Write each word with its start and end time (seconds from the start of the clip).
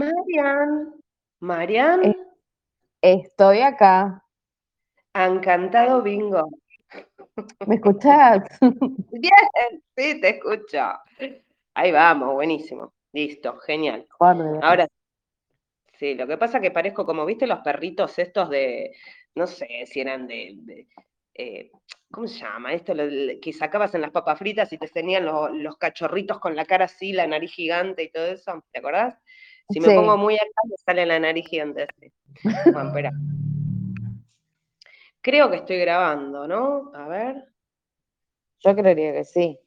Marian, 0.00 0.92
Marian, 1.40 2.14
Estoy 3.00 3.60
acá. 3.60 4.22
encantado 5.14 6.02
bingo. 6.02 6.50
¿Me 7.66 7.76
escuchás? 7.76 8.42
Bien, 9.10 9.82
sí, 9.96 10.20
te 10.20 10.36
escucho. 10.36 10.78
Ahí 11.72 11.92
vamos, 11.92 12.34
buenísimo. 12.34 12.92
Listo, 13.14 13.56
genial. 13.60 14.06
Ahora, 14.62 14.86
sí, 15.98 16.14
lo 16.14 16.26
que 16.26 16.36
pasa 16.36 16.58
es 16.58 16.62
que 16.62 16.70
parezco 16.70 17.06
como, 17.06 17.24
viste, 17.24 17.46
los 17.46 17.60
perritos 17.60 18.18
estos 18.18 18.50
de, 18.50 18.94
no 19.34 19.46
sé 19.46 19.84
si 19.86 20.00
eran 20.02 20.26
de, 20.26 20.56
de, 20.58 20.88
eh, 21.32 21.70
¿cómo 22.10 22.26
se 22.28 22.40
llama? 22.40 22.74
Esto 22.74 22.92
lo- 22.94 23.06
lo 23.06 23.40
que 23.40 23.54
sacabas 23.54 23.94
en 23.94 24.02
las 24.02 24.10
papas 24.10 24.38
fritas 24.38 24.70
y 24.74 24.78
te 24.78 24.88
tenían 24.88 25.24
los, 25.24 25.50
los 25.52 25.78
cachorritos 25.78 26.38
con 26.38 26.54
la 26.54 26.66
cara 26.66 26.84
así, 26.84 27.14
la 27.14 27.26
nariz 27.26 27.52
gigante 27.52 28.02
y 28.02 28.10
todo 28.10 28.26
eso, 28.26 28.62
¿te 28.70 28.80
acordás? 28.80 29.18
Si 29.70 29.80
me 29.80 29.88
Sí. 29.88 29.94
pongo 29.94 30.16
muy 30.16 30.34
acá, 30.34 30.60
me 30.68 30.76
sale 30.84 31.06
la 31.06 31.18
nariz 31.18 31.46
gigante. 31.48 31.88
Bueno, 32.72 32.86
espera. 32.88 33.12
Creo 35.20 35.50
que 35.50 35.56
estoy 35.56 35.78
grabando, 35.78 36.46
¿no? 36.46 36.92
A 36.94 37.08
ver, 37.08 37.52
Yo 38.60 38.74
creería 38.74 39.12
que 39.12 39.24
sí. 39.24 39.58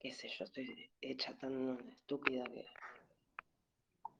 qué 0.00 0.12
sé 0.12 0.28
yo, 0.28 0.44
estoy 0.44 0.90
hecha 1.00 1.32
tan 1.38 1.78
estúpida 1.90 2.44
que... 2.44 2.66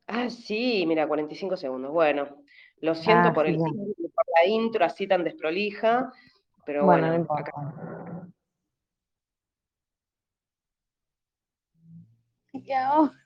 Ah, 0.06 0.30
sí, 0.30 0.84
mira, 0.86 1.06
45 1.06 1.56
segundos. 1.56 1.90
Bueno, 1.92 2.42
lo 2.80 2.94
siento 2.94 3.30
Ah, 3.30 3.32
por 3.34 3.46
el 3.46 3.56
por 3.58 4.26
la 4.36 4.46
intro 4.48 4.84
así 4.84 5.06
tan 5.06 5.24
desprolija, 5.24 6.12
pero 6.64 6.84
Bueno, 6.84 7.02
bueno, 7.08 7.14
no 7.16 7.20
importa. 7.20 7.50
acá- 7.50 8.28
¿Y 12.52 12.72
ahora? 12.72 13.23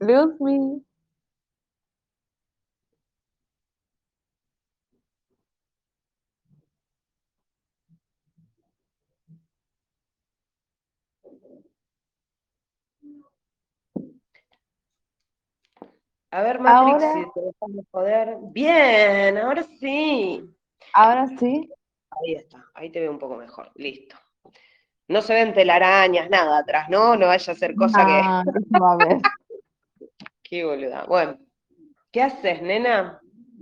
Me. 0.00 0.82
A 16.30 16.42
ver, 16.42 16.60
Matrix, 16.60 17.02
Ahora- 17.04 17.12
si 17.14 17.32
te 17.32 17.40
dejamos 17.40 17.86
poder. 17.90 18.36
Bien, 18.52 19.38
ahora 19.38 19.62
sí. 19.80 20.44
Ahora 20.92 21.26
sí. 21.38 21.70
Ahí 22.10 22.34
está, 22.34 22.64
ahí 22.74 22.90
te 22.90 23.00
veo 23.00 23.10
un 23.10 23.18
poco 23.18 23.36
mejor. 23.36 23.70
Listo. 23.74 24.16
No 25.08 25.22
se 25.22 25.34
ven 25.34 25.54
telarañas, 25.54 26.28
nada 26.28 26.58
atrás, 26.58 26.88
¿no? 26.88 27.16
No 27.16 27.26
vaya 27.28 27.52
a 27.52 27.56
ser 27.56 27.74
cosa 27.74 28.04
que. 28.04 28.12
Ah, 28.22 28.42
¿qué 28.44 28.78
va 28.80 28.92
a 28.92 28.96
ver? 28.96 29.18
Qué 30.48 30.64
boluda. 30.64 31.04
Bueno, 31.06 31.38
¿qué 32.12 32.22
haces, 32.22 32.62
nena? 32.62 33.20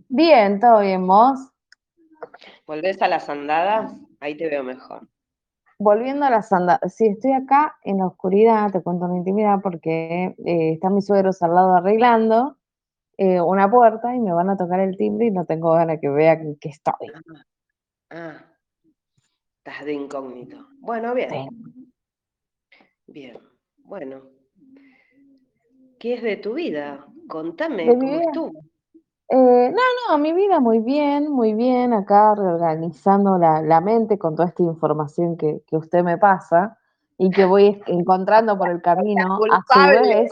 Bien, 0.08 0.60
todo 0.60 0.80
bien, 0.80 1.06
vos. 1.06 1.50
¿Volvés 2.66 3.00
a 3.00 3.08
las 3.08 3.28
andadas? 3.28 3.94
Ahí 4.20 4.36
te 4.36 4.48
veo 4.48 4.62
mejor. 4.62 5.08
Volviendo 5.78 6.26
a 6.26 6.30
las 6.30 6.52
andadas. 6.52 6.94
Sí, 6.94 7.06
estoy 7.06 7.32
acá 7.32 7.78
en 7.84 7.98
la 7.98 8.06
oscuridad, 8.06 8.70
te 8.70 8.82
cuento 8.82 9.06
una 9.06 9.16
intimidad, 9.16 9.60
porque 9.62 10.34
eh, 10.44 10.72
están 10.74 10.94
mis 10.94 11.06
suegros 11.06 11.42
al 11.42 11.54
lado 11.54 11.74
arreglando 11.74 12.58
eh, 13.16 13.40
una 13.40 13.70
puerta 13.70 14.14
y 14.14 14.20
me 14.20 14.32
van 14.32 14.50
a 14.50 14.56
tocar 14.56 14.80
el 14.80 14.96
timbre 14.96 15.26
y 15.26 15.30
no 15.30 15.46
tengo 15.46 15.72
ganas 15.72 16.00
que 16.00 16.08
vean 16.08 16.56
que 16.56 16.68
estoy. 16.68 17.12
Ah, 18.10 18.44
estás 19.58 19.84
de 19.86 19.94
incógnito. 19.94 20.68
Bueno, 20.80 21.14
bien. 21.14 21.30
Sí. 21.30 21.48
Bien, 23.06 23.38
bueno. 23.78 24.43
¿Qué 26.04 26.12
es 26.12 26.22
de 26.22 26.36
tu 26.36 26.52
vida? 26.52 27.06
Contame 27.28 27.86
¿De 27.86 27.94
mi 27.96 27.98
cómo 27.98 28.12
vida? 28.12 28.24
estuvo. 28.26 28.52
Eh, 29.30 29.72
no, 29.72 29.82
no, 30.10 30.18
mi 30.18 30.34
vida 30.34 30.60
muy 30.60 30.80
bien, 30.80 31.30
muy 31.32 31.54
bien, 31.54 31.94
acá 31.94 32.34
reorganizando 32.34 33.38
la, 33.38 33.62
la 33.62 33.80
mente 33.80 34.18
con 34.18 34.36
toda 34.36 34.48
esta 34.48 34.62
información 34.64 35.38
que, 35.38 35.62
que 35.66 35.78
usted 35.78 36.04
me 36.04 36.18
pasa 36.18 36.76
y 37.16 37.30
que 37.30 37.46
voy 37.46 37.80
encontrando 37.86 38.58
por 38.58 38.68
el 38.68 38.82
camino 38.82 39.22
a 39.50 39.62
su 39.66 39.72
culpable. 39.72 40.14
vez. 40.14 40.30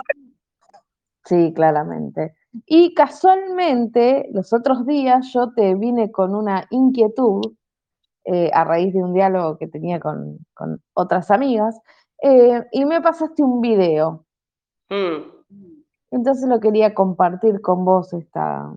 Sí, 1.25 1.55
claramente. 1.55 2.35
Y 2.67 2.93
casualmente, 2.93 4.29
los 4.31 4.53
otros 4.53 4.85
días 4.85 5.33
yo 5.33 5.55
te 5.55 5.75
vine 5.75 6.13
con 6.13 6.35
una 6.35 6.67
inquietud 6.69 7.41
eh, 8.27 8.51
a 8.53 8.65
raíz 8.65 8.93
de 8.93 9.03
un 9.03 9.15
diálogo 9.15 9.57
que 9.57 9.69
tenía 9.69 9.99
con, 10.01 10.37
con 10.53 10.83
otras 10.93 11.31
amigas 11.31 11.81
eh, 12.23 12.63
y 12.73 12.85
me 12.85 13.01
pasaste 13.01 13.43
un 13.43 13.63
video. 13.63 14.27
Mm, 14.91 15.32
Entonces 16.13 16.49
lo 16.49 16.61
quería 16.61 16.95
compartir 16.95 17.61
con 17.63 17.85
vos 17.85 18.13
esta, 18.13 18.71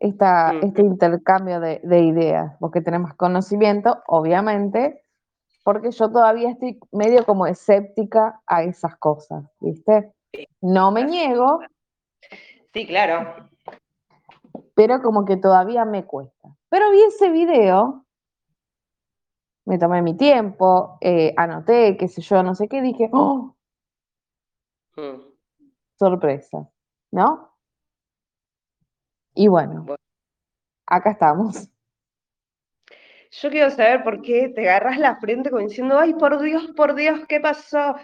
esta, 0.00 0.54
Mm, 0.54 0.64
este 0.64 0.82
intercambio 0.82 1.60
de, 1.60 1.80
de 1.84 2.00
ideas, 2.00 2.58
vos 2.58 2.70
que 2.70 2.80
tenés 2.80 3.00
más 3.00 3.14
conocimiento, 3.14 4.02
obviamente, 4.06 5.04
porque 5.62 5.90
yo 5.90 6.10
todavía 6.10 6.50
estoy 6.50 6.80
medio 6.90 7.24
como 7.26 7.46
escéptica 7.46 8.40
a 8.46 8.62
esas 8.62 8.96
cosas, 8.96 9.44
¿viste? 9.60 10.12
Sí. 10.32 10.48
No 10.62 10.90
me 10.90 11.04
niego, 11.04 11.60
Sí, 12.72 12.86
claro. 12.86 13.48
pero 14.74 15.02
como 15.02 15.24
que 15.24 15.36
todavía 15.36 15.84
me 15.84 16.04
cuesta. 16.04 16.56
Pero 16.70 16.90
vi 16.90 17.02
ese 17.02 17.30
video, 17.30 18.06
me 19.66 19.78
tomé 19.78 20.00
mi 20.00 20.16
tiempo, 20.16 20.96
eh, 21.02 21.34
anoté, 21.36 21.96
qué 21.98 22.08
sé 22.08 22.22
yo, 22.22 22.42
no 22.42 22.54
sé 22.54 22.68
qué, 22.68 22.80
dije, 22.80 23.10
¡oh! 23.12 23.54
Mm, 24.96 25.25
sorpresa, 25.98 26.68
¿no? 27.12 27.52
Y 29.34 29.48
bueno, 29.48 29.86
acá 30.86 31.10
estamos. 31.10 31.68
Yo 33.30 33.50
quiero 33.50 33.70
saber 33.70 34.02
por 34.02 34.22
qué 34.22 34.48
te 34.48 34.62
agarras 34.68 34.98
la 34.98 35.16
frente 35.16 35.50
como 35.50 35.62
diciendo, 35.62 35.98
ay, 35.98 36.14
por 36.14 36.40
Dios, 36.40 36.68
por 36.76 36.94
Dios, 36.94 37.20
¿qué 37.28 37.40
pasó? 37.40 37.96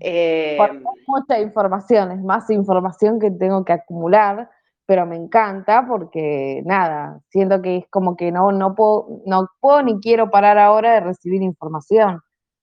Eh, 0.00 0.56
Porque 0.58 0.76
hay 0.76 1.04
mucha 1.06 1.40
información, 1.40 2.12
es 2.12 2.22
más 2.22 2.48
información 2.50 3.18
que 3.18 3.30
tengo 3.30 3.64
que 3.64 3.72
acumular, 3.72 4.48
pero 4.86 5.04
me 5.04 5.16
encanta 5.16 5.84
porque 5.86 6.62
nada, 6.64 7.20
siento 7.28 7.60
que 7.60 7.78
es 7.78 7.84
como 7.90 8.16
que 8.16 8.32
no, 8.32 8.52
no 8.52 8.74
puedo, 8.74 9.22
no 9.26 9.48
puedo 9.60 9.82
ni 9.82 10.00
quiero 10.00 10.30
parar 10.30 10.56
ahora 10.56 10.94
de 10.94 11.00
recibir 11.00 11.42
información, 11.42 12.22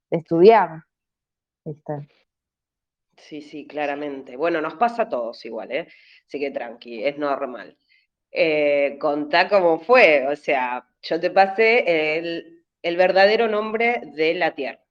de 0.09 0.17
estudiar. 0.17 0.85
¿viste? 1.65 2.07
Sí, 3.17 3.41
sí, 3.41 3.65
claramente. 3.67 4.35
Bueno, 4.37 4.61
nos 4.61 4.75
pasa 4.75 5.03
a 5.03 5.09
todos 5.09 5.43
igual, 5.45 5.71
¿eh? 5.71 5.87
Así 6.27 6.39
que 6.39 6.51
tranqui, 6.51 7.03
es 7.03 7.17
normal. 7.17 7.77
Eh, 8.31 8.97
contá 8.99 9.47
cómo 9.49 9.79
fue, 9.79 10.27
o 10.27 10.35
sea, 10.35 10.87
yo 11.01 11.19
te 11.19 11.31
pasé 11.31 12.17
el, 12.19 12.65
el 12.81 12.97
verdadero 12.97 13.47
nombre 13.47 14.01
de 14.15 14.33
la 14.35 14.53
Tierra, 14.55 14.81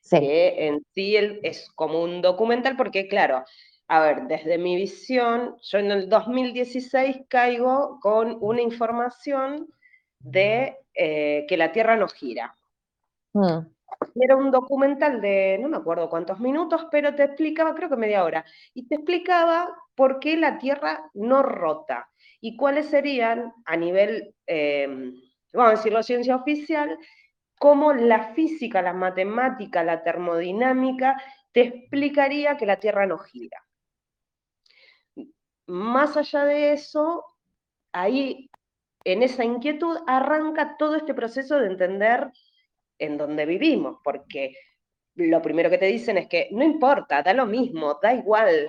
Sí, 0.00 0.18
que 0.20 0.66
en 0.66 0.82
sí 0.94 1.16
el- 1.16 1.40
es 1.42 1.70
como 1.74 2.02
un 2.02 2.22
documental, 2.22 2.76
porque 2.76 3.08
claro, 3.08 3.44
a 3.88 4.00
ver, 4.00 4.22
desde 4.28 4.58
mi 4.58 4.76
visión, 4.76 5.56
yo 5.62 5.78
en 5.78 5.90
el 5.92 6.08
2016 6.08 7.18
caigo 7.28 7.98
con 8.00 8.36
una 8.40 8.62
información 8.62 9.68
de 10.20 10.76
eh, 10.94 11.44
que 11.48 11.56
la 11.56 11.72
Tierra 11.72 11.96
no 11.96 12.08
gira. 12.08 12.54
Mm, 13.34 13.66
Era 14.14 14.36
un 14.36 14.50
documental 14.50 15.20
de 15.20 15.58
no 15.60 15.68
me 15.68 15.76
acuerdo 15.76 16.08
cuántos 16.08 16.40
minutos, 16.40 16.86
pero 16.90 17.14
te 17.14 17.24
explicaba, 17.24 17.74
creo 17.74 17.88
que 17.88 17.96
media 17.96 18.24
hora, 18.24 18.44
y 18.74 18.86
te 18.88 18.96
explicaba 18.96 19.74
por 19.94 20.18
qué 20.20 20.36
la 20.36 20.58
Tierra 20.58 21.10
no 21.14 21.42
rota 21.42 22.10
y 22.40 22.56
cuáles 22.56 22.86
serían, 22.86 23.52
a 23.64 23.76
nivel, 23.76 24.34
eh, 24.46 24.86
vamos 25.52 25.72
a 25.72 25.76
decirlo, 25.76 26.02
ciencia 26.02 26.36
oficial, 26.36 26.98
cómo 27.58 27.92
la 27.92 28.34
física, 28.34 28.82
la 28.82 28.92
matemática, 28.92 29.82
la 29.82 30.02
termodinámica 30.02 31.20
te 31.52 31.62
explicaría 31.62 32.56
que 32.56 32.66
la 32.66 32.76
Tierra 32.76 33.06
no 33.06 33.18
gira. 33.18 33.62
Más 35.66 36.16
allá 36.16 36.44
de 36.44 36.72
eso, 36.72 37.24
ahí, 37.92 38.50
en 39.04 39.22
esa 39.22 39.44
inquietud, 39.44 39.98
arranca 40.06 40.76
todo 40.76 40.96
este 40.96 41.14
proceso 41.14 41.58
de 41.58 41.66
entender 41.66 42.30
en 42.98 43.18
dónde 43.18 43.46
vivimos, 43.46 43.98
porque 44.04 44.54
lo 45.16 45.42
primero 45.42 45.70
que 45.70 45.78
te 45.78 45.86
dicen 45.86 46.18
es 46.18 46.28
que 46.28 46.48
no 46.52 46.64
importa, 46.64 47.22
da 47.22 47.32
lo 47.34 47.46
mismo, 47.46 47.98
da 48.02 48.14
igual. 48.14 48.68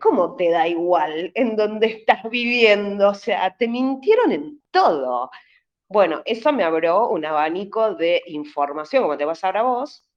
¿Cómo 0.00 0.36
te 0.36 0.50
da 0.50 0.68
igual 0.68 1.32
en 1.34 1.56
dónde 1.56 1.86
estás 1.88 2.22
viviendo? 2.30 3.10
O 3.10 3.14
sea, 3.14 3.56
te 3.56 3.66
mintieron 3.68 4.30
en 4.32 4.62
todo. 4.70 5.30
Bueno, 5.88 6.22
eso 6.24 6.52
me 6.52 6.64
abrió 6.64 7.08
un 7.08 7.24
abanico 7.24 7.94
de 7.94 8.22
información, 8.26 9.02
como 9.04 9.16
te 9.18 9.24
vas 9.24 9.44
ahora 9.44 9.62
vos, 9.62 10.08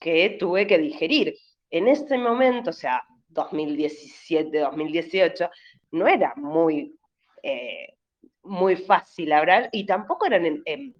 que 0.00 0.36
tuve 0.38 0.66
que 0.66 0.78
digerir. 0.78 1.34
En 1.70 1.88
ese 1.88 2.18
momento, 2.18 2.70
o 2.70 2.72
sea, 2.72 3.02
2017, 3.28 4.58
2018, 4.60 5.50
no 5.92 6.06
era 6.06 6.34
muy, 6.36 6.96
eh, 7.42 7.94
muy 8.42 8.76
fácil 8.76 9.32
hablar 9.32 9.68
y 9.72 9.86
tampoco 9.86 10.26
eran 10.26 10.46
en- 10.64 10.94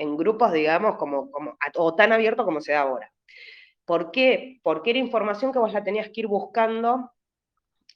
en 0.00 0.16
grupos, 0.16 0.50
digamos, 0.52 0.96
como, 0.96 1.30
como, 1.30 1.58
o 1.76 1.94
tan 1.94 2.12
abierto 2.12 2.46
como 2.46 2.62
se 2.62 2.72
da 2.72 2.80
ahora. 2.80 3.12
¿Por 3.84 4.10
qué? 4.10 4.58
Porque 4.62 4.90
era 4.90 4.98
información 4.98 5.52
que 5.52 5.58
vos 5.58 5.74
la 5.74 5.84
tenías 5.84 6.08
que 6.08 6.22
ir 6.22 6.26
buscando 6.26 7.12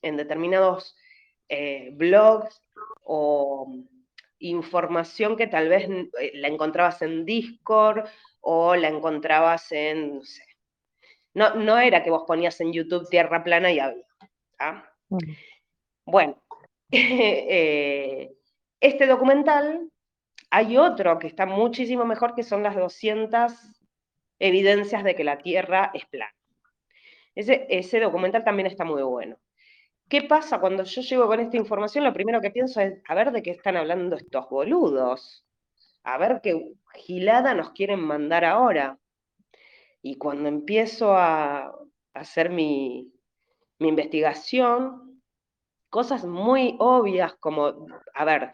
en 0.03 0.19
determinados 0.19 0.95
eh, 1.49 1.93
blogs 1.95 2.61
o 3.05 3.73
información 4.39 5.35
que 5.35 5.47
tal 5.47 5.71
vez 5.71 5.89
eh, 5.89 6.33
la 6.35 6.49
encontrabas 6.49 7.01
en 7.01 7.25
Discord 7.25 8.07
o 8.43 8.77
la 8.77 8.89
encontrabas 8.89 9.73
en, 9.73 10.17
no 10.17 10.25
sé. 10.25 10.45
No, 11.33 11.55
no 11.55 11.79
era 11.79 12.03
que 12.03 12.11
vos 12.11 12.25
ponías 12.27 12.61
en 12.61 12.75
YouTube 12.75 13.09
tierra 13.09 13.43
plana 13.43 13.73
y 13.73 13.79
había. 13.79 14.05
Mm. 15.09 15.19
Bueno, 16.05 16.43
eh, 16.91 18.31
este 18.79 19.07
documental, 19.07 19.91
hay 20.55 20.77
otro 20.77 21.19
que 21.19 21.27
está 21.27 21.47
muchísimo 21.47 22.05
mejor, 22.05 22.37
que 22.37 22.45
son 22.45 22.63
las 22.63 22.77
200 22.77 23.53
evidencias 24.39 25.03
de 25.03 25.17
que 25.17 25.25
la 25.25 25.39
Tierra 25.39 25.91
es 25.93 26.07
plana. 26.07 26.33
Ese, 27.35 27.99
documental 27.99 28.45
también 28.45 28.69
está 28.69 28.85
muy 28.85 29.03
bueno. 29.03 29.37
¿Qué 30.09 30.23
pasa 30.23 30.61
cuando 30.61 30.85
yo 30.85 31.03
llego 31.03 31.27
con 31.27 31.41
esta 31.41 31.57
información? 31.57 32.05
Lo 32.05 32.13
primero 32.13 32.41
que 32.41 32.53
pienso 32.53 32.81
es, 32.81 33.03
a 33.09 33.17
ver 33.17 33.33
de 33.33 33.43
qué 33.43 33.51
están 33.51 33.77
hablando 33.77 34.15
estos 34.15 34.49
boludos. 34.49 35.45
A 36.05 36.19
ver 36.19 36.41
qué 36.41 36.75
gilada 36.95 37.53
nos 37.55 37.73
quieren 37.73 37.99
mandar 37.99 38.45
ahora. 38.45 38.97
Y 40.03 40.19
cuando 40.19 40.49
empiezo 40.49 41.17
a 41.17 41.75
hacer 42.13 42.51
mi 42.51 43.13
investigación, 43.81 45.21
cosas 45.91 46.25
muy 46.25 46.77
obvias 46.79 47.35
como, 47.41 47.89
a 48.15 48.25
ver, 48.25 48.53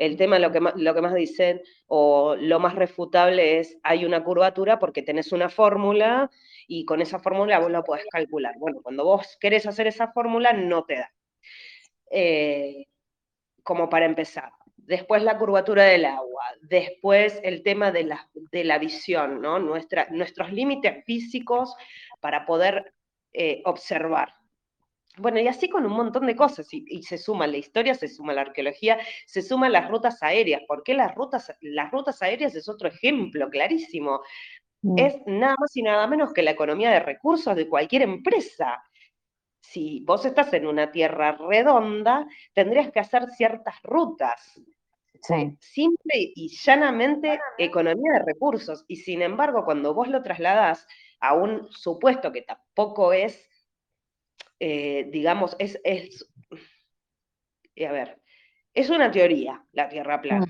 el 0.00 0.16
tema, 0.16 0.38
lo 0.38 0.50
que, 0.50 0.60
más, 0.60 1.14
dicen, 1.14 1.60
o 1.86 2.34
lo 2.34 2.58
más 2.58 2.74
refutable 2.74 3.60
es, 3.60 3.78
hay 3.82 4.06
una 4.06 4.24
curvatura 4.24 4.78
porque 4.78 5.02
tenés 5.02 5.30
una 5.30 5.50
fórmula 5.50 6.30
y 6.66 6.86
con 6.86 7.02
esa 7.02 7.18
fórmula 7.18 7.58
vos 7.58 7.70
la 7.70 7.82
podés 7.82 8.06
calcular. 8.10 8.54
Bueno, 8.58 8.80
cuando 8.82 9.04
vos 9.04 9.36
querés 9.38 9.66
hacer 9.66 9.86
esa 9.86 10.10
fórmula, 10.10 10.54
no 10.54 10.84
te 10.84 10.94
da. 10.94 11.12
Eh, 12.10 12.86
como 13.62 13.90
para 13.90 14.06
empezar. 14.06 14.50
Después 14.78 15.22
la 15.22 15.36
curvatura 15.36 15.84
del 15.84 16.06
agua, 16.06 16.44
después 16.62 17.38
el 17.42 17.62
tema 17.62 17.92
de 17.92 18.04
la, 18.04 18.30
de 18.32 18.64
la 18.64 18.78
visión, 18.78 19.42
¿no? 19.42 19.58
Nuestros 19.58 20.50
límites 20.50 21.04
físicos 21.04 21.76
para 22.20 22.46
poder 22.46 22.94
eh, 23.34 23.60
observar. 23.66 24.32
Bueno, 25.16 25.40
y 25.40 25.48
así 25.48 25.68
con 25.68 25.84
un 25.84 25.92
montón 25.92 26.26
de 26.26 26.36
cosas, 26.36 26.68
y, 26.72 27.02
se 27.02 27.18
suma 27.18 27.46
la 27.46 27.56
historia, 27.56 27.94
se 27.94 28.08
suma 28.08 28.32
la 28.32 28.42
arqueología, 28.42 28.98
se 29.26 29.42
suman 29.42 29.72
las 29.72 29.90
rutas 29.90 30.22
aéreas. 30.22 30.62
¿Por 30.66 30.82
qué 30.82 30.94
las 30.94 31.14
rutas, 31.14 31.52
las 31.60 31.90
rutas 31.90 32.22
aéreas 32.22 32.54
es 32.54 32.68
otro 32.68 32.88
ejemplo 32.88 33.50
clarísimo? 33.50 34.20
Mm. 34.82 34.98
Es 34.98 35.16
nada 35.26 35.54
más 35.58 35.76
y 35.76 35.82
nada 35.82 36.06
menos 36.06 36.32
que 36.32 36.42
la 36.42 36.52
economía 36.52 36.90
de 36.90 37.00
recursos 37.00 37.56
de 37.56 37.68
cualquier 37.68 38.02
empresa. 38.02 38.82
Si 39.60 40.02
vos 40.06 40.24
estás 40.24 40.52
en 40.52 40.66
una 40.66 40.90
tierra 40.90 41.32
redonda, 41.32 42.26
tendrías 42.54 42.90
que 42.90 43.00
hacer 43.00 43.26
ciertas 43.30 43.74
rutas. 43.82 44.60
Sí. 45.22 45.54
Simple 45.60 46.32
y 46.34 46.48
llanamente 46.48 47.38
economía 47.58 48.12
de 48.14 48.24
recursos. 48.24 48.84
Y 48.88 48.96
sin 48.96 49.22
embargo, 49.22 49.64
cuando 49.64 49.92
vos 49.92 50.08
lo 50.08 50.22
trasladás 50.22 50.86
a 51.20 51.34
un 51.34 51.70
supuesto 51.70 52.32
que 52.32 52.42
tampoco 52.42 53.12
es 53.12 53.49
eh, 54.60 55.08
digamos, 55.10 55.56
es, 55.58 55.80
es, 55.84 56.28
a 57.86 57.92
ver, 57.92 58.20
es 58.74 58.90
una 58.90 59.10
teoría 59.10 59.64
la 59.72 59.88
Tierra 59.88 60.20
plana. 60.20 60.46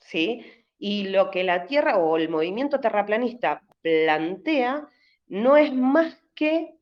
¿sí? 0.00 0.44
Y 0.78 1.08
lo 1.08 1.30
que 1.30 1.44
la 1.44 1.66
Tierra 1.66 1.98
o 1.98 2.16
el 2.16 2.28
movimiento 2.28 2.80
terraplanista 2.80 3.62
plantea 3.80 4.88
no 5.28 5.56
es 5.56 5.72
más 5.72 6.22
que 6.34 6.74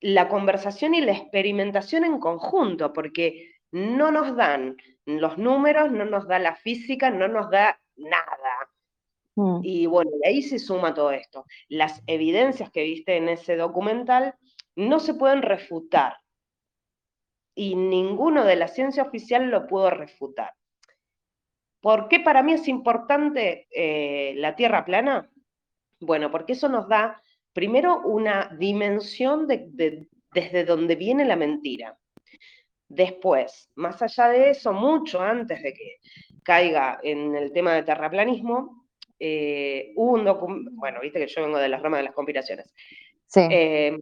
la 0.00 0.28
conversación 0.28 0.94
y 0.94 1.00
la 1.00 1.12
experimentación 1.12 2.04
en 2.04 2.18
conjunto, 2.18 2.92
porque 2.92 3.54
no 3.70 4.10
nos 4.10 4.36
dan 4.36 4.76
los 5.06 5.38
números, 5.38 5.90
no 5.90 6.04
nos 6.04 6.26
da 6.28 6.38
la 6.38 6.56
física, 6.56 7.10
no 7.10 7.28
nos 7.28 7.50
da 7.50 7.80
nada. 7.96 8.70
Mm. 9.36 9.60
Y 9.62 9.86
bueno, 9.86 10.10
ahí 10.24 10.42
se 10.42 10.58
suma 10.58 10.94
todo 10.94 11.10
esto. 11.12 11.44
Las 11.68 12.02
evidencias 12.06 12.70
que 12.70 12.82
viste 12.82 13.16
en 13.16 13.28
ese 13.28 13.56
documental 13.56 14.34
no 14.76 15.00
se 15.00 15.14
pueden 15.14 15.42
refutar. 15.42 16.18
Y 17.54 17.74
ninguno 17.74 18.44
de 18.44 18.56
la 18.56 18.68
ciencia 18.68 19.02
oficial 19.02 19.50
lo 19.50 19.66
pudo 19.66 19.90
refutar. 19.90 20.52
¿Por 21.80 22.08
qué 22.08 22.20
para 22.20 22.42
mí 22.42 22.52
es 22.52 22.68
importante 22.68 23.66
eh, 23.70 24.34
la 24.36 24.54
Tierra 24.56 24.84
plana? 24.84 25.30
Bueno, 26.00 26.30
porque 26.30 26.52
eso 26.52 26.68
nos 26.68 26.88
da, 26.88 27.22
primero, 27.52 28.00
una 28.02 28.54
dimensión 28.58 29.46
de, 29.46 30.06
desde 30.32 30.64
donde 30.64 30.96
viene 30.96 31.24
la 31.24 31.36
mentira. 31.36 31.98
Después, 32.88 33.70
más 33.74 34.00
allá 34.02 34.28
de 34.28 34.50
eso, 34.50 34.72
mucho 34.72 35.20
antes 35.20 35.62
de 35.62 35.72
que 35.72 35.96
caiga 36.42 37.00
en 37.02 37.34
el 37.34 37.52
tema 37.52 37.74
del 37.74 37.84
terraplanismo, 37.84 38.86
eh, 39.18 39.92
hubo 39.96 40.12
un 40.12 40.24
documento, 40.24 40.70
bueno, 40.74 41.00
viste 41.00 41.18
que 41.18 41.26
yo 41.26 41.42
vengo 41.42 41.58
de 41.58 41.68
las 41.68 41.80
ramas 41.80 42.00
de 42.00 42.04
las 42.04 42.14
conspiraciones. 42.14 42.72
Sí. 43.26 43.40
Eh, 43.50 43.98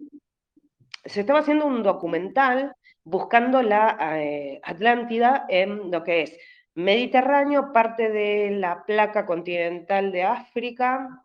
se 1.05 1.21
estaba 1.21 1.41
haciendo 1.41 1.67
un 1.67 1.83
documental 1.83 2.75
buscando 3.05 3.63
la 3.63 3.97
eh, 4.23 4.61
Atlántida 4.63 5.45
en 5.49 5.91
lo 5.91 6.03
que 6.03 6.23
es 6.23 6.39
Mediterráneo, 6.75 7.73
parte 7.73 8.11
de 8.11 8.51
la 8.51 8.85
placa 8.85 9.27
continental 9.27 10.11
de 10.11 10.25
África 10.25 11.23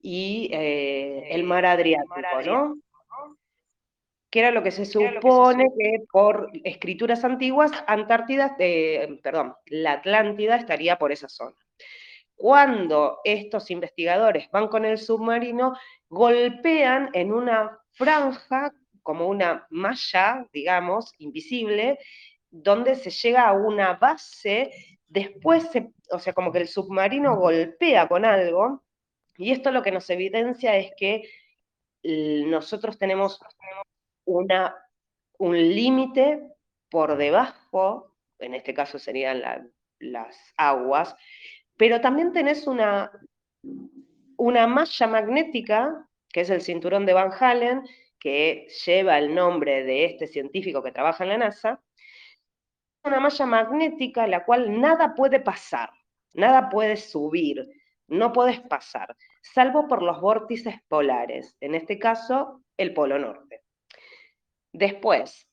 y 0.00 0.50
eh, 0.52 1.28
el 1.30 1.44
mar 1.44 1.66
Adriático, 1.66 2.42
¿no? 2.46 2.76
Que 4.30 4.40
era 4.40 4.50
lo 4.50 4.62
que 4.62 4.70
se 4.70 4.84
supone 4.84 5.64
que, 5.76 6.04
por 6.12 6.50
escrituras 6.64 7.24
antiguas, 7.24 7.72
Antártida, 7.86 8.54
eh, 8.58 9.18
perdón, 9.22 9.54
la 9.66 9.92
Atlántida 9.92 10.56
estaría 10.56 10.98
por 10.98 11.10
esa 11.10 11.28
zona. 11.28 11.56
Cuando 12.36 13.20
estos 13.24 13.70
investigadores 13.70 14.50
van 14.50 14.68
con 14.68 14.84
el 14.84 14.98
submarino, 14.98 15.74
golpean 16.08 17.10
en 17.12 17.32
una 17.32 17.80
franja, 17.94 18.72
como 19.02 19.28
una 19.28 19.66
malla, 19.70 20.46
digamos, 20.52 21.12
invisible, 21.18 21.98
donde 22.50 22.94
se 22.94 23.10
llega 23.10 23.48
a 23.48 23.52
una 23.52 23.94
base, 23.94 24.70
después, 25.06 25.68
o 26.10 26.18
sea, 26.18 26.32
como 26.32 26.52
que 26.52 26.60
el 26.60 26.68
submarino 26.68 27.36
golpea 27.36 28.08
con 28.08 28.24
algo, 28.24 28.84
y 29.36 29.50
esto 29.50 29.70
lo 29.70 29.82
que 29.82 29.92
nos 29.92 30.08
evidencia 30.10 30.76
es 30.76 30.92
que 30.96 31.28
nosotros 32.02 32.98
tenemos 32.98 33.40
una, 34.24 34.76
un 35.38 35.56
límite 35.56 36.42
por 36.90 37.16
debajo, 37.16 38.14
en 38.38 38.54
este 38.54 38.74
caso 38.74 38.98
serían 38.98 39.42
las 39.98 40.54
aguas, 40.56 41.16
pero 41.76 42.00
también 42.00 42.32
tenés 42.32 42.66
una, 42.66 43.10
una 44.36 44.66
malla 44.66 45.06
magnética 45.06 46.08
que 46.34 46.40
es 46.40 46.50
el 46.50 46.62
cinturón 46.62 47.06
de 47.06 47.12
Van 47.12 47.30
Halen, 47.32 47.84
que 48.18 48.66
lleva 48.84 49.18
el 49.18 49.32
nombre 49.32 49.84
de 49.84 50.04
este 50.04 50.26
científico 50.26 50.82
que 50.82 50.90
trabaja 50.90 51.22
en 51.22 51.30
la 51.30 51.38
NASA, 51.38 51.80
una 53.04 53.20
malla 53.20 53.46
magnética 53.46 54.26
la 54.26 54.44
cual 54.44 54.80
nada 54.80 55.14
puede 55.14 55.38
pasar, 55.38 55.90
nada 56.32 56.68
puede 56.70 56.96
subir, 56.96 57.68
no 58.08 58.32
puedes 58.32 58.60
pasar, 58.62 59.16
salvo 59.42 59.86
por 59.86 60.02
los 60.02 60.20
vórtices 60.20 60.74
polares, 60.88 61.56
en 61.60 61.76
este 61.76 62.00
caso 62.00 62.64
el 62.76 62.92
Polo 62.92 63.16
Norte. 63.16 63.62
Después, 64.72 65.48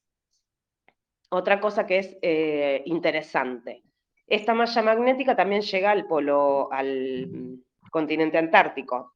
otra 1.30 1.60
cosa 1.62 1.86
que 1.86 2.00
es 2.00 2.18
eh, 2.24 2.82
interesante, 2.88 3.84
esta 4.26 4.56
malla 4.56 4.82
magnética 4.82 5.36
también 5.36 5.62
llega 5.62 5.92
al 5.92 6.08
polo, 6.08 6.74
al 6.74 7.62
continente 7.92 8.40
antártico 8.40 9.14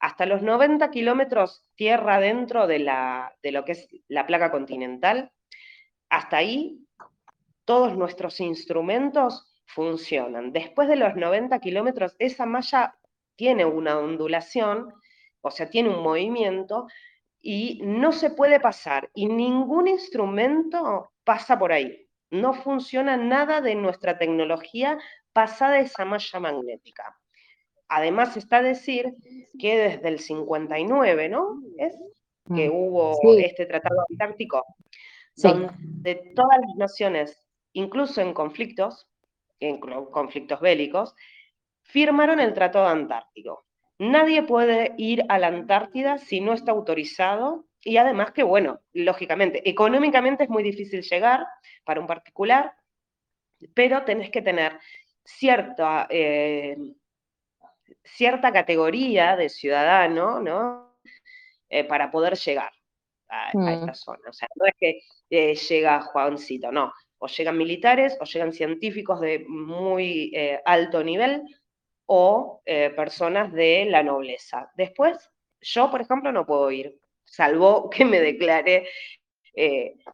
hasta 0.00 0.26
los 0.26 0.42
90 0.42 0.90
kilómetros 0.90 1.64
tierra 1.74 2.16
adentro 2.16 2.66
de, 2.66 2.78
la, 2.78 3.34
de 3.42 3.52
lo 3.52 3.64
que 3.64 3.72
es 3.72 3.88
la 4.08 4.26
placa 4.26 4.50
continental, 4.50 5.32
hasta 6.08 6.38
ahí 6.38 6.78
todos 7.64 7.96
nuestros 7.96 8.40
instrumentos 8.40 9.52
funcionan. 9.66 10.52
Después 10.52 10.88
de 10.88 10.96
los 10.96 11.16
90 11.16 11.58
kilómetros, 11.60 12.16
esa 12.18 12.46
malla 12.46 12.96
tiene 13.36 13.64
una 13.64 13.98
ondulación, 13.98 14.92
o 15.40 15.50
sea, 15.50 15.68
tiene 15.68 15.90
un 15.90 16.02
movimiento, 16.02 16.86
y 17.40 17.80
no 17.84 18.12
se 18.12 18.30
puede 18.30 18.58
pasar, 18.58 19.10
y 19.14 19.26
ningún 19.26 19.86
instrumento 19.86 21.12
pasa 21.24 21.58
por 21.58 21.72
ahí. 21.72 22.08
No 22.30 22.54
funciona 22.54 23.16
nada 23.16 23.60
de 23.60 23.74
nuestra 23.74 24.18
tecnología 24.18 24.98
pasada 25.32 25.78
esa 25.78 26.04
malla 26.04 26.40
magnética. 26.40 27.16
Además 27.88 28.36
está 28.36 28.58
a 28.58 28.62
decir 28.62 29.14
que 29.58 29.78
desde 29.78 30.08
el 30.08 30.18
59, 30.18 31.28
¿no? 31.28 31.62
Es 31.78 31.96
que 32.54 32.68
mm, 32.68 32.72
hubo 32.72 33.38
este 33.38 33.66
tratado 33.66 34.04
antártico, 34.10 34.64
donde 35.36 36.32
todas 36.34 36.58
las 36.66 36.76
naciones, 36.76 37.46
incluso 37.72 38.20
en 38.20 38.32
conflictos, 38.34 39.08
en 39.60 39.78
conflictos 39.78 40.60
bélicos, 40.60 41.14
firmaron 41.82 42.40
el 42.40 42.54
Tratado 42.54 42.86
Antártico. 42.86 43.64
Nadie 43.98 44.42
puede 44.42 44.94
ir 44.96 45.24
a 45.28 45.38
la 45.38 45.48
Antártida 45.48 46.18
si 46.18 46.40
no 46.40 46.52
está 46.52 46.70
autorizado 46.70 47.66
y 47.82 47.96
además 47.96 48.32
que, 48.32 48.42
bueno, 48.42 48.80
lógicamente, 48.92 49.68
económicamente 49.68 50.44
es 50.44 50.50
muy 50.50 50.62
difícil 50.62 51.02
llegar 51.02 51.46
para 51.84 52.00
un 52.00 52.06
particular, 52.06 52.72
pero 53.74 54.04
tenés 54.04 54.30
que 54.30 54.42
tener 54.42 54.78
cierta, 55.24 56.06
eh, 56.10 56.76
cierta 58.14 58.52
categoría 58.52 59.36
de 59.36 59.48
ciudadano, 59.48 60.40
¿no? 60.40 60.98
Eh, 61.68 61.84
para 61.84 62.10
poder 62.10 62.36
llegar 62.36 62.70
a, 63.28 63.50
Mm. 63.52 63.68
esta 63.68 63.94
zona. 63.94 64.30
O 64.30 64.32
sea, 64.32 64.48
no 64.54 64.66
es 64.66 64.74
que 64.78 65.00
eh, 65.30 65.54
llega 65.54 66.00
Juancito, 66.00 66.72
no. 66.72 66.92
O 67.18 67.26
llegan 67.26 67.58
militares, 67.58 68.16
o 68.20 68.24
llegan 68.24 68.52
científicos 68.52 69.20
de 69.20 69.44
muy 69.48 70.32
alto 70.64 71.02
nivel, 71.02 71.42
o 72.06 72.62
personas 72.64 73.52
de 73.52 73.86
la 73.86 74.04
nobleza. 74.04 74.70
Después, 74.76 75.28
yo, 75.60 75.90
por 75.90 76.00
ejemplo, 76.00 76.30
no 76.30 76.46
puedo 76.46 76.70
ir, 76.70 76.96
salvo 77.24 77.90
que 77.90 78.04
me 78.04 78.20
declare 78.20 78.88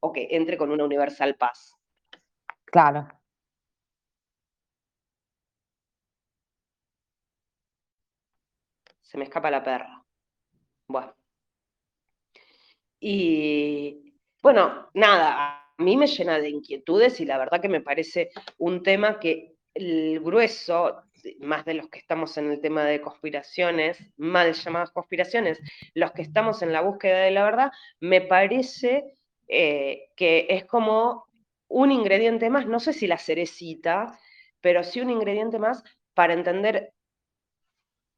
o 0.00 0.12
que 0.12 0.28
entre 0.30 0.56
con 0.56 0.70
una 0.70 0.84
universal 0.84 1.36
paz. 1.36 1.76
Claro. 2.64 3.06
Se 9.14 9.18
me 9.18 9.26
escapa 9.26 9.49
la 9.49 9.62
perra. 9.62 10.04
Bueno. 10.88 11.14
Y 12.99 14.12
bueno, 14.42 14.90
nada, 14.92 15.68
a 15.68 15.75
mí 15.78 15.97
me 15.97 16.09
llena 16.09 16.40
de 16.40 16.49
inquietudes 16.49 17.21
y 17.21 17.25
la 17.25 17.38
verdad 17.38 17.62
que 17.62 17.68
me 17.68 17.80
parece 17.80 18.30
un 18.59 18.83
tema 18.83 19.21
que 19.21 19.54
el 19.73 20.18
grueso, 20.18 21.04
más 21.38 21.64
de 21.64 21.75
los 21.75 21.88
que 21.90 22.00
estamos 22.00 22.37
en 22.38 22.50
el 22.50 22.61
tema 22.61 22.83
de 22.83 23.00
conspiraciones, 23.00 24.00
mal 24.16 24.52
llamadas 24.52 24.90
conspiraciones, 24.90 25.61
los 25.94 26.11
que 26.11 26.23
estamos 26.23 26.62
en 26.62 26.73
la 26.73 26.80
búsqueda 26.80 27.21
de 27.21 27.30
la 27.30 27.44
verdad, 27.44 27.71
me 28.00 28.21
parece 28.21 29.14
eh, 29.47 30.09
que 30.16 30.49
es 30.50 30.64
como 30.64 31.26
un 31.68 31.92
ingrediente 31.92 32.50
más, 32.50 32.66
no 32.66 32.80
sé 32.80 32.92
si 32.92 33.06
la 33.06 33.18
cerecita, 33.18 34.18
pero 34.61 34.83
sí 34.83 35.00
un 35.00 35.11
ingrediente 35.11 35.61
más 35.61 35.85
para 36.14 36.35
entender 36.35 36.94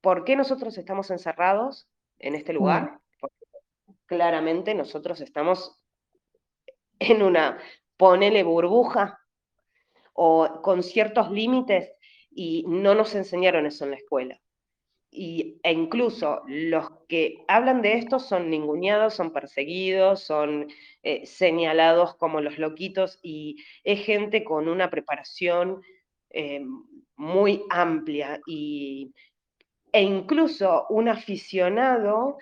por 0.06 0.22
qué 0.22 0.36
nosotros 0.36 0.78
estamos 0.78 1.10
encerrados 1.10 1.88
en 2.20 2.36
este 2.36 2.52
lugar. 2.52 3.00
Porque 3.18 3.44
claramente 4.06 4.72
nosotros 4.72 5.20
estamos 5.20 5.80
en 7.00 7.24
una, 7.24 7.58
ponele 7.96 8.44
burbuja, 8.44 9.18
o 10.12 10.62
con 10.62 10.84
ciertos 10.84 11.32
límites 11.32 11.90
y 12.30 12.64
no 12.68 12.94
nos 12.94 13.16
enseñaron 13.16 13.66
eso 13.66 13.82
en 13.82 13.90
la 13.90 13.96
escuela. 13.96 14.40
Y, 15.10 15.58
e 15.64 15.72
incluso 15.72 16.42
los 16.46 16.88
que 17.08 17.44
hablan 17.48 17.82
de 17.82 17.94
esto 17.94 18.20
son 18.20 18.48
ninguneados, 18.48 19.14
son 19.14 19.32
perseguidos, 19.32 20.20
son 20.22 20.68
eh, 21.02 21.26
señalados 21.26 22.14
como 22.14 22.40
los 22.40 22.58
loquitos 22.58 23.18
y 23.24 23.56
es 23.82 24.06
gente 24.06 24.44
con 24.44 24.68
una 24.68 24.88
preparación 24.88 25.82
eh, 26.30 26.64
muy 27.16 27.64
amplia 27.70 28.40
y, 28.46 29.12
e 29.92 30.02
incluso 30.02 30.86
un 30.90 31.08
aficionado 31.08 32.38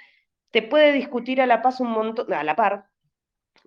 te 0.51 0.63
puede 0.63 0.93
discutir 0.93 1.41
a 1.41 1.47
la, 1.47 1.63
paz 1.63 1.81
un 1.81 1.91
montón, 1.91 2.33
a 2.33 2.45
la 2.45 2.57
par 2.57 2.87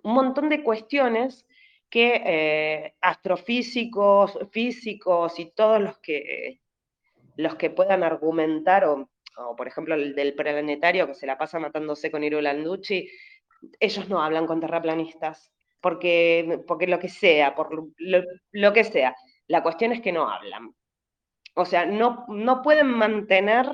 un 0.02 0.14
montón 0.14 0.48
de 0.48 0.62
cuestiones 0.62 1.46
que 1.90 2.22
eh, 2.24 2.94
astrofísicos, 3.00 4.38
físicos 4.50 5.38
y 5.38 5.52
todos 5.52 5.80
los 5.80 5.98
que, 5.98 6.60
los 7.36 7.54
que 7.56 7.70
puedan 7.70 8.02
argumentar, 8.02 8.84
o, 8.84 9.08
por 9.56 9.66
ejemplo 9.66 9.94
el 9.94 10.14
del 10.14 10.34
planetario 10.34 11.06
que 11.06 11.14
se 11.14 11.26
la 11.26 11.38
pasa 11.38 11.58
matándose 11.58 12.10
con 12.10 12.24
Iro 12.24 12.40
Landucci, 12.40 13.08
ellos 13.80 14.08
no 14.08 14.22
hablan 14.22 14.46
con 14.46 14.60
terraplanistas, 14.60 15.52
porque, 15.80 16.62
porque 16.66 16.86
lo 16.86 16.98
que 16.98 17.08
sea, 17.08 17.54
por 17.54 17.90
lo, 17.96 18.72
que 18.72 18.84
sea. 18.84 19.16
La 19.46 19.62
cuestión 19.62 19.92
es 19.92 20.00
que 20.00 20.12
no 20.12 20.28
hablan. 20.28 20.74
O 21.58 21.64
sea, 21.64 21.86
no, 21.86 22.24
no 22.28 22.62
pueden 22.62 22.86
mantener 22.86 23.68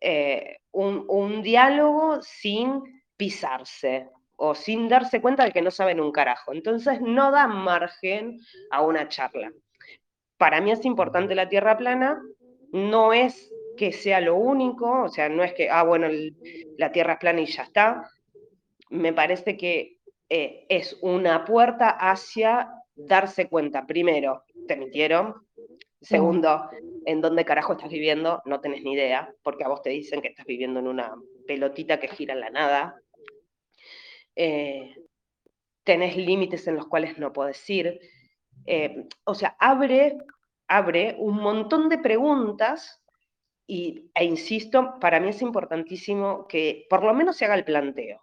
eh, 0.00 0.58
un, 0.70 1.04
un 1.08 1.42
diálogo 1.42 2.22
sin 2.22 2.80
pisarse 3.16 4.08
o 4.36 4.54
sin 4.54 4.88
darse 4.88 5.20
cuenta 5.20 5.44
de 5.44 5.50
que 5.50 5.62
no 5.62 5.72
saben 5.72 6.00
un 6.00 6.12
carajo. 6.12 6.52
Entonces 6.52 7.00
no 7.00 7.32
dan 7.32 7.56
margen 7.56 8.38
a 8.70 8.82
una 8.82 9.08
charla. 9.08 9.50
Para 10.36 10.60
mí 10.60 10.70
es 10.70 10.84
importante 10.84 11.34
la 11.34 11.48
tierra 11.48 11.76
plana, 11.76 12.22
no 12.70 13.12
es 13.12 13.52
que 13.76 13.92
sea 13.92 14.20
lo 14.20 14.36
único, 14.36 15.02
o 15.02 15.08
sea, 15.08 15.28
no 15.28 15.42
es 15.42 15.54
que, 15.54 15.68
ah, 15.68 15.82
bueno, 15.82 16.06
la 16.78 16.92
tierra 16.92 17.14
es 17.14 17.18
plana 17.18 17.40
y 17.40 17.46
ya 17.46 17.64
está. 17.64 18.08
Me 18.90 19.12
parece 19.12 19.56
que 19.56 19.98
eh, 20.28 20.66
es 20.68 20.96
una 21.02 21.44
puerta 21.44 21.88
hacia 21.88 22.70
darse 22.94 23.48
cuenta, 23.48 23.88
primero, 23.88 24.44
te 24.68 24.76
mintieron, 24.76 25.45
segundo, 26.00 26.68
en 27.04 27.20
dónde 27.20 27.44
carajo 27.44 27.72
estás 27.72 27.90
viviendo, 27.90 28.42
no 28.44 28.60
tenés 28.60 28.82
ni 28.82 28.92
idea, 28.92 29.34
porque 29.42 29.64
a 29.64 29.68
vos 29.68 29.82
te 29.82 29.90
dicen 29.90 30.20
que 30.20 30.28
estás 30.28 30.46
viviendo 30.46 30.80
en 30.80 30.88
una 30.88 31.14
pelotita 31.46 31.98
que 31.98 32.08
gira 32.08 32.34
en 32.34 32.40
la 32.40 32.50
nada, 32.50 33.00
eh, 34.34 34.94
tenés 35.84 36.16
límites 36.16 36.66
en 36.66 36.76
los 36.76 36.86
cuales 36.86 37.18
no 37.18 37.32
podés 37.32 37.68
ir. 37.70 38.00
Eh, 38.66 39.08
o 39.24 39.34
sea, 39.34 39.56
abre, 39.58 40.18
abre 40.68 41.16
un 41.18 41.36
montón 41.36 41.88
de 41.88 41.98
preguntas 41.98 43.02
y, 43.66 44.10
e 44.14 44.24
insisto, 44.24 44.98
para 45.00 45.18
mí 45.20 45.28
es 45.28 45.42
importantísimo 45.42 46.46
que 46.46 46.86
por 46.90 47.02
lo 47.02 47.14
menos 47.14 47.36
se 47.36 47.44
haga 47.44 47.54
el 47.54 47.64
planteo. 47.64 48.22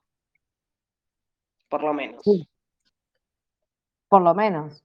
Por 1.70 1.84
lo 1.84 1.94
menos. 1.94 2.24
Por 4.08 4.22
lo 4.22 4.36
menos. 4.36 4.84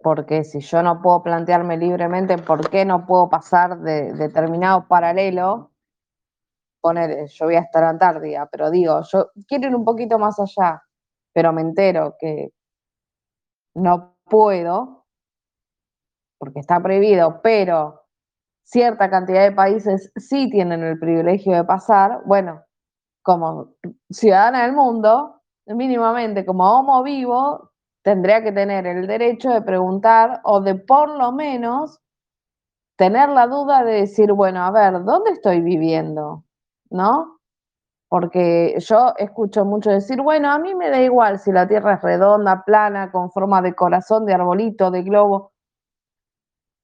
Porque 0.00 0.44
si 0.44 0.60
yo 0.60 0.82
no 0.82 1.02
puedo 1.02 1.22
plantearme 1.22 1.76
libremente 1.76 2.38
por 2.38 2.70
qué 2.70 2.84
no 2.84 3.04
puedo 3.06 3.28
pasar 3.28 3.80
de 3.80 4.12
determinado 4.12 4.86
paralelo, 4.86 5.72
poner, 6.80 7.26
yo 7.28 7.46
voy 7.46 7.56
a 7.56 7.60
estar 7.60 7.82
Antártida, 7.84 8.48
pero 8.50 8.70
digo, 8.70 9.00
yo 9.02 9.30
quiero 9.46 9.68
ir 9.68 9.74
un 9.74 9.84
poquito 9.84 10.18
más 10.18 10.38
allá, 10.38 10.82
pero 11.32 11.52
me 11.52 11.62
entero 11.62 12.16
que 12.18 12.52
no 13.74 14.16
puedo, 14.24 15.06
porque 16.38 16.60
está 16.60 16.80
prohibido, 16.80 17.40
pero 17.42 18.02
cierta 18.64 19.10
cantidad 19.10 19.42
de 19.42 19.52
países 19.52 20.12
sí 20.16 20.48
tienen 20.50 20.82
el 20.84 20.98
privilegio 20.98 21.54
de 21.56 21.64
pasar, 21.64 22.22
bueno, 22.24 22.62
como 23.22 23.74
ciudadana 24.10 24.62
del 24.62 24.74
mundo, 24.74 25.42
mínimamente 25.66 26.46
como 26.46 26.64
homo 26.64 27.02
vivo, 27.02 27.72
tendría 28.08 28.42
que 28.42 28.52
tener 28.52 28.86
el 28.86 29.06
derecho 29.06 29.50
de 29.50 29.60
preguntar 29.60 30.40
o 30.44 30.62
de 30.62 30.76
por 30.76 31.10
lo 31.10 31.30
menos 31.30 32.00
tener 32.96 33.28
la 33.28 33.46
duda 33.46 33.84
de 33.84 33.92
decir, 34.00 34.32
bueno, 34.32 34.64
a 34.64 34.70
ver, 34.70 35.04
¿dónde 35.04 35.32
estoy 35.32 35.60
viviendo? 35.60 36.42
¿no? 36.88 37.38
Porque 38.08 38.76
yo 38.78 39.12
escucho 39.18 39.66
mucho 39.66 39.90
decir, 39.90 40.22
bueno, 40.22 40.50
a 40.50 40.58
mí 40.58 40.74
me 40.74 40.88
da 40.88 41.02
igual 41.02 41.38
si 41.38 41.52
la 41.52 41.68
Tierra 41.68 41.96
es 41.96 42.02
redonda, 42.02 42.64
plana, 42.64 43.12
con 43.12 43.30
forma 43.30 43.60
de 43.60 43.74
corazón, 43.74 44.24
de 44.24 44.32
arbolito, 44.32 44.90
de 44.90 45.02
globo. 45.02 45.52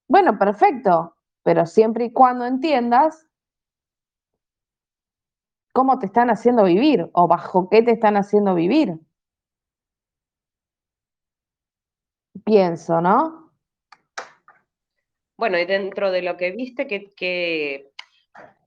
Bueno, 0.06 0.38
perfecto, 0.38 1.16
pero 1.42 1.64
siempre 1.64 2.04
y 2.04 2.12
cuando 2.12 2.44
entiendas 2.44 3.26
cómo 5.72 5.98
te 5.98 6.04
están 6.04 6.28
haciendo 6.28 6.64
vivir 6.64 7.08
o 7.14 7.26
bajo 7.26 7.70
qué 7.70 7.82
te 7.82 7.92
están 7.92 8.18
haciendo 8.18 8.54
vivir. 8.54 9.00
Pienso, 12.44 13.00
¿no? 13.00 13.50
Bueno, 15.36 15.58
y 15.58 15.64
dentro 15.64 16.10
de 16.10 16.22
lo 16.22 16.36
que 16.36 16.52
viste, 16.52 16.86
que, 16.86 17.12
que 17.14 17.90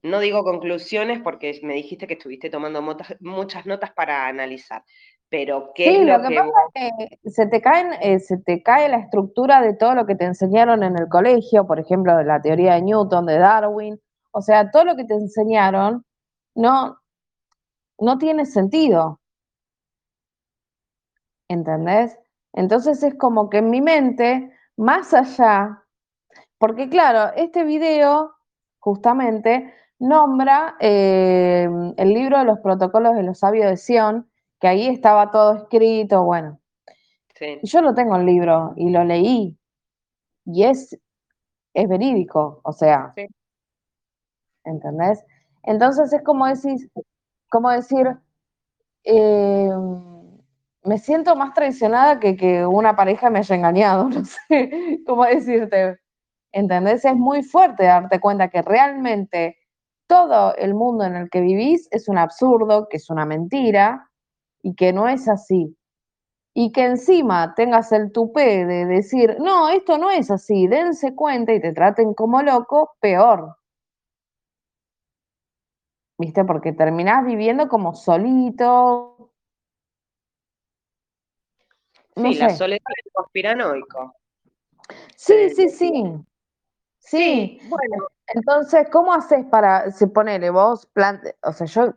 no 0.02 0.20
digo 0.20 0.44
conclusiones 0.44 1.20
porque 1.22 1.58
me 1.62 1.74
dijiste 1.74 2.06
que 2.06 2.14
estuviste 2.14 2.50
tomando 2.50 2.82
muchas 3.20 3.66
notas 3.66 3.92
para 3.92 4.26
analizar, 4.26 4.84
pero 5.28 5.72
¿qué 5.74 5.84
sí, 5.84 6.04
lo, 6.04 6.20
que, 6.22 6.34
pasa 6.34 6.50
es 6.74 6.92
que 6.98 7.30
se 7.30 7.46
te, 7.46 7.60
caen, 7.60 7.92
eh, 8.00 8.18
se 8.18 8.38
te 8.38 8.62
cae 8.62 8.88
la 8.88 8.98
estructura 8.98 9.60
de 9.60 9.74
todo 9.74 9.94
lo 9.94 10.06
que 10.06 10.14
te 10.14 10.24
enseñaron 10.24 10.82
en 10.82 10.98
el 10.98 11.08
colegio, 11.08 11.66
por 11.66 11.78
ejemplo, 11.78 12.16
de 12.16 12.24
la 12.24 12.40
teoría 12.40 12.74
de 12.74 12.82
Newton, 12.82 13.26
de 13.26 13.38
Darwin, 13.38 14.00
o 14.30 14.42
sea, 14.42 14.70
todo 14.70 14.84
lo 14.84 14.96
que 14.96 15.04
te 15.04 15.14
enseñaron 15.14 16.04
no, 16.54 16.98
no 17.98 18.18
tiene 18.18 18.46
sentido. 18.46 19.20
¿Entendés? 21.48 22.18
Entonces 22.58 23.00
es 23.04 23.14
como 23.14 23.48
que 23.48 23.58
en 23.58 23.70
mi 23.70 23.80
mente, 23.80 24.52
más 24.76 25.14
allá, 25.14 25.84
porque 26.58 26.88
claro, 26.88 27.32
este 27.36 27.62
video 27.62 28.32
justamente 28.80 29.72
nombra 30.00 30.74
eh, 30.80 31.68
el 31.96 32.08
libro 32.12 32.36
de 32.36 32.44
los 32.44 32.58
protocolos 32.58 33.14
de 33.14 33.22
los 33.22 33.38
sabios 33.38 33.70
de 33.70 33.76
Sion, 33.76 34.28
que 34.58 34.66
ahí 34.66 34.88
estaba 34.88 35.30
todo 35.30 35.54
escrito, 35.54 36.24
bueno. 36.24 36.58
Yo 37.62 37.80
lo 37.80 37.94
tengo 37.94 38.16
el 38.16 38.26
libro 38.26 38.72
y 38.74 38.90
lo 38.90 39.04
leí 39.04 39.56
y 40.44 40.64
es, 40.64 40.98
es 41.74 41.88
verídico, 41.88 42.60
o 42.64 42.72
sea, 42.72 43.14
¿entendés? 44.64 45.24
Entonces 45.62 46.12
es 46.12 46.24
como 46.24 46.48
decir, 46.48 46.90
como 47.48 47.70
decir, 47.70 48.18
eh, 49.04 49.70
me 50.84 50.98
siento 50.98 51.36
más 51.36 51.54
traicionada 51.54 52.20
que 52.20 52.36
que 52.36 52.64
una 52.66 52.96
pareja 52.96 53.30
me 53.30 53.40
haya 53.40 53.54
engañado, 53.54 54.08
no 54.08 54.24
sé 54.24 55.00
cómo 55.06 55.24
decirte, 55.24 55.98
¿entendés? 56.52 57.04
Es 57.04 57.16
muy 57.16 57.42
fuerte 57.42 57.84
darte 57.84 58.20
cuenta 58.20 58.48
que 58.48 58.62
realmente 58.62 59.56
todo 60.08 60.54
el 60.56 60.74
mundo 60.74 61.04
en 61.04 61.16
el 61.16 61.30
que 61.30 61.40
vivís 61.40 61.88
es 61.90 62.08
un 62.08 62.18
absurdo, 62.18 62.88
que 62.88 62.96
es 62.96 63.10
una 63.10 63.26
mentira 63.26 64.10
y 64.62 64.74
que 64.74 64.92
no 64.92 65.08
es 65.08 65.28
así. 65.28 65.76
Y 66.54 66.72
que 66.72 66.86
encima 66.86 67.54
tengas 67.54 67.92
el 67.92 68.10
tupé 68.10 68.66
de 68.66 68.86
decir, 68.86 69.36
no, 69.38 69.68
esto 69.68 69.98
no 69.98 70.10
es 70.10 70.30
así, 70.30 70.66
dense 70.66 71.14
cuenta 71.14 71.52
y 71.52 71.60
te 71.60 71.72
traten 71.72 72.14
como 72.14 72.42
loco, 72.42 72.96
peor. 73.00 73.56
¿Viste? 76.18 76.44
Porque 76.44 76.72
terminás 76.72 77.24
viviendo 77.24 77.68
como 77.68 77.94
solito. 77.94 79.17
No 82.18 82.32
sí, 82.32 82.38
la 82.38 82.50
soledad 82.50 82.80
conspiranoico. 83.12 84.14
Sí, 85.16 85.50
sí, 85.50 85.68
sí. 85.68 86.04
Sí, 86.98 87.60
bueno. 87.68 88.08
Entonces, 88.34 88.88
¿cómo 88.90 89.14
haces 89.14 89.46
para, 89.46 89.90
si 89.90 90.06
ponele 90.06 90.50
vos, 90.50 90.86
plante, 90.92 91.36
o 91.42 91.52
sea, 91.52 91.66
yo 91.66 91.94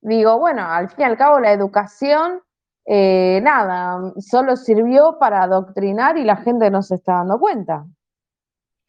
digo, 0.00 0.38
bueno, 0.38 0.62
al 0.62 0.88
fin 0.88 1.00
y 1.00 1.04
al 1.04 1.18
cabo 1.18 1.40
la 1.40 1.52
educación, 1.52 2.42
eh, 2.86 3.40
nada, 3.42 4.12
solo 4.18 4.56
sirvió 4.56 5.18
para 5.18 5.42
adoctrinar 5.42 6.16
y 6.16 6.24
la 6.24 6.36
gente 6.36 6.70
no 6.70 6.82
se 6.82 6.94
está 6.94 7.14
dando 7.14 7.38
cuenta. 7.38 7.84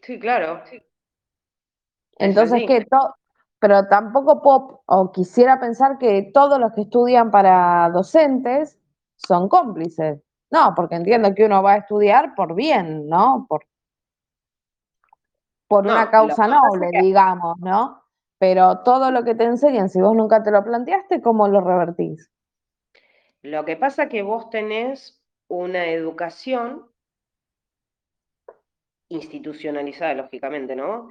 Sí, 0.02 0.20
claro. 0.20 0.62
Entonces, 2.18 2.64
¿qué? 2.68 2.86
pero 3.60 3.88
tampoco 3.88 4.42
puedo, 4.42 4.84
o 4.86 5.12
quisiera 5.12 5.60
pensar 5.60 5.98
que 5.98 6.32
todos 6.34 6.60
los 6.60 6.72
que 6.74 6.82
estudian 6.82 7.32
para 7.32 7.90
docentes 7.90 8.78
son 9.16 9.50
cómplices. 9.50 10.25
No, 10.52 10.74
porque 10.76 10.96
entiendo 10.96 11.34
que 11.34 11.46
uno 11.46 11.64
va 11.64 11.74
a 11.74 11.78
estudiar 11.78 12.36
por 12.36 12.56
bien, 12.56 13.08
¿no? 13.08 13.46
Por, 13.50 13.66
por 15.68 15.86
una 15.86 16.10
causa 16.10 16.48
noble, 16.48 16.90
digamos, 17.02 17.58
¿no? 17.60 18.04
Pero 18.38 18.80
todo 18.84 19.12
lo 19.12 19.24
que 19.24 19.36
te 19.36 19.46
enseñan, 19.46 19.90
si 19.90 20.02
vos 20.02 20.16
nunca 20.16 20.44
te 20.44 20.52
lo 20.52 20.64
planteaste, 20.64 21.22
¿cómo 21.22 21.48
lo 21.48 21.62
revertís? 21.62 22.32
Lo 23.42 23.64
que 23.66 23.76
pasa 23.76 24.04
es 24.04 24.10
que 24.10 24.24
vos 24.24 24.50
tenés 24.50 25.24
una 25.48 25.86
educación 25.88 26.90
institucionalizada, 29.10 30.16
lógicamente, 30.16 30.76
¿no? 30.76 31.10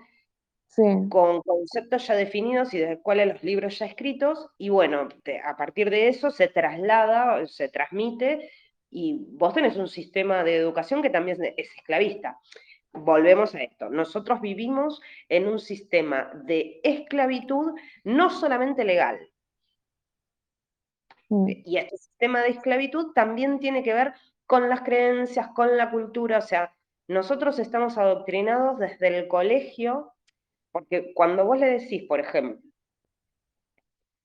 Sí. 0.66 0.82
Con 1.08 1.40
conceptos 1.42 2.06
ya 2.06 2.14
definidos 2.14 2.74
y 2.74 2.78
desde 2.78 3.00
cuáles 3.00 3.28
los 3.28 3.44
libros 3.44 3.78
ya 3.78 3.86
escritos, 3.86 4.48
y 4.58 4.68
bueno, 4.70 5.08
a 5.44 5.56
partir 5.56 5.88
de 5.90 6.08
eso 6.08 6.30
se 6.30 6.48
traslada, 6.48 7.46
se 7.46 7.68
transmite, 7.68 8.50
y 8.94 9.26
vos 9.32 9.52
tenés 9.52 9.76
un 9.76 9.88
sistema 9.88 10.44
de 10.44 10.56
educación 10.56 11.02
que 11.02 11.10
también 11.10 11.36
es 11.56 11.68
esclavista 11.76 12.38
volvemos 12.94 13.54
a 13.54 13.62
esto, 13.62 13.90
nosotros 13.90 14.40
vivimos 14.40 15.02
en 15.28 15.48
un 15.48 15.58
sistema 15.58 16.30
de 16.44 16.80
esclavitud 16.84 17.74
no 18.04 18.30
solamente 18.30 18.84
legal. 18.84 19.18
Mm. 21.28 21.48
Y 21.64 21.78
este 21.78 21.96
sistema 21.96 22.42
de 22.42 22.50
esclavitud 22.50 23.12
también 23.12 23.58
tiene 23.58 23.82
que 23.82 23.92
ver 23.92 24.14
con 24.46 24.68
las 24.68 24.82
creencias, 24.82 25.48
con 25.48 25.76
la 25.76 25.90
cultura, 25.90 26.38
o 26.38 26.42
sea, 26.42 26.72
nosotros 27.08 27.58
estamos 27.58 27.98
adoctrinados 27.98 28.78
desde 28.78 29.08
el 29.08 29.28
colegio, 29.28 30.12
porque 30.70 31.12
cuando 31.14 31.44
vos 31.44 31.58
le 31.58 31.66
decís, 31.66 32.04
por 32.04 32.20
ejemplo, 32.20 32.63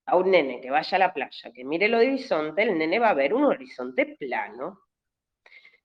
a 0.10 0.16
un 0.16 0.32
nene 0.32 0.60
que 0.62 0.72
vaya 0.72 0.96
a 0.96 1.00
la 1.00 1.14
playa, 1.14 1.52
que 1.54 1.64
mire 1.64 1.86
el 1.86 1.96
horizonte, 1.96 2.64
el 2.64 2.78
nene 2.78 3.00
va 3.00 3.10
a 3.10 3.14
ver 3.14 3.34
un 3.34 3.46
horizonte 3.46 4.18
plano. 4.18 4.82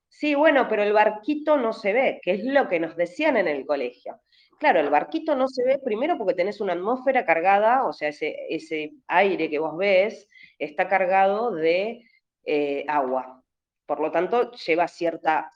Sí, 0.07 0.33
bueno, 0.35 0.67
pero 0.69 0.83
el 0.83 0.93
barquito 0.93 1.57
no 1.57 1.73
se 1.73 1.93
ve, 1.93 2.19
que 2.21 2.31
es 2.31 2.43
lo 2.45 2.69
que 2.69 2.79
nos 2.79 2.95
decían 2.95 3.37
en 3.37 3.47
el 3.47 3.65
colegio. 3.65 4.21
Claro, 4.59 4.79
el 4.79 4.89
barquito 4.89 5.35
no 5.35 5.47
se 5.47 5.63
ve 5.65 5.79
primero 5.79 6.17
porque 6.17 6.33
tenés 6.33 6.61
una 6.61 6.73
atmósfera 6.73 7.25
cargada, 7.25 7.85
o 7.85 7.91
sea, 7.91 8.09
ese, 8.09 8.35
ese 8.49 8.93
aire 9.07 9.49
que 9.49 9.59
vos 9.59 9.77
ves 9.77 10.27
está 10.57 10.87
cargado 10.87 11.51
de 11.51 12.05
eh, 12.45 12.85
agua. 12.87 13.43
Por 13.85 13.99
lo 13.99 14.11
tanto, 14.11 14.51
lleva 14.53 14.87
cierta, 14.87 15.51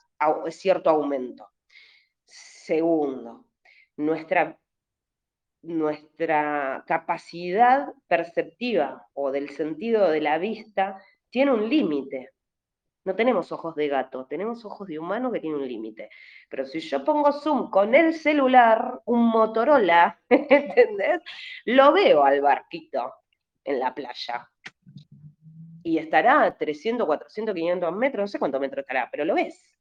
cierto 0.50 0.90
aumento. 0.90 1.48
Segundo, 2.24 3.46
nuestra, 3.96 4.58
nuestra 5.62 6.84
capacidad 6.86 7.92
perceptiva 8.08 9.06
o 9.14 9.30
del 9.30 9.50
sentido 9.50 10.10
de 10.10 10.20
la 10.20 10.38
vista 10.38 11.02
tiene 11.30 11.52
un 11.52 11.68
límite. 11.68 12.30
No 13.04 13.14
tenemos 13.16 13.50
ojos 13.50 13.74
de 13.76 13.88
gato, 13.88 14.26
tenemos 14.26 14.64
ojos 14.64 14.86
de 14.86 14.98
humano 14.98 15.32
que 15.32 15.40
tiene 15.40 15.56
un 15.56 15.66
límite. 15.66 16.10
Pero 16.48 16.66
si 16.66 16.80
yo 16.80 17.04
pongo 17.04 17.32
zoom 17.32 17.70
con 17.70 17.94
el 17.94 18.14
celular, 18.14 19.00
un 19.06 19.26
Motorola, 19.26 20.20
¿entendés? 20.28 21.22
Lo 21.64 21.92
veo 21.92 22.24
al 22.24 22.40
barquito 22.40 23.14
en 23.64 23.80
la 23.80 23.94
playa. 23.94 24.50
Y 25.82 25.96
estará 25.96 26.42
a 26.42 26.58
300, 26.58 27.06
400, 27.06 27.54
500 27.54 27.96
metros, 27.96 28.22
no 28.22 28.28
sé 28.28 28.38
cuántos 28.38 28.60
metros 28.60 28.82
estará, 28.82 29.08
pero 29.10 29.24
lo 29.24 29.34
ves. 29.34 29.78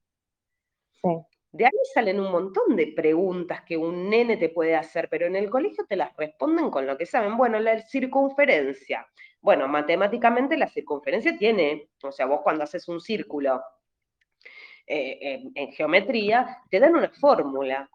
Sí. 1.01 1.09
De 1.51 1.65
ahí 1.65 1.71
salen 1.93 2.19
un 2.19 2.31
montón 2.31 2.75
de 2.75 2.93
preguntas 2.95 3.63
que 3.63 3.75
un 3.75 4.09
nene 4.09 4.37
te 4.37 4.49
puede 4.49 4.75
hacer, 4.75 5.09
pero 5.09 5.25
en 5.25 5.35
el 5.35 5.49
colegio 5.49 5.85
te 5.87 5.95
las 5.95 6.15
responden 6.15 6.69
con 6.69 6.85
lo 6.85 6.97
que 6.97 7.07
saben. 7.07 7.37
Bueno, 7.37 7.59
la 7.59 7.81
circunferencia. 7.81 9.07
Bueno, 9.41 9.67
matemáticamente 9.67 10.57
la 10.57 10.67
circunferencia 10.67 11.37
tiene, 11.37 11.89
o 12.03 12.11
sea, 12.11 12.27
vos 12.27 12.41
cuando 12.43 12.65
haces 12.65 12.87
un 12.87 13.01
círculo 13.01 13.63
eh, 14.85 15.43
en, 15.55 15.71
geometría, 15.71 16.57
te 16.69 16.79
dan 16.79 16.95
una 16.95 17.09
fórmula 17.09 17.89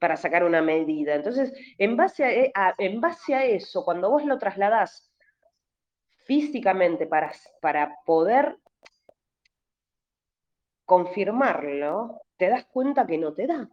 para 0.00 0.16
sacar 0.16 0.44
una 0.44 0.62
medida. 0.62 1.14
Entonces, 1.14 1.52
en 1.78 1.96
base 1.96 2.24
a, 2.24 2.30
e, 2.32 2.52
en 2.78 3.00
base 3.00 3.34
a 3.34 3.44
eso, 3.44 3.84
cuando 3.84 4.10
vos 4.10 4.24
lo 4.24 4.38
trasladás 4.38 5.12
físicamente 6.24 7.06
para, 7.06 7.32
para 7.60 7.96
poder 8.04 8.56
confirmarlo, 10.88 12.22
te 12.38 12.48
das 12.48 12.64
cuenta 12.64 13.06
que 13.06 13.18
no 13.18 13.34
te 13.34 13.46
da. 13.46 13.68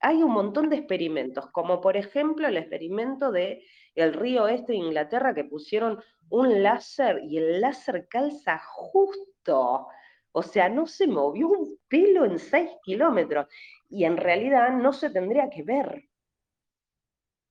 Hay 0.00 0.22
un 0.22 0.32
montón 0.32 0.70
de 0.70 0.76
experimentos, 0.76 1.50
como 1.50 1.82
por 1.82 1.98
ejemplo 1.98 2.48
el 2.48 2.56
experimento 2.56 3.30
de 3.30 3.62
el 3.94 4.14
río 4.14 4.48
este 4.48 4.72
de 4.72 4.78
Inglaterra 4.78 5.34
que 5.34 5.44
pusieron 5.44 6.02
un 6.30 6.62
láser 6.62 7.20
y 7.24 7.36
el 7.36 7.60
láser 7.60 8.08
calza 8.08 8.58
justo. 8.58 9.86
O 10.32 10.42
sea, 10.42 10.70
no 10.70 10.86
se 10.86 11.06
movió 11.06 11.48
un 11.48 11.78
pelo 11.88 12.24
en 12.24 12.38
6 12.38 12.70
kilómetros 12.82 13.46
y 13.90 14.04
en 14.04 14.16
realidad 14.16 14.70
no 14.70 14.94
se 14.94 15.10
tendría 15.10 15.50
que 15.50 15.62
ver. 15.62 16.08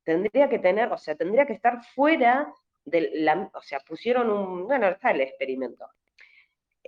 Tendría 0.04 0.50
que 0.50 0.58
tener, 0.58 0.92
o 0.92 0.98
sea, 0.98 1.14
tendría 1.14 1.46
que 1.46 1.54
estar 1.54 1.84
fuera 1.94 2.52
de 2.86 3.12
la, 3.14 3.52
o 3.54 3.62
sea, 3.62 3.82
pusieron 3.82 4.32
un, 4.32 4.66
bueno, 4.66 4.88
está 4.88 5.12
el 5.12 5.22
experimento. 5.22 5.86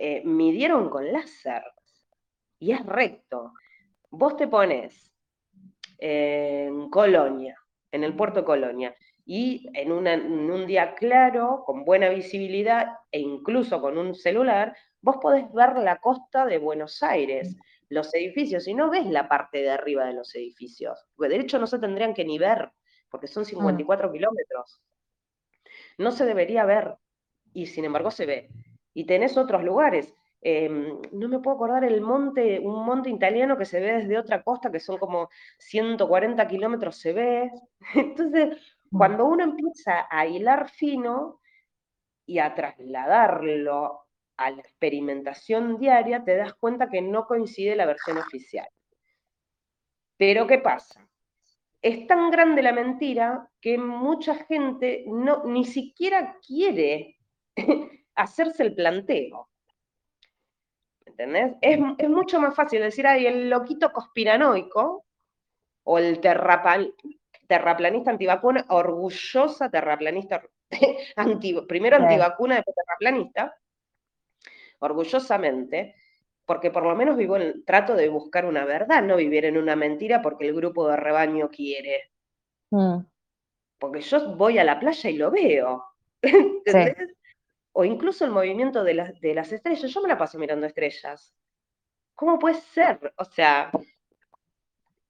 Eh, 0.04 0.20
midieron 0.24 0.90
con 0.90 1.12
láser 1.12 1.62
y 2.58 2.72
es 2.72 2.84
recto. 2.84 3.52
Vos 4.10 4.36
te 4.36 4.48
pones 4.48 5.14
en 5.96 6.90
Colonia, 6.90 7.56
en 7.92 8.02
el 8.02 8.16
puerto 8.16 8.40
de 8.40 8.44
Colonia, 8.44 8.96
y 9.24 9.70
en, 9.74 9.92
un 9.92 10.66
día 10.66 10.96
claro, 10.96 11.62
con 11.64 11.84
buena 11.84 12.08
visibilidad 12.08 12.96
e 13.12 13.20
incluso 13.20 13.80
con 13.80 13.96
un 13.96 14.16
celular, 14.16 14.76
vos 15.00 15.18
podés 15.22 15.44
ver 15.52 15.76
la 15.78 15.98
costa 15.98 16.46
de 16.46 16.58
Buenos 16.58 17.00
Aires, 17.04 17.56
los 17.88 18.12
edificios, 18.12 18.66
y 18.66 18.74
no 18.74 18.90
ves 18.90 19.06
la 19.06 19.28
parte 19.28 19.58
de 19.58 19.70
arriba 19.70 20.04
de 20.04 20.14
los 20.14 20.34
edificios, 20.34 20.98
porque 21.14 21.32
de 21.32 21.42
hecho 21.42 21.60
no 21.60 21.68
se 21.68 21.78
tendrían 21.78 22.12
que 22.12 22.24
ni 22.24 22.40
ver, 22.40 22.72
porque 23.08 23.28
son 23.28 23.44
54 23.44 24.08
mm. 24.08 24.12
kilómetros. 24.12 24.82
No 25.96 26.10
se 26.10 26.24
debería 26.24 26.64
ver, 26.64 26.96
y 27.52 27.66
sin 27.66 27.84
embargo 27.84 28.10
se 28.10 28.26
ve 28.26 28.48
y 28.94 29.04
tenés 29.04 29.36
otros 29.36 29.62
lugares. 29.62 30.14
Em, 30.44 31.00
no 31.12 31.28
me 31.28 31.38
puedo 31.38 31.54
acordar 31.54 31.84
el 31.84 32.00
monte, 32.00 32.58
un 32.58 32.84
monte 32.84 33.10
italiano 33.10 33.56
que 33.56 33.64
se 33.64 33.78
ve 33.78 33.92
desde 33.98 34.18
otra 34.18 34.42
costa, 34.42 34.72
que 34.72 34.80
son 34.80 34.98
como 34.98 35.30
140 35.58 36.48
kilómetros, 36.48 36.96
se 36.98 37.12
ve. 37.12 37.50
Entonces, 37.94 38.58
mm. 38.90 38.98
cuando 38.98 39.24
uno 39.26 39.44
empieza 39.44 40.06
a 40.10 40.26
hilar 40.26 40.68
fino 40.68 41.40
y 42.26 42.38
a 42.40 42.54
trasladarlo 42.54 44.00
a 44.36 44.50
la 44.50 44.60
experimentación 44.60 45.78
diaria, 45.78 46.24
te 46.24 46.36
das 46.36 46.54
cuenta 46.54 46.88
que 46.90 47.02
no 47.02 47.26
coincide 47.26 47.76
la 47.76 47.86
versión 47.86 48.18
oficial. 48.18 48.68
Pero 50.16 50.46
¿qué 50.46 50.58
pasa? 50.58 51.08
Es 51.80 52.06
tan 52.06 52.30
grande 52.30 52.62
la 52.62 52.72
mentira 52.72 53.48
que 53.60 53.78
mucha 53.78 54.34
gente 54.34 55.04
no, 55.06 55.44
ni 55.44 55.64
siquiera 55.64 56.38
quiere 56.44 57.16
hacerse 58.14 58.62
el 58.62 58.74
planteo. 58.74 59.48
¿Entendés? 61.06 61.54
Es, 61.60 62.08
mucho 62.08 62.40
más 62.40 62.54
fácil 62.54 62.80
decir, 62.80 63.06
ay, 63.06 63.26
el 63.26 63.50
loquito 63.50 63.92
conspiranoico 63.92 65.04
o 65.84 65.98
el 65.98 66.20
terrapal, 66.20 66.94
terraplanista 67.46 68.10
antivacuna, 68.10 68.64
orgullosa 68.68 69.70
terraplanista, 69.70 70.42
primero 71.68 71.96
antivacuna, 71.96 72.56
después 72.56 72.76
terraplanista, 72.76 73.54
orgullosamente, 74.78 75.94
porque 76.44 76.70
por 76.70 76.84
lo 76.84 76.96
menos 76.96 77.16
vivo 77.16 77.36
en, 77.36 77.64
trato 77.64 77.94
de 77.94 78.08
buscar 78.08 78.46
una 78.46 78.64
verdad, 78.64 79.02
no 79.02 79.16
vivir 79.16 79.44
en 79.44 79.58
una 79.58 79.76
mentira 79.76 80.22
porque 80.22 80.48
el 80.48 80.54
grupo 80.54 80.88
de 80.88 80.96
rebaño 80.96 81.50
quiere. 81.50 82.10
Mm. 82.70 82.98
Porque 83.78 84.00
yo 84.00 84.34
voy 84.36 84.58
a 84.58 84.64
la 84.64 84.80
playa 84.80 85.10
y 85.10 85.16
lo 85.16 85.30
veo. 85.30 85.84
¿Entendés? 86.22 86.96
O 87.72 87.84
incluso 87.84 88.24
el 88.24 88.30
movimiento 88.30 88.84
de, 88.84 88.94
las 88.94 89.52
estrellas. 89.52 89.90
Yo 89.90 90.00
me 90.02 90.08
la 90.08 90.18
paso 90.18 90.38
mirando 90.38 90.66
estrellas. 90.66 91.34
¿Cómo 92.14 92.38
puede 92.38 92.56
ser? 92.56 93.12
O 93.16 93.24
sea, 93.24 93.70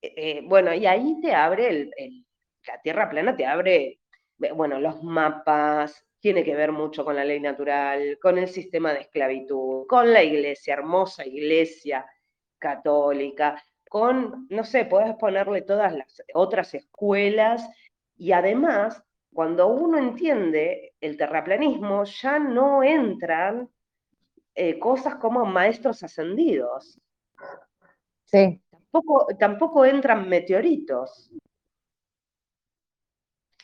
eh, 0.00 0.14
eh, 0.16 0.40
bueno, 0.44 0.72
y 0.72 0.86
ahí 0.86 1.20
te 1.20 1.34
abre 1.34 1.90
la 2.66 2.80
Tierra 2.82 3.10
plana, 3.10 3.36
te 3.36 3.44
abre, 3.44 4.00
bueno, 4.54 4.78
los 4.78 5.02
mapas, 5.02 6.06
tiene 6.22 6.44
que 6.44 6.54
ver 6.54 6.70
mucho 6.70 7.04
con 7.04 7.16
la 7.16 7.24
ley 7.24 7.40
natural, 7.40 8.18
con 8.22 8.38
el 8.38 8.48
sistema 8.48 8.92
de 8.92 9.00
esclavitud, 9.00 9.86
con 9.88 10.12
la 10.12 10.22
iglesia, 10.22 10.74
hermosa 10.74 11.26
iglesia 11.26 12.06
católica, 12.58 13.60
con, 13.88 14.46
no 14.48 14.62
sé, 14.62 14.84
puedes 14.84 15.16
ponerle 15.16 15.62
todas 15.62 15.92
las 15.92 16.22
otras 16.32 16.74
escuelas 16.74 17.68
y 18.16 18.30
además, 18.30 19.02
cuando 19.32 19.68
uno 19.68 19.98
entiende 19.98 20.94
el 21.00 21.16
terraplanismo, 21.16 22.04
ya 22.04 22.38
no 22.38 22.82
entran 22.82 23.68
eh, 24.54 24.78
cosas 24.78 25.16
como 25.16 25.44
maestros 25.44 26.02
ascendidos. 26.02 27.00
Sí. 28.24 28.60
Tampoco, 28.70 29.26
tampoco 29.38 29.84
entran 29.84 30.28
meteoritos. 30.28 31.30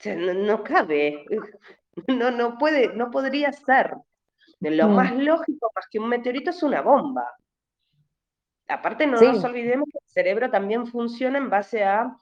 no 0.04 0.62
cabe. 0.62 1.24
No, 2.06 2.30
no 2.30 2.56
puede, 2.58 2.94
no 2.94 3.10
podría 3.10 3.50
ser. 3.50 3.92
Lo 4.60 4.86
mm. 4.86 4.94
más 4.94 5.16
lógico, 5.16 5.72
más 5.74 5.88
que 5.90 5.98
un 5.98 6.08
meteorito, 6.08 6.50
es 6.50 6.62
una 6.62 6.80
bomba. 6.80 7.28
Aparte, 8.68 9.04
no 9.04 9.20
nos 9.20 9.42
olvidemos 9.42 9.88
que 9.90 9.98
el 9.98 10.08
cerebro 10.08 10.48
también 10.48 10.86
funciona 10.86 11.38
en 11.38 11.50
base 11.50 11.82
a 11.82 12.16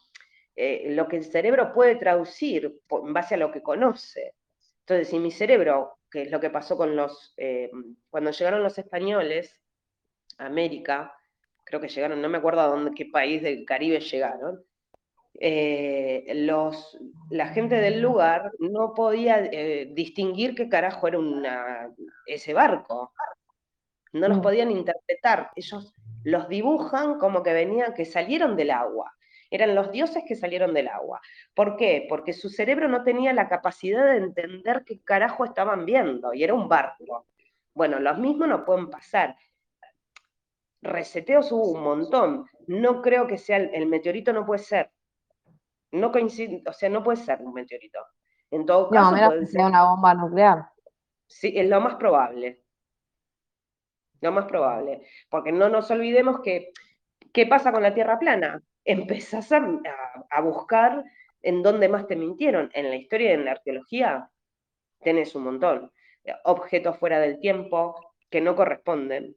eh, 0.56 0.86
lo 0.90 1.06
que 1.06 1.18
el 1.18 1.24
cerebro 1.24 1.72
puede 1.72 1.96
traducir, 1.96 2.80
en 2.90 3.12
base 3.12 3.34
a 3.34 3.38
lo 3.38 3.52
que 3.52 3.62
conoce. 3.62 4.34
Entonces, 4.80 5.08
si 5.08 5.18
mi 5.18 5.30
cerebro, 5.30 5.98
que 6.10 6.22
es 6.22 6.30
lo 6.30 6.40
que 6.40 6.50
pasó 6.50 6.76
con 6.76 6.96
los, 6.96 7.34
eh, 7.36 7.70
cuando 8.10 8.30
llegaron 8.30 8.62
los 8.62 8.78
españoles 8.78 9.60
a 10.38 10.46
América, 10.46 11.14
creo 11.64 11.80
que 11.80 11.88
llegaron, 11.88 12.22
no 12.22 12.28
me 12.28 12.38
acuerdo 12.38 12.60
a 12.60 12.68
dónde, 12.68 12.92
qué 12.94 13.06
país 13.06 13.42
del 13.42 13.64
Caribe 13.64 14.00
llegaron, 14.00 14.64
eh, 15.38 16.32
los, 16.34 16.98
la 17.30 17.48
gente 17.48 17.76
del 17.76 18.00
lugar 18.00 18.52
no 18.58 18.94
podía 18.94 19.44
eh, 19.44 19.90
distinguir 19.92 20.54
qué 20.54 20.68
carajo 20.68 21.08
era 21.08 21.18
una, 21.18 21.90
ese 22.26 22.54
barco. 22.54 23.12
No 24.12 24.28
los 24.28 24.38
mm. 24.38 24.42
podían 24.42 24.70
interpretar. 24.70 25.50
Ellos 25.56 25.92
los 26.24 26.48
dibujan 26.48 27.18
como 27.18 27.42
que 27.42 27.52
venían, 27.52 27.92
que 27.92 28.04
salieron 28.04 28.56
del 28.56 28.70
agua. 28.70 29.12
Eran 29.56 29.74
los 29.74 29.90
dioses 29.90 30.22
que 30.26 30.36
salieron 30.36 30.72
del 30.72 30.88
agua. 30.88 31.20
¿Por 31.54 31.76
qué? 31.76 32.06
Porque 32.08 32.32
su 32.32 32.48
cerebro 32.48 32.88
no 32.88 33.02
tenía 33.02 33.32
la 33.32 33.48
capacidad 33.48 34.04
de 34.04 34.18
entender 34.18 34.84
qué 34.84 35.00
carajo 35.02 35.44
estaban 35.44 35.84
viendo 35.84 36.32
y 36.32 36.44
era 36.44 36.54
un 36.54 36.68
barco. 36.68 37.26
Bueno, 37.74 37.98
los 37.98 38.18
mismos 38.18 38.48
no 38.48 38.64
pueden 38.64 38.88
pasar. 38.88 39.36
Reseteos 40.82 41.50
hubo 41.52 41.72
un 41.72 41.82
montón. 41.82 42.46
No 42.66 43.02
creo 43.02 43.26
que 43.26 43.38
sea 43.38 43.56
el 43.56 43.86
meteorito, 43.86 44.32
no 44.32 44.46
puede 44.46 44.60
ser 44.60 44.90
no 45.92 46.12
coincide, 46.12 46.62
o 46.66 46.72
sea, 46.72 46.88
no 46.88 47.02
puede 47.02 47.18
ser 47.18 47.40
un 47.40 47.54
meteorito. 47.54 47.98
En 48.50 48.64
todo 48.64 48.88
caso, 48.90 49.16
no, 49.16 49.26
puede 49.28 49.46
ser 49.46 49.64
una 49.64 49.84
bomba 49.84 50.14
nuclear. 50.14 50.70
Sí, 51.26 51.52
es 51.56 51.68
lo 51.68 51.80
más 51.80 51.96
probable. 51.96 52.62
Lo 54.20 54.32
más 54.32 54.46
probable. 54.46 55.06
Porque 55.28 55.52
no 55.52 55.68
nos 55.68 55.90
olvidemos 55.90 56.40
que, 56.40 56.72
¿qué 57.36 57.46
pasa 57.46 57.70
con 57.70 57.82
la 57.82 57.92
Tierra 57.92 58.18
plana? 58.18 58.62
Empezás 58.82 59.52
a, 59.52 60.40
buscar 60.40 61.04
en 61.42 61.62
dónde 61.62 61.86
más 61.86 62.06
te 62.06 62.16
mintieron. 62.16 62.70
En 62.72 62.88
la 62.88 62.96
historia 62.96 63.30
y 63.30 63.34
en 63.34 63.44
la 63.44 63.50
arqueología 63.50 64.30
tenés 65.02 65.34
un 65.34 65.44
montón. 65.44 65.92
Objetos 66.44 66.96
fuera 66.98 67.20
del 67.20 67.38
tiempo 67.38 68.14
que 68.30 68.40
no 68.40 68.56
corresponden. 68.56 69.36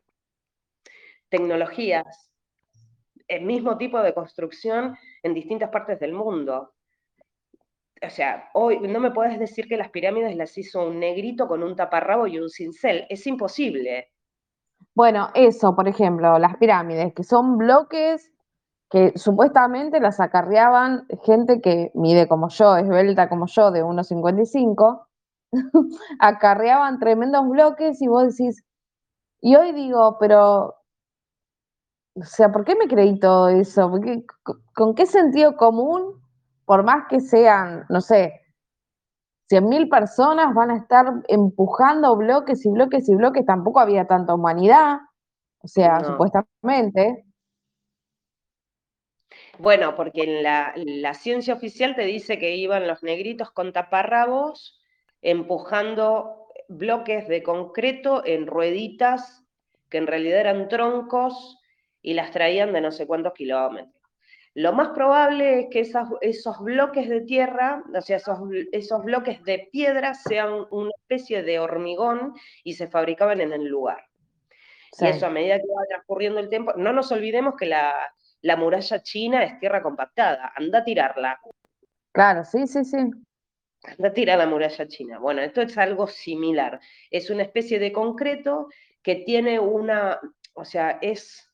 Tecnologías 1.27 2.31
el 3.27 3.41
mismo 3.41 3.77
tipo 3.77 4.01
de 4.01 4.13
construcción 4.13 4.97
en 5.21 5.33
distintas 5.33 5.69
partes 5.69 5.99
del 5.99 6.13
mundo. 6.13 6.73
O 8.01 8.09
sea, 8.09 8.49
hoy 8.53 8.79
no 8.79 9.01
me 9.01 9.11
puedes 9.11 9.37
decir 9.37 9.67
que 9.67 9.75
las 9.75 9.89
pirámides 9.89 10.37
las 10.37 10.57
hizo 10.57 10.87
un 10.87 11.01
negrito 11.01 11.49
con 11.49 11.63
un 11.63 11.75
taparrabo 11.75 12.27
y 12.27 12.39
un 12.39 12.49
cincel. 12.49 13.05
Es 13.09 13.27
imposible. 13.27 14.13
Bueno, 14.99 15.29
eso, 15.33 15.77
por 15.77 15.87
ejemplo, 15.87 16.37
las 16.39 16.57
pirámides, 16.57 17.13
que 17.13 17.23
son 17.23 17.57
bloques 17.57 18.33
que 18.89 19.13
supuestamente 19.17 20.01
las 20.01 20.19
acarreaban 20.19 21.07
gente 21.23 21.61
que 21.61 21.89
mide 21.93 22.27
como 22.27 22.49
yo, 22.49 22.75
esbelta 22.75 23.29
como 23.29 23.45
yo, 23.45 23.71
de 23.71 23.81
1,55, 23.81 25.07
acarreaban 26.19 26.99
tremendos 26.99 27.47
bloques 27.47 28.01
y 28.01 28.09
vos 28.09 28.35
decís, 28.35 28.65
y 29.39 29.55
hoy 29.55 29.71
digo, 29.71 30.17
pero 30.19 30.75
o 32.15 32.25
sea, 32.25 32.51
¿por 32.51 32.65
qué 32.65 32.75
me 32.75 32.89
creí 32.89 33.17
todo 33.21 33.47
eso? 33.47 33.89
¿Con 34.75 34.95
qué 34.95 35.05
sentido 35.05 35.55
común, 35.55 36.21
por 36.65 36.83
más 36.83 37.05
que 37.07 37.21
sean, 37.21 37.85
no 37.87 38.01
sé, 38.01 38.41
100.000 39.49 39.89
personas 39.89 40.53
van 40.53 40.71
a 40.71 40.77
estar 40.77 41.23
empujando 41.27 42.15
bloques 42.15 42.65
y 42.65 42.69
bloques 42.69 43.09
y 43.09 43.15
bloques? 43.15 43.45
Tampoco 43.45 43.79
había 43.79 44.05
tanta 44.05 44.35
humanidad, 44.35 44.99
o 45.61 45.67
sea, 45.67 46.03
supuestamente. 46.03 47.25
Bueno, 49.57 49.95
porque 49.95 50.23
en 50.23 50.43
la, 50.43 50.73
la, 50.75 51.13
ciencia 51.13 51.53
oficial 51.53 51.95
te 51.95 52.03
dice 52.03 52.39
que 52.39 52.55
iban 52.55 52.87
los 52.87 53.03
negritos 53.03 53.51
con 53.51 53.73
taparrabos 53.73 54.79
empujando 55.21 56.47
bloques 56.69 57.27
de 57.27 57.43
concreto 57.43 58.23
en 58.25 58.47
rueditas 58.47 59.43
que 59.89 59.97
en 59.97 60.07
realidad 60.07 60.39
eran 60.39 60.69
troncos 60.69 61.59
y 62.01 62.13
las 62.13 62.31
traían 62.31 62.71
de 62.71 62.81
no 62.81 62.91
sé 62.91 63.07
cuántos 63.07 63.33
kilómetros. 63.33 63.98
Lo 64.55 64.73
más 64.73 64.89
probable 64.89 65.61
es 65.61 65.67
que 65.69 65.79
esos 66.21 66.59
bloques 66.59 67.07
de 67.07 67.21
tierra, 67.21 67.83
o 67.93 68.01
sea, 68.01 68.17
esos, 68.17 68.39
esos, 68.71 69.03
bloques 69.03 69.43
de 69.43 69.69
piedra 69.71 70.13
sean 70.15 70.65
una 70.71 70.91
especie 71.01 71.43
de 71.43 71.59
hormigón 71.59 72.33
y 72.63 72.73
se 72.73 72.87
fabricaban 72.87 73.41
en 73.41 73.53
el 73.53 73.65
lugar. 73.65 74.05
Y 74.99 75.05
eso 75.05 75.27
a 75.27 75.29
medida 75.29 75.57
que 75.57 75.67
va 75.67 75.85
transcurriendo 75.87 76.39
el 76.39 76.49
tiempo, 76.49 76.73
no 76.75 76.91
nos 76.91 77.11
olvidemos 77.11 77.53
que 77.55 77.67
la, 77.67 77.93
la 78.41 78.55
muralla 78.55 79.01
china 79.03 79.43
es 79.43 79.59
tierra 79.59 79.83
compactada, 79.83 80.51
anda 80.55 80.79
a 80.79 80.83
tirarla. 80.83 81.39
Claro, 82.11 82.43
sí, 82.43 82.65
sí, 82.65 82.83
sí. 82.83 82.97
Anda 82.97 84.09
a 84.09 84.13
tirar 84.13 84.39
la 84.39 84.47
muralla 84.47 84.87
china. 84.87 85.19
Bueno, 85.19 85.41
esto 85.41 85.61
es 85.61 85.77
algo 85.77 86.07
similar. 86.07 86.79
Es 87.11 87.29
una 87.29 87.43
especie 87.43 87.79
de 87.79 87.93
concreto 87.93 88.67
que 89.03 89.15
tiene 89.15 89.59
una, 89.59 90.19
o 90.53 90.65
sea, 90.65 90.97
es 91.01 91.48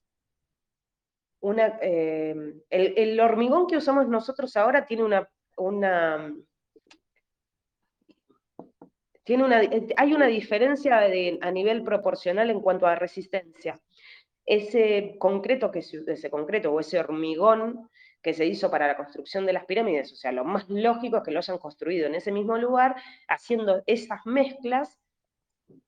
una, 1.45 1.77
em, 1.79 2.59
el, 2.71 3.19
hormigón 3.19 3.67
que 3.67 3.77
usamos 3.77 4.07
nosotros 4.07 4.57
ahora 4.57 4.85
tiene 4.85 5.03
una, 5.03 5.29
una 5.57 6.33
tiene 9.23 9.43
una, 9.43 9.61
hay 9.97 10.13
una 10.13 10.25
diferencia 10.25 10.99
a 10.99 11.51
nivel 11.51 11.83
proporcional 11.83 12.49
en 12.49 12.61
cuanto 12.61 12.87
a 12.87 12.95
resistencia. 12.95 13.79
Ese 14.45 15.17
concreto, 15.19 15.71
que 15.71 15.79
ese 15.79 16.29
concreto 16.29 16.71
o 16.71 16.79
ese 16.79 16.99
hormigón 16.99 17.89
que 18.21 18.33
se 18.33 18.45
hizo 18.45 18.71
para 18.71 18.87
la 18.87 18.97
construcción 18.97 19.45
de 19.45 19.53
las 19.53 19.65
pirámides, 19.65 20.13
o 20.13 20.15
sea, 20.15 20.31
lo 20.31 20.45
más 20.45 20.67
lógico 20.67 21.17
es 21.17 21.23
que 21.23 21.31
lo 21.31 21.39
hayan 21.39 21.59
construido 21.59 22.07
en 22.07 22.15
ese 22.15 22.31
mismo 22.31 22.57
lugar, 22.57 22.95
haciendo 23.27 23.83
esas 23.85 24.25
mezclas, 24.25 24.99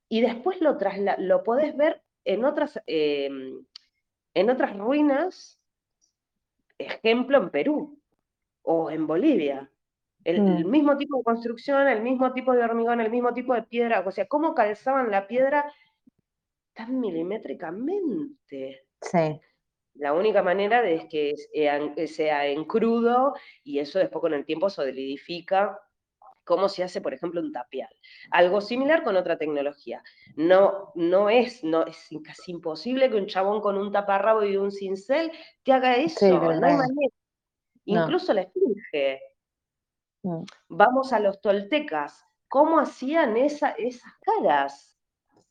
y 0.10 0.22
después 0.22 0.62
lo, 0.62 0.78
lo 1.18 1.44
podés 1.44 1.76
ver 1.76 2.02
en 2.26 2.46
otras, 2.46 2.80
em, 2.86 3.66
en 4.38 4.52
otras 4.52 4.78
ruinas, 4.78 5.60
ejemplo 6.78 7.40
en 7.40 7.50
Perú 7.50 8.00
o 8.62 8.92
en 8.92 9.08
Bolivia. 9.08 9.72
El, 10.24 10.42
mm. 10.42 10.70
mismo 10.70 10.96
tipo 10.96 11.18
de 11.18 11.24
construcción, 11.24 11.88
el 11.88 12.04
mismo 12.04 12.32
tipo 12.34 12.54
de 12.54 12.64
hormigón, 12.64 13.02
el 13.02 13.10
mismo 13.10 13.34
tipo 13.34 13.56
de 13.56 13.64
piedra, 13.64 14.04
o 14.06 14.12
sea, 14.12 14.28
cómo 14.28 14.54
calzaban 14.54 15.10
la 15.10 15.28
piedra 15.28 15.74
tan 16.74 17.00
milimétricamente. 17.00 18.86
Sí. 19.02 19.42
La 19.96 20.14
única 20.14 20.44
manera 20.44 20.88
es 20.88 21.06
que 21.10 21.34
sea 22.08 22.46
en 22.46 22.66
crudo 22.66 23.34
y 23.64 23.80
eso 23.80 23.98
después 23.98 24.22
con 24.22 24.36
el 24.36 24.46
tiempo 24.46 24.70
solidifica 24.70 25.80
cómo 26.48 26.70
se 26.70 26.84
hace, 26.84 27.02
por 27.02 27.14
ejemplo, 27.14 27.42
un 27.42 27.52
tapial. 27.52 27.90
Algo 28.32 28.62
similar 28.62 29.04
con 29.04 29.18
otra 29.18 29.38
tecnología. 29.38 30.02
No, 30.36 30.94
no 30.96 31.30
es, 31.30 31.64
no, 31.64 31.86
es 31.86 32.10
casi 32.24 32.54
imposible 32.54 33.10
que 33.12 33.18
un 33.18 33.28
chabón 33.28 33.62
con 33.62 33.78
un 33.78 33.92
taparrabo 33.92 34.44
y 34.44 34.58
un 34.58 34.72
cincel 34.72 35.32
te 35.64 35.74
haga 35.74 35.98
eso, 35.98 36.26
no 36.28 36.50
hay 36.50 36.60
manera. 36.60 37.14
Incluso 37.86 38.34
la 38.34 38.42
esfinge. 38.42 39.22
Mm. 40.24 40.44
Vamos 40.70 41.14
a 41.14 41.20
los 41.20 41.40
toltecas. 41.42 42.26
¿Cómo 42.48 42.80
hacían 42.80 43.36
esa, 43.36 43.72
esas 43.72 44.14
caras? 44.22 44.98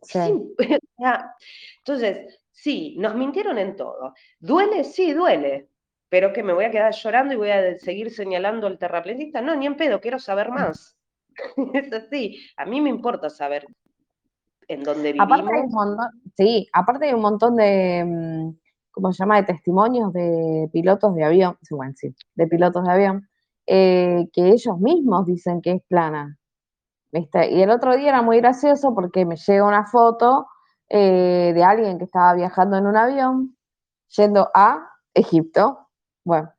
Sí. 0.01 0.19
Entonces, 1.79 2.41
sí, 2.51 2.97
nos 2.99 3.15
mintieron 3.15 3.59
en 3.59 3.77
todo. 3.77 4.15
¿Duele? 4.39 4.83
Sí, 4.83 5.13
duele. 5.13 5.69
Pero 6.09 6.33
que 6.33 6.43
me 6.43 6.53
voy 6.53 6.65
a 6.65 6.71
quedar 6.71 6.95
llorando 6.95 7.35
y 7.35 7.37
voy 7.37 7.51
a 7.51 7.79
seguir 7.79 8.11
señalando 8.11 8.67
al 8.67 8.79
terraplanista. 8.79 9.41
No, 9.41 9.57
ni 9.57 9.67
en 9.67 9.77
pedo, 9.77 10.01
quiero 10.01 10.19
saber 10.19 10.51
más. 10.51 10.97
es 11.75 11.93
así. 11.93 12.39
A 12.57 12.65
mí 12.65 12.81
me 12.81 12.91
importa 12.91 13.29
saber 13.29 13.67
en 14.69 14.83
dónde 14.83 15.13
vivimos. 15.13 15.27
Aparte 15.27 15.55
hay 15.55 15.63
un 15.63 15.73
montón, 15.73 16.11
sí, 16.37 16.69
aparte 16.73 17.07
hay 17.07 17.15
un 17.15 17.21
montón 17.21 17.57
de, 17.57 18.05
mm, 18.05 18.59
¿cómo 18.93 19.13
se 19.13 19.19
llama?, 19.19 19.37
de 19.37 19.47
testimonios 19.47 20.13
de 20.13 20.69
pilotos 20.73 21.15
de 21.15 21.25
avión, 21.25 21.57
bueno, 21.71 21.93
sí, 21.97 22.15
de 22.35 22.47
pilotos 22.47 22.85
de 22.85 22.93
avión, 22.93 23.29
eh, 23.67 24.29
que 24.33 24.49
ellos 24.49 24.79
mismos 24.79 25.27
dicen 25.27 25.61
que 25.61 25.73
es 25.73 25.83
plana. 25.89 26.39
¿viste? 27.13 27.51
Y 27.51 27.63
el 27.63 27.71
otro 27.71 27.97
día 27.97 28.11
era 28.11 28.23
muy 28.23 28.39
gracioso 28.39 28.95
porque 28.95 29.25
me 29.25 29.37
llega 29.37 29.67
una 29.67 29.87
foto 29.87 30.47
eh, 30.89 31.53
de 31.55 31.65
alguien 31.65 31.99
que 31.99 32.05
estaba 32.05 32.35
viajando 32.35 32.77
en 32.77 32.87
un 32.87 32.97
avión 32.97 33.57
yendo 34.17 34.51
a 34.55 34.89
Egipto. 35.15 35.86
Bueno, 36.27 36.53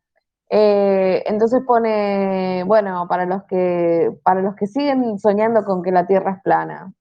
eh, 0.50 1.24
entonces 1.28 1.62
pone, 1.68 2.64
bueno, 2.66 3.06
para 3.10 3.26
los 3.26 3.44
que 3.46 4.12
para 4.24 4.42
los 4.42 4.56
que 4.56 4.68
siguen 4.68 5.20
soñando 5.20 5.66
con 5.66 5.84
que 5.84 5.92
la 5.92 6.08
Tierra 6.08 6.34
es 6.34 6.44
plana. 6.44 6.94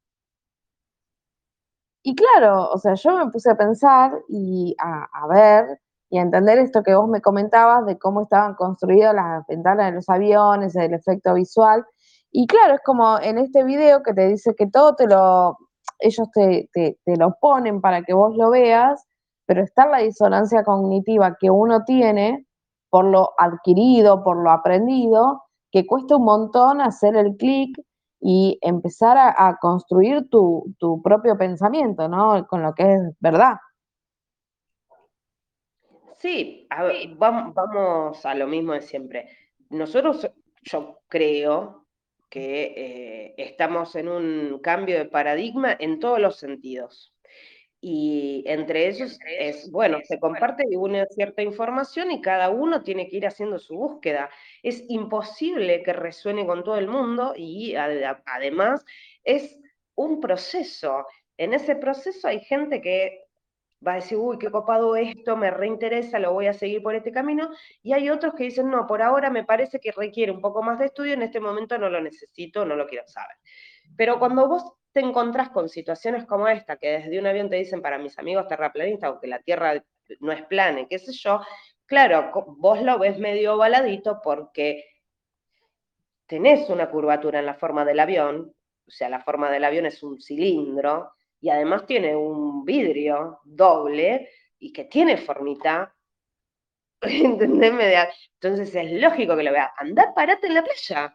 Y 2.03 2.15
claro, 2.15 2.71
o 2.71 2.79
sea, 2.79 2.95
yo 2.95 3.17
me 3.17 3.31
puse 3.31 3.51
a 3.51 3.57
pensar 3.57 4.13
y 4.29 4.75
a, 4.81 5.27
ver 5.29 5.81
y 6.11 6.19
a 6.19 6.23
entender 6.23 6.59
esto 6.59 6.83
que 6.83 6.95
vos 6.95 7.09
me 7.09 7.21
comentabas 7.21 7.85
de 7.87 7.99
cómo 7.99 8.23
estaban 8.23 8.55
construidas 8.55 9.15
las 9.15 9.47
ventanas 9.47 9.87
de 9.87 9.93
los 9.93 10.09
aviones, 10.09 10.77
el 10.77 10.95
efecto 10.95 11.35
visual. 11.35 11.85
Y 12.33 12.47
claro, 12.47 12.75
es 12.75 12.81
como 12.85 13.19
en 13.21 13.39
este 13.39 13.65
video 13.65 14.03
que 14.03 14.15
te 14.15 14.29
dice 14.29 14.55
que 14.57 14.69
todo 14.69 14.95
te 14.97 15.07
lo, 15.07 15.57
ellos 16.01 16.29
te, 16.33 16.69
te, 16.73 16.99
te 17.05 17.17
lo 17.17 17.37
ponen 17.41 17.81
para 17.81 18.03
que 18.03 18.15
vos 18.15 18.37
lo 18.37 18.51
veas, 18.51 19.05
pero 19.47 19.63
está 19.63 19.87
la 19.87 19.99
disonancia 19.99 20.65
cognitiva 20.65 21.37
que 21.41 21.51
uno 21.51 21.85
tiene 21.85 22.46
por 22.97 23.05
lo 23.05 23.35
adquirido, 23.37 24.25
por 24.25 24.43
lo 24.43 24.51
aprendido, 24.51 25.43
que 25.71 25.87
cuesta 25.87 26.17
un 26.17 26.25
montón 26.25 26.81
hacer 26.81 27.15
el 27.15 27.37
clic 27.37 27.79
y 28.23 28.59
empezar 28.63 29.19
a, 29.19 29.59
construir 29.61 30.31
tu, 30.31 30.75
propio 31.05 31.37
pensamiento, 31.37 32.09
¿no? 32.09 32.47
Con 32.47 32.63
lo 32.63 32.73
que 32.73 32.95
es 32.95 33.03
verdad. 33.21 33.57
Sí, 36.17 36.67
vamos, 37.19 38.25
a 38.25 38.35
lo 38.35 38.47
mismo 38.47 38.73
de 38.73 38.81
siempre. 38.81 39.29
Nosotros, 39.69 40.27
yo 40.63 41.01
creo 41.09 41.85
que 42.31 42.63
eh, 42.79 43.35
estamos 43.37 43.95
en 43.95 44.09
un 44.09 44.59
cambio 44.63 44.97
de 44.97 45.05
paradigma 45.05 45.77
en 45.79 46.01
todos 46.01 46.19
los 46.19 46.39
sentidos. 46.39 47.13
Y 47.89 48.43
entre 48.47 48.89
ellos 48.89 49.17
es, 49.39 49.71
bueno, 49.71 50.01
se 50.03 50.19
comparte 50.19 50.65
una 50.77 51.07
cierta 51.07 51.43
información 51.43 52.11
y 52.11 52.21
cada 52.21 52.51
uno 52.51 52.83
tiene 52.83 53.09
que 53.09 53.19
ir 53.19 53.29
haciendo 53.29 53.61
su 53.61 53.77
búsqueda. 53.77 54.29
Es 54.65 54.83
imposible 54.89 55.85
que 55.85 55.93
resuene 55.93 56.45
con 56.45 56.65
todo 56.65 56.79
el 56.79 56.89
mundo 56.89 57.35
y 57.37 57.77
además 57.77 58.85
es 59.23 59.57
un 59.95 60.21
proceso. 60.21 61.07
En 61.37 61.55
ese 61.55 61.77
proceso 61.77 62.27
hay 62.27 62.41
gente 62.41 62.81
que 62.81 63.23
va 63.87 63.93
a 63.93 63.97
decir, 63.97 64.19
uy, 64.19 64.37
qué 64.39 64.51
copado 64.51 64.97
esto, 64.97 65.37
me 65.37 65.53
reinteresa, 65.53 66.19
lo 66.19 66.33
voy 66.33 66.49
a 66.49 66.55
seguir 66.55 66.83
por 66.83 66.97
este 66.97 67.13
camino, 67.13 67.51
y 67.85 67.93
hay 67.93 68.11
otros 68.11 68.35
que 68.35 68.45
dicen, 68.45 68.69
no, 68.69 68.89
por 68.89 69.01
ahora 69.01 69.31
me 69.31 69.45
parece 69.45 69.79
que 69.79 69.93
requiere 69.93 70.33
un 70.33 70.41
poco 70.41 70.61
más 70.61 70.81
de 70.81 70.87
estudio, 70.87 71.13
en 71.13 71.23
este 71.23 71.39
momento 71.39 71.79
no 71.79 71.89
lo 71.89 72.01
necesito, 72.01 72.65
no 72.65 72.75
lo 72.75 72.89
quiero 72.89 73.07
saber. 73.07 73.37
Pero 73.97 74.19
cuando 74.19 74.49
vos 74.49 74.65
te 74.93 75.01
encontrás 75.01 75.51
con 75.51 75.69
situaciones 75.69 76.25
como 76.25 76.49
esta, 76.49 76.77
que 76.77 76.99
desde 76.99 77.19
un 77.19 77.27
avión 77.27 77.51
te 77.51 77.57
dicen 77.57 77.83
para 77.83 77.99
mis 77.99 78.19
amigos 78.19 78.49
terraplanistas, 78.49 79.11
o 79.11 79.21
que 79.21 79.27
la 79.27 79.41
Tierra 79.41 79.83
no 80.21 80.33
es 80.33 80.43
plana, 80.47 80.87
qué 80.89 80.99
sé 80.99 81.13
yo, 81.13 81.41
claro, 81.85 82.31
vos 82.59 82.81
lo 82.83 82.99
ves 82.99 83.19
medio 83.19 83.55
ovaladito 83.55 84.21
porque 84.23 84.85
tenés 86.27 86.69
una 86.71 86.91
curvatura 86.91 87.41
en 87.41 87.47
la 87.47 87.55
forma 87.55 87.85
del 87.85 88.01
avión, 88.01 88.55
o 88.87 88.91
sea, 88.91 89.09
la 89.09 89.21
forma 89.21 89.51
del 89.51 89.65
avión 89.65 89.87
es 89.87 90.03
un 90.03 90.21
cilindro, 90.21 91.13
y 91.41 91.51
además 91.51 91.87
tiene 91.87 92.17
un 92.17 92.65
vidrio 92.65 93.41
doble 93.45 94.31
y 94.59 94.73
que 94.73 94.85
tiene 94.85 95.17
formita. 95.17 95.95
Entonces 97.03 98.75
es 98.75 98.93
lógico 98.93 99.37
que 99.37 99.43
lo 99.43 99.53
veas. 99.53 99.71
Andá, 99.77 100.13
parate 100.15 100.47
en 100.47 100.55
la 100.55 100.65
playa. 100.65 101.15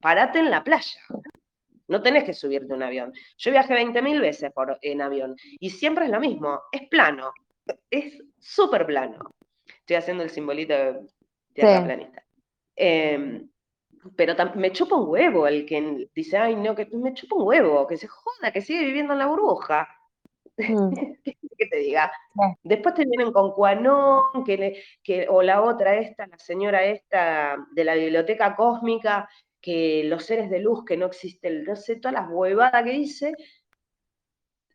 Parate 0.00 0.38
en 0.38 0.50
la 0.50 0.62
playa. 0.62 1.00
No 1.88 2.02
tenés 2.02 2.24
que 2.24 2.34
subirte 2.34 2.72
un 2.72 2.82
avión. 2.82 3.12
Yo 3.38 3.50
viajé 3.50 3.74
20.000 3.74 4.20
veces 4.20 4.52
por, 4.52 4.78
en 4.82 5.02
avión 5.02 5.36
y 5.58 5.70
siempre 5.70 6.04
es 6.04 6.10
lo 6.10 6.20
mismo. 6.20 6.60
Es 6.70 6.86
plano. 6.88 7.32
Es 7.90 8.22
súper 8.38 8.86
plano. 8.86 9.18
Estoy 9.80 9.96
haciendo 9.96 10.22
el 10.22 10.30
simbolito 10.30 10.74
de 10.74 11.00
tierra 11.54 11.84
planista. 11.84 12.22
Em, 12.76 13.48
pero 14.16 14.34
me 14.54 14.72
chupa 14.72 14.96
un 14.96 15.08
huevo 15.08 15.46
el 15.46 15.66
que 15.66 16.08
dice, 16.14 16.36
ay, 16.36 16.56
no, 16.56 16.74
que 16.74 16.86
me 16.92 17.14
chupa 17.14 17.36
un 17.36 17.46
huevo, 17.46 17.86
que 17.86 17.96
se 17.96 18.06
joda, 18.06 18.52
que 18.52 18.60
sigue 18.60 18.84
viviendo 18.84 19.12
en 19.12 19.18
la 19.18 19.26
burbuja. 19.26 19.88
Mm. 20.56 20.90
¿Qué 21.58 21.66
te 21.66 21.78
diga? 21.78 22.12
Después 22.62 22.94
te 22.94 23.04
vienen 23.04 23.32
con 23.32 23.52
Cuanón, 23.52 24.44
que, 24.44 24.82
que, 25.02 25.26
o 25.28 25.42
la 25.42 25.62
otra 25.62 25.96
esta, 25.96 26.26
la 26.26 26.38
señora 26.38 26.84
esta 26.84 27.56
de 27.72 27.84
la 27.84 27.94
biblioteca 27.94 28.54
cósmica, 28.54 29.28
que 29.60 30.04
los 30.04 30.24
seres 30.24 30.50
de 30.50 30.60
luz 30.60 30.84
que 30.84 30.96
no 30.96 31.06
existen, 31.06 31.64
no 31.64 31.76
sé, 31.76 31.96
todas 31.96 32.14
las 32.14 32.30
huevadas 32.30 32.84
que 32.84 32.90
dice. 32.90 33.34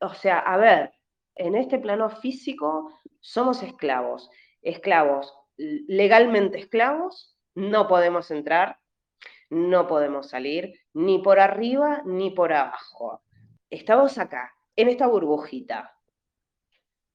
O 0.02 0.13
sea, 0.13 0.39
a 0.39 0.58
ver, 0.58 0.93
en 1.36 1.56
este 1.56 1.80
plano 1.80 2.10
físico 2.10 2.91
somos 3.19 3.63
esclavos, 3.63 4.30
esclavos, 4.62 5.34
legalmente 5.58 6.60
esclavos, 6.60 7.38
no 7.56 7.88
podemos 7.88 8.30
entrar, 8.32 8.80
no 9.50 9.88
podemos 9.88 10.30
salir 10.30 10.74
ni 10.93 11.19
por 11.19 11.39
arriba 11.39 12.02
ni 12.06 12.32
por 12.32 12.54
abajo. 12.54 13.24
Estamos 13.69 14.17
acá, 14.17 14.54
en 14.76 14.89
esta 14.89 15.08
burbujita. 15.08 15.96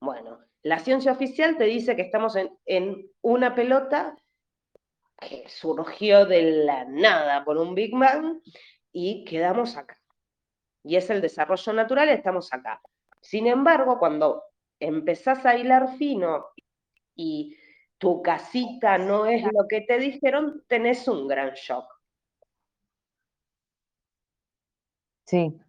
Bueno, 0.00 0.38
la 0.62 0.78
ciencia 0.78 1.12
oficial 1.12 1.56
te 1.56 1.64
dice 1.64 1.96
que 1.96 2.02
estamos 2.02 2.36
en, 2.36 2.56
en 2.66 3.10
una 3.20 3.54
pelota 3.54 4.16
que 5.20 5.48
surgió 5.48 6.26
de 6.26 6.42
la 6.64 6.84
nada 6.84 7.44
por 7.44 7.58
un 7.58 7.74
Big 7.74 7.96
Bang 7.96 8.40
y 8.92 9.24
quedamos 9.24 9.76
acá. 9.76 10.00
Y 10.84 10.96
es 10.96 11.10
el 11.10 11.20
desarrollo 11.20 11.72
natural, 11.72 12.08
estamos 12.08 12.52
acá. 12.52 12.80
Sin 13.20 13.46
embargo, 13.46 13.98
cuando 13.98 14.44
empezás 14.78 15.44
a 15.44 15.56
hilar 15.56 15.96
fino 15.96 16.46
y 17.14 17.56
tu 17.98 18.22
casita 18.22 18.96
no 18.96 19.26
es 19.26 19.42
lo 19.42 19.66
que 19.68 19.80
te 19.80 19.98
dijeron, 19.98 20.64
tenés 20.68 21.08
un 21.08 21.26
gran 21.26 21.52
shock. 21.54 21.84
Sí. 25.26 25.60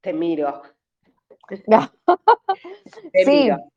Te 0.00 0.12
miro. 0.12 0.62
Te 3.12 3.24
sí. 3.24 3.30
Miro 3.30 3.73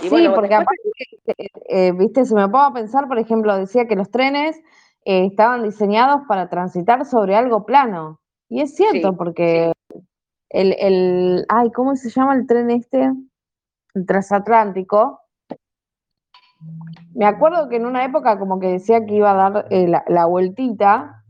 sí, 0.00 0.28
porque 0.34 0.54
aparte, 0.54 0.90
eh, 1.26 1.48
eh, 1.68 1.92
viste, 1.92 2.24
si 2.24 2.34
me 2.34 2.48
pongo 2.48 2.64
a 2.64 2.72
pensar, 2.72 3.08
por 3.08 3.18
ejemplo, 3.18 3.56
decía 3.56 3.86
que 3.86 3.96
los 3.96 4.10
trenes 4.10 4.56
eh, 5.04 5.26
estaban 5.26 5.62
diseñados 5.62 6.22
para 6.28 6.48
transitar 6.48 7.04
sobre 7.04 7.34
algo 7.34 7.64
plano. 7.66 8.20
Y 8.48 8.60
es 8.60 8.74
cierto, 8.74 9.16
porque 9.16 9.72
el, 10.50 10.74
el, 10.78 11.44
ay, 11.48 11.70
¿cómo 11.72 11.96
se 11.96 12.10
llama 12.10 12.34
el 12.34 12.46
tren 12.46 12.70
este? 12.70 13.12
El 13.94 14.06
transatlántico. 14.06 15.20
Me 17.14 17.26
acuerdo 17.26 17.68
que 17.68 17.76
en 17.76 17.86
una 17.86 18.04
época 18.04 18.38
como 18.38 18.58
que 18.58 18.68
decía 18.68 19.04
que 19.04 19.14
iba 19.14 19.30
a 19.30 19.50
dar 19.50 19.66
la, 19.70 20.26
vueltita. 20.26 21.24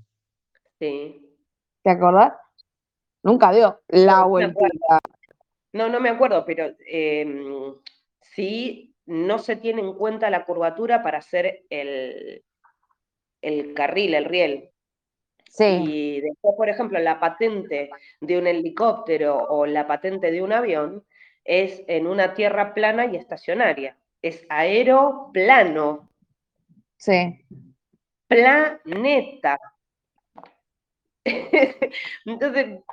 Sí. 0.79 1.37
¿Te 1.83 1.91
acordás? 1.91 2.35
Nunca 3.23 3.53
dio 3.53 3.81
la 3.89 4.25
vueltita. 4.25 5.01
No, 5.73 5.89
no 5.89 6.01
me 6.01 6.09
acuerdo, 6.09 6.45
pero 6.47 6.75
em, 6.87 7.75
si 8.39 8.95
no 9.07 9.41
se 9.41 9.57
tiene 9.57 9.81
en 9.81 9.95
cuenta 9.95 10.31
la 10.31 10.45
curvatura 10.45 11.03
para 11.03 11.19
hacer 11.19 11.65
el, 11.71 12.45
el 13.43 13.75
carril, 13.75 14.15
el 14.15 14.27
riel. 14.27 14.71
Sí. 15.51 15.65
Y 15.65 16.21
después, 16.21 16.55
por 16.57 16.69
ejemplo, 16.69 17.01
la 17.01 17.19
patente 17.19 17.91
de 18.21 18.39
un 18.39 18.47
helicóptero 18.47 19.37
o 19.37 19.67
la 19.67 19.89
patente 19.89 20.31
de 20.31 20.41
un 20.41 20.53
avión 20.53 21.05
es 21.43 21.83
en 21.89 22.07
una 22.07 22.35
tierra 22.35 22.75
plana 22.75 23.07
y 23.07 23.17
estacionaria. 23.17 23.99
Es 24.23 24.47
aeroplano. 24.49 26.09
Sí. 26.97 27.45
Planeta. 28.29 29.59
Entonces, 32.25 32.85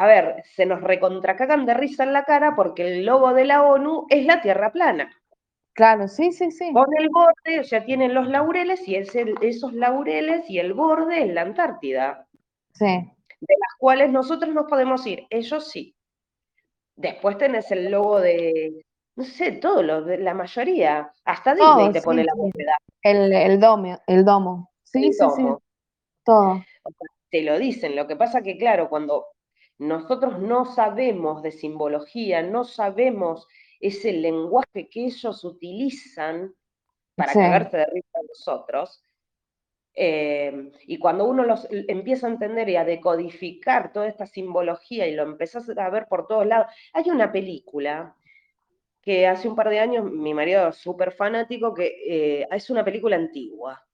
a 0.00 0.06
ver, 0.06 0.44
se 0.54 0.64
nos 0.64 0.80
recontracagan 0.80 1.66
de 1.66 1.74
risa 1.74 2.04
en 2.04 2.12
la 2.12 2.22
cara 2.22 2.54
porque 2.54 2.86
el 2.86 3.04
logo 3.04 3.34
de 3.34 3.44
la 3.44 3.64
ONU 3.64 4.06
es 4.08 4.24
la 4.26 4.40
Tierra 4.40 4.70
plana. 4.70 5.10
Claro, 5.72 6.06
sí, 6.06 6.30
sí, 6.30 6.52
sí. 6.52 6.72
Con 6.72 6.86
el 6.96 7.08
borde, 7.08 7.60
o 7.60 7.64
sea, 7.64 7.84
tienen 7.84 8.14
los 8.14 8.28
laureles 8.28 8.86
y 8.86 8.94
esos 8.94 9.72
laureles 9.72 10.48
y 10.48 10.60
el 10.60 10.72
borde 10.72 11.24
es 11.24 11.34
la 11.34 11.42
Antártida. 11.42 12.28
Sí. 12.74 12.86
De 12.86 13.54
las 13.58 13.74
cuales 13.78 14.10
nosotros 14.10 14.54
nos 14.54 14.66
podemos 14.66 15.04
ir, 15.04 15.26
ellos 15.30 15.68
sí. 15.68 15.96
Después 16.94 17.36
tenés 17.36 17.70
el 17.72 17.90
logo 17.90 18.20
de, 18.20 18.84
no 19.16 19.24
sé, 19.24 19.52
todo, 19.52 19.82
lo, 19.82 20.02
de 20.02 20.18
la 20.18 20.34
mayoría. 20.34 21.12
Hasta 21.24 21.56
Disney 21.56 21.92
te 21.92 22.02
pone 22.02 22.22
la 22.22 22.34
bóveda. 22.36 22.76
El, 23.02 23.32
el, 23.32 23.58
domo, 23.58 23.98
el 24.06 24.24
domo. 24.24 24.70
Sí, 24.84 25.12
sí, 25.12 25.26
sí. 25.34 25.44
Todo. 26.24 26.62
te 27.30 27.42
lo 27.42 27.58
dicen. 27.58 27.96
Lo 27.96 28.06
que 28.06 28.14
pasa 28.14 28.42
que, 28.42 28.56
claro, 28.56 28.88
cuando 28.88 29.26
nosotros 29.78 30.40
no 30.40 30.64
sabemos 30.64 31.42
de 31.42 31.52
simbología, 31.52 32.42
no 32.42 32.64
sabemos 32.64 33.46
ese 33.80 34.12
lenguaje 34.12 34.88
que 34.88 35.06
ellos 35.06 35.44
utilizan 35.44 36.54
para 37.14 37.32
cagarse 37.32 37.78
de 37.78 37.86
risa 37.86 38.18
a 38.18 38.26
nosotros, 38.28 39.02
eh, 40.00 40.70
y 40.86 40.98
cuando 40.98 41.24
uno 41.24 41.42
los 41.44 41.66
empieza 41.70 42.28
a 42.28 42.30
entender 42.30 42.68
y 42.68 42.76
a 42.76 42.84
decodificar 42.84 43.92
toda 43.92 44.06
esta 44.06 44.26
simbología 44.26 45.08
y 45.08 45.14
lo 45.14 45.24
empezás 45.24 45.68
a 45.76 45.90
ver 45.90 46.06
por 46.06 46.28
todos 46.28 46.46
lados, 46.46 46.68
hay 46.92 47.10
una 47.10 47.32
película 47.32 48.14
que 49.02 49.26
hace 49.26 49.48
un 49.48 49.56
par 49.56 49.70
de 49.70 49.80
años 49.80 50.04
mi 50.04 50.34
marido 50.34 50.68
es 50.68 50.76
súper 50.76 51.10
fanático, 51.10 51.74
que 51.74 51.86
eh, 52.06 52.48
es 52.48 52.70
una 52.70 52.84
película 52.84 53.16
antigua, 53.16 53.84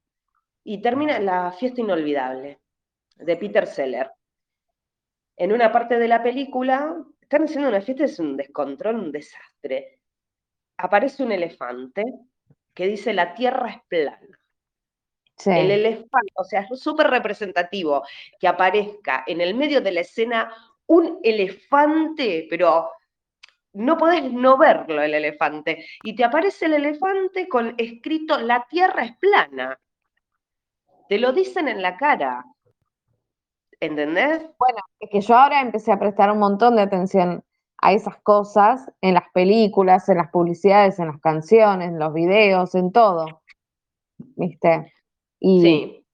y 0.63 0.83
termina 0.83 1.19
La 1.21 1.53
fiesta 1.53 1.81
inolvidable, 1.81 2.59
de 3.17 3.37
Peter 3.37 3.67
Seller. 3.67 4.11
En 5.37 5.53
una 5.53 5.73
parte 5.73 5.99
de 5.99 6.09
la 6.09 6.23
película, 6.23 6.97
están 7.21 7.45
haciendo 7.45 7.69
una 7.69 7.81
fiesta, 7.81 8.05
es 8.05 8.19
un 8.19 8.37
descontrol, 8.37 8.97
un 8.97 9.13
desastre. 9.13 9.99
Aparece 10.77 11.23
un 11.23 11.33
elefante 11.33 12.05
que 12.73 12.87
dice 12.87 13.13
la 13.13 13.35
tierra 13.35 13.71
es 13.71 13.83
plana. 13.89 14.39
El 15.47 15.71
elefante, 15.71 16.33
o 16.37 16.45
sea, 16.45 16.61
es 16.61 16.81
súper 16.81 17.09
representativo 17.09 18.05
que 18.39 18.47
aparezca 18.47 19.25
en 19.27 19.41
el 19.41 19.55
medio 19.55 19.81
de 19.81 19.91
la 19.91 20.01
escena 20.01 20.55
un 20.87 21.19
elefante, 21.23 22.47
pero 22.49 22.91
no 23.73 23.99
podés 23.99 24.33
no 24.33 24.57
verlo 24.57 25.03
el 25.03 25.15
elefante. 25.15 25.87
Y 26.03 26.15
te 26.15 26.25
aparece 26.25 26.67
el 26.67 26.75
elefante 26.75 27.49
con 27.49 27.75
escrito 27.79 28.39
la 28.39 28.67
tierra 28.69 29.05
es 29.05 29.17
plana. 29.17 29.79
Te 31.09 31.19
lo 31.19 31.33
dicen 31.33 31.69
en 31.69 31.83
la 31.83 31.97
cara. 31.97 32.45
¿Entendés? 33.85 34.47
Bueno, 34.59 34.79
es 34.99 35.11
que 35.11 35.21
yo 35.21 35.37
ahora 35.37 35.61
empecé 35.61 35.93
a 35.93 35.99
prestar 35.99 36.31
un 36.31 36.39
montón 36.39 36.77
de 36.77 36.83
atención 36.83 37.45
a 37.79 37.93
esas 37.93 38.17
cosas 38.23 38.91
en 39.03 39.15
las 39.15 39.25
películas, 39.33 40.09
en 40.09 40.17
las 40.17 40.31
publicidades, 40.31 40.99
en 40.99 41.09
las 41.09 41.21
canciones, 41.21 41.89
en 41.89 41.99
los 41.99 42.15
videos, 42.15 42.75
en 42.75 42.93
todo. 42.93 43.43
¿Viste? 44.37 44.93
Y 45.39 45.61
sí. 45.61 46.07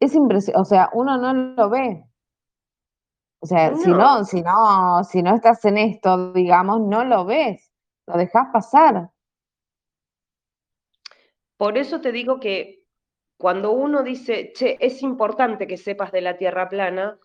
es 0.00 0.14
impresionante, 0.14 0.60
o 0.60 0.64
sea, 0.64 0.88
uno 0.94 1.18
no 1.18 1.34
lo 1.34 1.68
ve. 1.68 2.04
O 3.42 3.46
sea, 3.46 3.74
si 3.74 3.90
no, 3.90 4.24
si 4.24 4.42
no, 4.42 5.04
si 5.04 5.22
no 5.22 5.34
estás 5.34 5.64
en 5.64 5.78
esto, 5.78 6.32
digamos, 6.32 6.80
no 6.80 7.04
lo 7.04 7.24
ves, 7.24 7.72
lo 8.06 8.16
dejas 8.16 8.48
pasar. 8.52 9.10
Por 11.56 11.76
eso 11.76 12.00
te 12.00 12.12
digo 12.12 12.40
que 12.40 12.79
cuando 13.40 13.72
uno 13.72 14.02
dice, 14.02 14.52
che, 14.52 14.76
es 14.80 15.02
importante 15.02 15.66
que 15.66 15.78
sepas 15.78 16.12
de 16.12 16.20
la 16.20 16.36
Tierra 16.36 16.68
plana, 16.68 17.18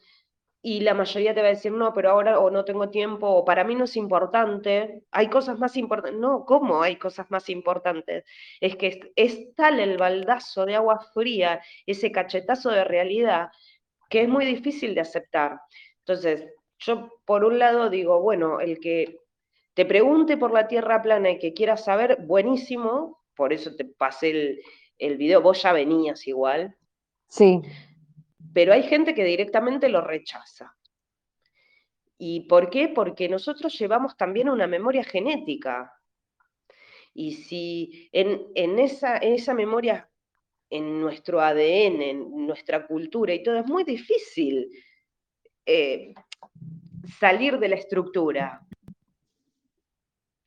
y 0.61 0.79
la 0.79 0.93
mayoría 0.93 1.33
te 1.35 1.41
va 1.41 1.47
a 1.47 1.49
decir, 1.49 1.73
no, 1.73 1.93
pero 1.93 2.09
ahora 2.09 2.39
o 2.39 2.49
no 2.49 2.63
tengo 2.63 2.89
tiempo, 2.89 3.27
o 3.27 3.43
para 3.43 3.65
mí 3.65 3.75
no 3.75 3.83
es 3.83 3.97
importante, 3.97 5.03
hay 5.11 5.29
cosas 5.29 5.59
más 5.59 5.75
importantes. 5.75 6.17
No, 6.17 6.45
¿cómo 6.45 6.81
hay 6.81 6.95
cosas 6.95 7.29
más 7.29 7.49
importantes? 7.49 8.23
Es 8.61 8.77
que 8.77 9.11
es, 9.17 9.53
tal 9.55 9.81
el 9.81 9.97
baldazo 9.97 10.65
de 10.65 10.75
agua 10.75 11.01
fría, 11.13 11.61
ese 11.85 12.13
cachetazo 12.13 12.71
de 12.71 12.85
realidad, 12.85 13.49
que 14.09 14.21
es 14.21 14.29
muy 14.29 14.45
difícil 14.45 14.95
de 14.95 15.01
aceptar. 15.01 15.59
Entonces, 15.99 16.47
yo 16.79 17.09
por 17.25 17.43
un 17.43 17.59
lado 17.59 17.89
digo, 17.89 18.21
bueno, 18.21 18.61
el 18.61 18.79
que 18.79 19.19
te 19.73 19.85
pregunte 19.85 20.37
por 20.37 20.53
la 20.53 20.69
Tierra 20.69 21.01
plana 21.01 21.31
y 21.31 21.39
que 21.39 21.53
quiera 21.53 21.75
saber, 21.75 22.19
buenísimo, 22.21 23.21
por 23.35 23.51
eso 23.51 23.75
te 23.75 23.83
pasé 23.83 24.29
el, 24.31 24.61
el 24.97 25.17
video, 25.17 25.41
vos 25.41 25.61
ya 25.61 25.73
venías 25.73 26.27
igual. 26.27 26.75
Sí 27.27 27.61
pero 28.55 28.71
hay 28.71 28.83
gente 28.83 29.13
que 29.13 29.25
directamente 29.25 29.89
lo 29.89 29.99
rechaza. 29.99 30.73
¿Y 32.17 32.47
por 32.47 32.69
qué? 32.69 32.87
Porque 32.87 33.27
nosotros 33.27 33.77
llevamos 33.77 34.15
también 34.15 34.47
una 34.47 34.65
memoria 34.65 35.03
genética. 35.03 35.91
Y 37.13 37.33
si 37.33 38.09
en, 38.13 38.79
esa, 38.79 39.17
esa 39.17 39.53
memoria, 39.53 40.09
en 40.69 41.01
nuestro 41.01 41.41
ADN, 41.41 42.01
en 42.01 42.47
nuestra 42.47 42.87
cultura 42.87 43.33
y 43.33 43.43
todo, 43.43 43.59
es 43.59 43.65
muy 43.65 43.83
difícil 43.83 44.71
eh, 45.65 46.13
salir 47.19 47.59
de 47.59 47.67
la 47.67 47.75
estructura. 47.75 48.65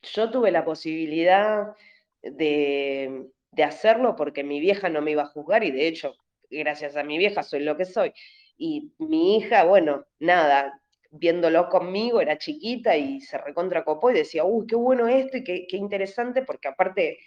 Yo 0.01 0.31
tuve 0.31 0.49
la 0.49 0.65
posibilidad 0.65 1.75
de, 2.23 3.29
de 3.51 3.63
hacerlo 3.63 4.15
porque 4.15 4.43
mi 4.43 4.59
vieja 4.59 4.89
no 4.89 5.01
me 5.01 5.11
iba 5.11 5.23
a 5.23 5.27
juzgar 5.27 5.63
y 5.63 5.71
de 5.71 5.87
hecho 5.87 6.15
gracias 6.49 6.95
a 6.95 7.03
mi 7.03 7.17
vieja 7.17 7.43
soy 7.43 7.61
lo 7.61 7.77
que 7.77 7.85
soy. 7.85 8.13
Y 8.57 8.93
mi 8.97 9.37
hija, 9.37 9.63
bueno, 9.63 10.05
nada, 10.19 10.81
viéndolo 11.11 11.69
conmigo, 11.69 12.21
era 12.21 12.37
chiquita 12.37 12.97
y 12.97 13.21
se 13.21 13.37
recontracopó 13.37 14.11
y 14.11 14.15
decía, 14.15 14.43
uy, 14.43 14.67
qué 14.67 14.75
bueno 14.75 15.07
esto 15.07 15.37
y 15.37 15.43
qué, 15.43 15.67
interesante, 15.71 16.41
porque 16.43 16.67
aparte 16.67 17.19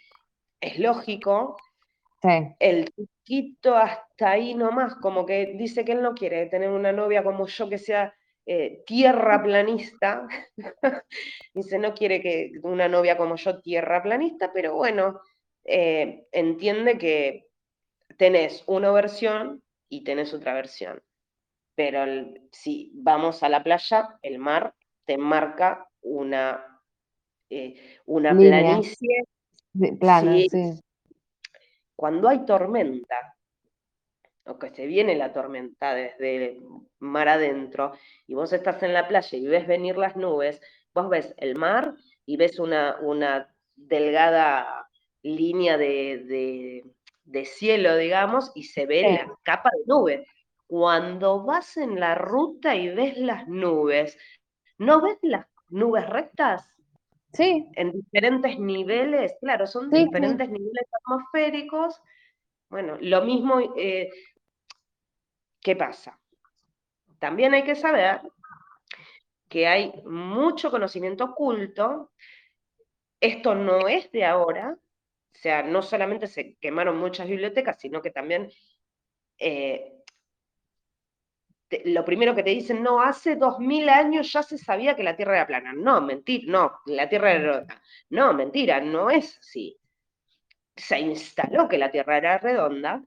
es 0.60 0.78
lógico. 0.78 1.56
El 2.60 2.88
chiquito 2.94 3.76
hasta 3.76 4.30
ahí 4.30 4.54
nomás, 4.54 4.94
como 4.96 5.26
que 5.26 5.54
dice 5.56 5.84
que 5.84 5.92
él 5.92 6.02
no 6.02 6.14
quiere 6.14 6.46
tener 6.46 6.70
una 6.70 6.92
novia 6.92 7.24
como 7.24 7.46
yo 7.48 7.68
que 7.68 7.78
sea 7.78 8.14
eh, 8.46 8.82
tierra 8.86 9.42
planista. 9.42 10.28
dice, 11.54 11.78
no 11.78 11.94
quiere 11.94 12.20
que 12.20 12.52
una 12.62 12.88
novia 12.88 13.16
como 13.16 13.36
yo 13.36 13.60
tierra 13.60 14.02
planista, 14.02 14.52
pero 14.52 14.74
bueno, 14.74 15.20
eh, 15.64 16.26
entiende 16.32 16.98
que 16.98 17.48
tenés 18.16 18.64
una 18.66 18.90
versión 18.90 19.62
y 19.88 20.04
tenés 20.04 20.34
otra 20.34 20.54
versión. 20.54 21.02
Pero 21.74 22.04
si 22.50 22.92
vamos 22.94 23.42
a 23.42 23.48
la 23.48 23.62
playa, 23.62 24.18
el 24.22 24.38
mar 24.38 24.74
te 25.04 25.16
marca 25.16 25.88
una, 26.02 26.80
eh, 27.48 27.98
una 28.06 28.34
planicie. 28.34 29.24
Cuando 31.96 32.28
hay 32.28 32.44
tormenta, 32.44 33.36
o 34.44 34.58
que 34.58 34.70
se 34.70 34.86
viene 34.86 35.14
la 35.14 35.32
tormenta 35.32 35.94
desde 35.94 36.36
el 36.36 36.62
mar 36.98 37.28
adentro, 37.28 37.92
y 38.26 38.34
vos 38.34 38.52
estás 38.52 38.82
en 38.82 38.92
la 38.92 39.08
playa 39.08 39.38
y 39.38 39.46
ves 39.46 39.66
venir 39.66 39.96
las 39.96 40.16
nubes, 40.16 40.60
vos 40.92 41.08
ves 41.08 41.34
el 41.38 41.56
mar 41.56 41.94
y 42.26 42.36
ves 42.36 42.58
una, 42.58 42.98
una 43.00 43.54
delgada 43.76 44.88
línea 45.22 45.76
de 45.78 46.84
de 47.24 47.44
cielo, 47.44 47.96
digamos, 47.96 48.52
y 48.54 48.64
se 48.64 48.86
ve 48.86 49.02
la 49.02 49.34
capa 49.42 49.70
de 49.72 49.84
nube. 49.86 50.26
Cuando 50.66 51.44
vas 51.44 51.76
en 51.76 52.00
la 52.00 52.14
ruta 52.14 52.74
y 52.74 52.88
ves 52.88 53.16
las 53.18 53.46
nubes, 53.48 54.18
¿no 54.78 55.00
ves 55.00 55.18
las 55.22 55.46
nubes 55.68 56.08
rectas? 56.08 56.68
Sí. 57.32 57.66
En 57.74 57.92
diferentes 57.92 58.58
niveles, 58.58 59.34
claro, 59.40 59.66
son 59.66 59.90
diferentes 59.90 60.48
niveles 60.48 60.86
atmosféricos. 61.04 62.00
Bueno, 62.68 62.96
lo 63.00 63.22
mismo, 63.22 63.60
eh, 63.76 64.10
¿qué 65.60 65.76
pasa? 65.76 66.18
También 67.18 67.54
hay 67.54 67.64
que 67.64 67.74
saber 67.74 68.20
que 69.48 69.66
hay 69.66 69.92
mucho 70.04 70.70
conocimiento 70.70 71.24
oculto. 71.24 72.10
Esto 73.20 73.54
no 73.54 73.88
es 73.88 74.10
de 74.10 74.24
ahora, 74.24 74.76
o 75.34 75.38
sea, 75.38 75.62
no 75.62 75.82
solamente 75.82 76.26
se 76.26 76.56
quemaron 76.56 76.98
muchas 76.98 77.26
bibliotecas, 77.28 77.80
sino 77.80 78.02
que 78.02 78.10
también 78.10 78.50
eh, 79.38 80.02
lo 81.84 82.04
primero 82.04 82.34
que 82.34 82.42
te 82.42 82.50
dicen, 82.50 82.82
no, 82.82 83.00
hace 83.00 83.36
dos 83.36 83.58
mil 83.58 83.88
años 83.88 84.32
ya 84.32 84.42
se 84.42 84.58
sabía 84.58 84.94
que 84.94 85.02
la 85.02 85.16
Tierra 85.16 85.36
era 85.36 85.46
plana. 85.46 85.72
No, 85.72 86.00
mentira, 86.00 86.44
no, 86.46 86.72
la 86.86 87.08
Tierra 87.08 87.32
era 87.32 87.40
redonda. 87.40 87.82
No, 88.10 88.34
mentira, 88.34 88.80
no 88.80 89.10
es 89.10 89.38
así. 89.38 89.78
Se 90.76 90.98
instaló 90.98 91.68
que 91.68 91.78
la 91.78 91.90
Tierra 91.90 92.18
era 92.18 92.38
redonda 92.38 93.02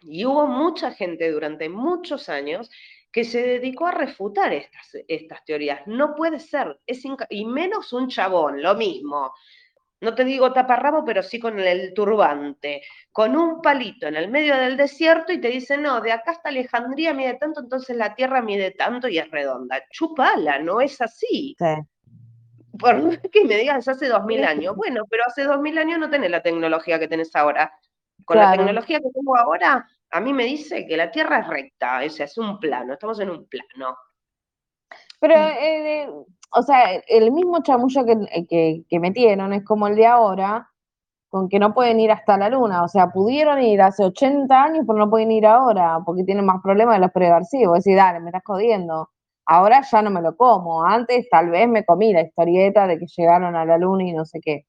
y 0.00 0.24
hubo 0.24 0.46
mucha 0.46 0.92
gente 0.92 1.30
durante 1.30 1.68
muchos 1.68 2.28
años 2.28 2.70
que 3.10 3.24
se 3.24 3.42
dedicó 3.42 3.86
a 3.86 3.92
refutar 3.92 4.52
estas, 4.52 4.96
estas 5.08 5.44
teorías. 5.44 5.86
No 5.86 6.14
puede 6.14 6.40
ser, 6.40 6.78
es 6.86 7.02
y 7.30 7.44
menos 7.44 7.92
un 7.92 8.08
chabón, 8.08 8.62
lo 8.62 8.74
mismo 8.74 9.32
no 10.02 10.16
te 10.16 10.24
digo 10.24 10.52
taparrabo, 10.52 11.04
pero 11.04 11.22
sí 11.22 11.38
con 11.38 11.60
el 11.60 11.94
turbante, 11.94 12.82
con 13.12 13.36
un 13.36 13.62
palito 13.62 14.08
en 14.08 14.16
el 14.16 14.28
medio 14.28 14.56
del 14.56 14.76
desierto 14.76 15.32
y 15.32 15.40
te 15.40 15.46
dice, 15.48 15.78
no, 15.78 16.00
de 16.00 16.10
acá 16.10 16.32
hasta 16.32 16.48
Alejandría 16.48 17.14
mide 17.14 17.34
tanto, 17.34 17.60
entonces 17.60 17.96
la 17.96 18.12
Tierra 18.16 18.42
mide 18.42 18.72
tanto 18.72 19.06
y 19.06 19.18
es 19.18 19.30
redonda. 19.30 19.80
Chupala, 19.90 20.58
no 20.58 20.80
es 20.80 21.00
así. 21.00 21.56
por 22.78 23.20
que 23.30 23.44
me 23.44 23.56
digas 23.56 23.86
hace 23.86 24.08
dos 24.08 24.24
mil 24.24 24.44
años. 24.44 24.74
Bueno, 24.74 25.04
pero 25.08 25.22
hace 25.24 25.44
dos 25.44 25.60
mil 25.60 25.78
años 25.78 26.00
no 26.00 26.10
tenés 26.10 26.32
la 26.32 26.42
tecnología 26.42 26.98
que 26.98 27.06
tenés 27.06 27.34
ahora. 27.36 27.72
Con 28.24 28.38
la 28.38 28.52
tecnología 28.52 28.98
que 28.98 29.10
tengo 29.14 29.36
ahora, 29.36 29.88
a 30.10 30.20
mí 30.20 30.32
me 30.32 30.44
dice 30.44 30.84
que 30.84 30.96
la 30.96 31.12
Tierra 31.12 31.38
es 31.40 31.46
recta, 31.46 32.00
o 32.04 32.08
sea, 32.10 32.26
es 32.26 32.36
un 32.38 32.58
plano, 32.58 32.94
estamos 32.94 33.20
en 33.20 33.30
un 33.30 33.46
plano. 33.46 33.96
Pero, 35.20 35.34
eh, 35.36 36.08
o 36.52 36.62
sea, 36.62 36.94
el 37.08 37.32
mismo 37.32 37.62
chamullo 37.62 38.04
que, 38.04 38.46
que, 38.48 38.84
que 38.88 39.00
metieron 39.00 39.52
es 39.52 39.64
como 39.64 39.86
el 39.86 39.96
de 39.96 40.06
ahora, 40.06 40.68
con 41.32 41.48
que 41.48 41.58
no 41.58 41.72
pueden 41.72 41.98
ir 41.98 42.10
hasta 42.12 42.36
la 42.36 42.50
luna. 42.50 42.84
O 42.84 42.88
sea, 42.88 43.08
pudieron 43.08 43.62
ir 43.62 43.80
hace 43.80 44.04
80 44.04 44.62
años, 44.62 44.84
pero 44.86 44.98
no 44.98 45.08
pueden 45.08 45.32
ir 45.32 45.46
ahora, 45.46 45.98
porque 46.04 46.24
tienen 46.24 46.44
más 46.44 46.60
problemas 46.62 46.96
de 46.96 47.00
los 47.00 47.10
preversivos. 47.10 47.78
Es 47.78 47.84
decir, 47.84 47.96
dale, 47.96 48.20
me 48.20 48.28
estás 48.28 48.42
jodiendo. 48.44 49.08
Ahora 49.46 49.80
ya 49.90 50.02
no 50.02 50.10
me 50.10 50.20
lo 50.20 50.36
como. 50.36 50.84
Antes 50.84 51.28
tal 51.30 51.48
vez 51.48 51.66
me 51.68 51.86
comí 51.86 52.12
la 52.12 52.20
historieta 52.20 52.86
de 52.86 52.98
que 52.98 53.06
llegaron 53.06 53.56
a 53.56 53.64
la 53.64 53.78
luna 53.78 54.04
y 54.04 54.12
no 54.12 54.26
sé 54.26 54.40
qué. 54.40 54.66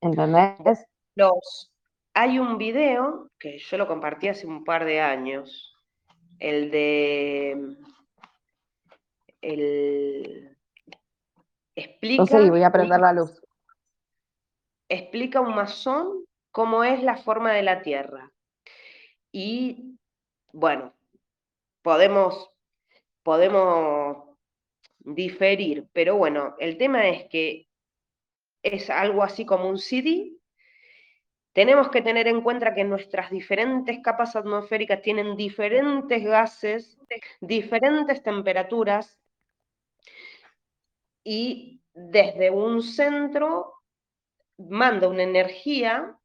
¿Entendés? 0.00 0.84
Los, 1.14 1.72
hay 2.14 2.40
un 2.40 2.58
video 2.58 3.30
que 3.38 3.58
yo 3.58 3.76
lo 3.78 3.86
compartí 3.86 4.26
hace 4.26 4.46
un 4.46 4.64
par 4.64 4.84
de 4.84 5.00
años, 5.00 5.72
el 6.40 6.72
de 6.72 7.76
el 9.52 10.56
explica. 11.74 12.40
Voy 12.48 12.62
a 12.62 12.70
prender 12.70 13.00
la 13.00 13.12
luz 13.12 13.40
explica 14.88 15.40
un 15.40 15.54
masón 15.54 16.24
cómo 16.50 16.84
es 16.84 17.02
la 17.02 17.16
forma 17.16 17.52
de 17.52 17.62
la 17.62 17.82
Tierra. 17.82 18.32
Y 19.30 19.98
bueno, 20.52 20.94
podemos, 21.82 22.50
podemos 23.22 24.36
diferir, 24.98 25.88
pero 25.92 26.16
bueno, 26.16 26.56
el 26.58 26.78
tema 26.78 27.08
es 27.08 27.28
que 27.28 27.68
es 28.62 28.90
algo 28.90 29.22
así 29.22 29.44
como 29.44 29.68
un 29.68 29.78
CD. 29.78 30.32
Tenemos 31.52 31.90
que 31.90 32.02
tener 32.02 32.28
en 32.28 32.40
cuenta 32.42 32.74
que 32.74 32.84
nuestras 32.84 33.30
diferentes 33.30 33.98
capas 34.00 34.36
atmosféricas 34.36 35.02
tienen 35.02 35.36
diferentes 35.36 36.24
gases, 36.24 36.98
diferentes 37.40 38.22
temperaturas 38.22 39.17
y 41.30 41.82
desde 41.92 42.50
un 42.50 42.82
centro 42.82 43.74
manda 44.56 45.08
una 45.08 45.24
energía 45.24 46.16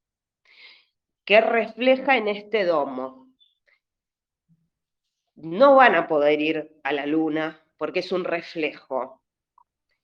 que 1.26 1.42
refleja 1.42 2.16
en 2.16 2.30
este 2.30 2.64
domo. 2.64 3.28
No 5.36 5.76
van 5.76 5.96
a 5.96 6.08
poder 6.08 6.40
ir 6.40 6.80
a 6.84 6.94
la 6.94 7.06
luna 7.06 7.62
porque 7.76 8.00
es 8.00 8.14
un 8.14 8.24
reflejo. 8.24 9.22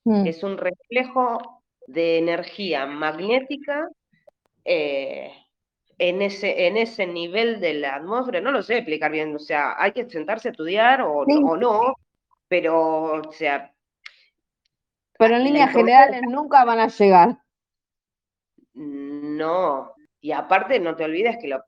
Mm. 0.04 0.28
Es 0.28 0.44
un 0.44 0.58
reflejo 0.58 1.64
de 1.88 2.18
energía 2.18 2.86
magnética 2.86 3.88
eh, 4.66 5.32
en, 5.98 6.22
ese, 6.22 6.68
en 6.68 6.76
ese 6.76 7.08
nivel 7.08 7.62
de 7.62 7.76
la 7.76 7.96
atmósfera. 7.96 8.42
No 8.42 8.52
lo 8.52 8.64
sé 8.64 8.80
explicar 8.80 9.14
bien, 9.14 9.34
o 9.34 9.40
sea, 9.40 9.82
hay 9.82 9.94
que 9.94 10.10
sentarse 10.10 10.50
a 10.50 10.52
estudiar 10.52 11.02
o, 11.04 11.20
o 11.20 11.56
no, 11.56 11.96
pero, 12.50 13.14
o 13.14 13.32
sea... 13.32 13.74
Pero 15.20 15.36
en 15.36 15.44
líneas 15.44 15.74
generales 15.74 16.22
nunca 16.22 16.64
van 16.64 16.80
a 16.80 16.88
llegar. 16.88 17.38
No, 18.74 19.94
y 20.22 20.32
aparte 20.32 20.80
no 20.80 20.96
te 20.96 21.04
olvides 21.04 21.38
que 21.42 21.50
lo 21.50 21.62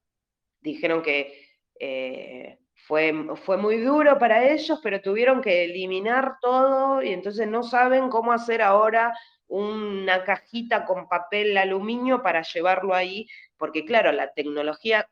dijeron 0.61 1.01
que 1.01 1.49
eh, 1.77 2.59
fue, 2.87 3.13
fue 3.43 3.57
muy 3.57 3.81
duro 3.81 4.17
para 4.17 4.47
ellos, 4.47 4.79
pero 4.81 5.01
tuvieron 5.01 5.41
que 5.41 5.65
eliminar 5.65 6.37
todo 6.41 7.03
y 7.03 7.11
entonces 7.11 7.45
no 7.45 7.61
saben 7.61 8.07
cómo 8.07 8.31
hacer 8.31 8.61
ahora 8.61 9.13
una 9.47 10.23
cajita 10.23 10.85
con 10.85 11.09
papel 11.09 11.57
aluminio 11.57 12.23
para 12.23 12.43
llevarlo 12.43 12.95
ahí, 12.95 13.27
porque 13.57 13.83
claro, 13.83 14.13
la 14.13 14.31
tecnología, 14.31 15.09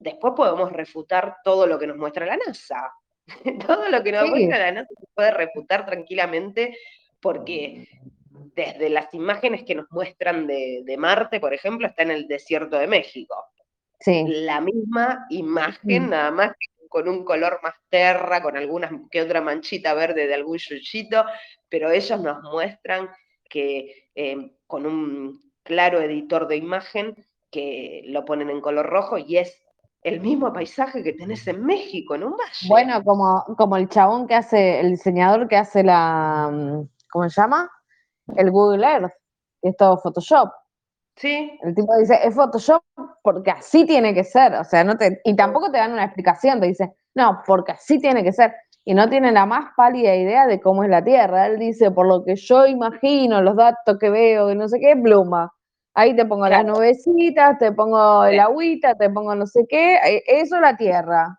después 0.00 0.34
podemos 0.36 0.72
refutar 0.72 1.36
todo 1.44 1.68
lo 1.68 1.78
que 1.78 1.86
nos 1.86 1.98
muestra 1.98 2.26
la 2.26 2.36
NASA. 2.36 2.92
todo 3.64 3.88
lo 3.90 4.02
que 4.02 4.10
nos 4.10 4.28
muestra 4.28 4.58
la 4.58 4.72
NASA 4.72 4.88
se 4.98 5.06
puede 5.14 5.30
refutar 5.30 5.86
tranquilamente 5.86 6.76
porque 7.20 7.88
desde 8.54 8.90
las 8.90 9.12
imágenes 9.14 9.64
que 9.64 9.74
nos 9.74 9.90
muestran 9.90 10.46
de, 10.46 10.96
Marte, 10.98 11.40
por 11.40 11.54
ejemplo, 11.54 11.86
está 11.86 12.02
en 12.02 12.10
el 12.10 12.28
desierto 12.28 12.78
de 12.78 12.86
México. 12.86 13.34
Sí. 14.00 14.24
La 14.26 14.60
misma 14.60 15.26
imagen, 15.30 16.06
mm. 16.06 16.10
nada 16.10 16.30
más 16.30 16.52
con 16.88 17.08
un 17.08 17.24
color 17.24 17.60
más 17.62 17.74
terra, 17.90 18.42
con 18.42 18.56
alguna 18.56 18.90
que 19.10 19.20
otra 19.20 19.40
manchita 19.40 19.92
verde 19.94 20.26
de 20.26 20.34
algún 20.34 20.58
yuchito, 20.58 21.24
pero 21.68 21.90
ellos 21.90 22.20
nos 22.20 22.42
muestran 22.44 23.10
que 23.48 24.08
eh, 24.14 24.52
con 24.66 24.86
un 24.86 25.40
claro 25.62 26.00
editor 26.00 26.48
de 26.48 26.56
imagen 26.56 27.14
que 27.50 28.02
lo 28.06 28.24
ponen 28.24 28.50
en 28.50 28.60
color 28.60 28.86
rojo 28.86 29.18
y 29.18 29.36
es 29.36 29.62
el 30.02 30.20
mismo 30.20 30.52
paisaje 30.52 31.02
que 31.02 31.12
tenés 31.12 31.46
en 31.48 31.64
México, 31.64 32.14
en 32.14 32.24
un 32.24 32.32
valle. 32.32 32.68
Bueno, 32.68 33.02
como, 33.04 33.44
como 33.56 33.76
el 33.76 33.88
chabón 33.88 34.26
que 34.26 34.34
hace, 34.34 34.80
el 34.80 34.90
diseñador 34.90 35.48
que 35.48 35.56
hace 35.56 35.82
la, 35.82 36.48
mm, 36.50 36.88
¿cómo 37.10 37.28
se 37.28 37.40
llama? 37.40 37.70
el 38.36 38.50
Google 38.50 38.86
Earth, 38.86 39.12
que 39.62 39.70
es 39.70 39.76
todo 39.76 39.98
Photoshop. 39.98 40.50
Sí. 41.16 41.58
El 41.62 41.74
tipo 41.74 41.96
dice, 41.98 42.18
es 42.22 42.34
Photoshop 42.34 42.82
porque 43.22 43.50
así 43.50 43.84
tiene 43.84 44.14
que 44.14 44.24
ser, 44.24 44.54
o 44.54 44.64
sea, 44.64 44.84
no 44.84 44.96
te, 44.96 45.20
y 45.24 45.34
tampoco 45.34 45.70
te 45.70 45.78
dan 45.78 45.92
una 45.92 46.04
explicación, 46.04 46.60
te 46.60 46.68
dice, 46.68 46.92
no, 47.14 47.42
porque 47.46 47.72
así 47.72 47.98
tiene 47.98 48.22
que 48.22 48.32
ser, 48.32 48.54
y 48.84 48.94
no 48.94 49.08
tiene 49.08 49.32
la 49.32 49.44
más 49.44 49.72
pálida 49.76 50.14
idea 50.14 50.46
de 50.46 50.60
cómo 50.60 50.84
es 50.84 50.90
la 50.90 51.04
Tierra. 51.04 51.46
Él 51.46 51.58
dice, 51.58 51.90
por 51.90 52.06
lo 52.06 52.24
que 52.24 52.36
yo 52.36 52.66
imagino, 52.66 53.42
los 53.42 53.56
datos 53.56 53.98
que 53.98 54.10
veo, 54.10 54.50
y 54.50 54.54
no 54.54 54.68
sé 54.68 54.78
qué, 54.80 54.96
pluma. 54.96 55.52
Ahí 55.94 56.14
te 56.14 56.24
pongo 56.24 56.48
las 56.48 56.64
nubecitas, 56.64 57.58
te 57.58 57.72
pongo 57.72 58.24
el 58.24 58.38
agüita, 58.38 58.94
te 58.94 59.10
pongo 59.10 59.34
no 59.34 59.46
sé 59.46 59.66
qué, 59.68 59.96
eh, 59.96 60.22
eso 60.26 60.56
es 60.56 60.62
la 60.62 60.76
Tierra. 60.76 61.38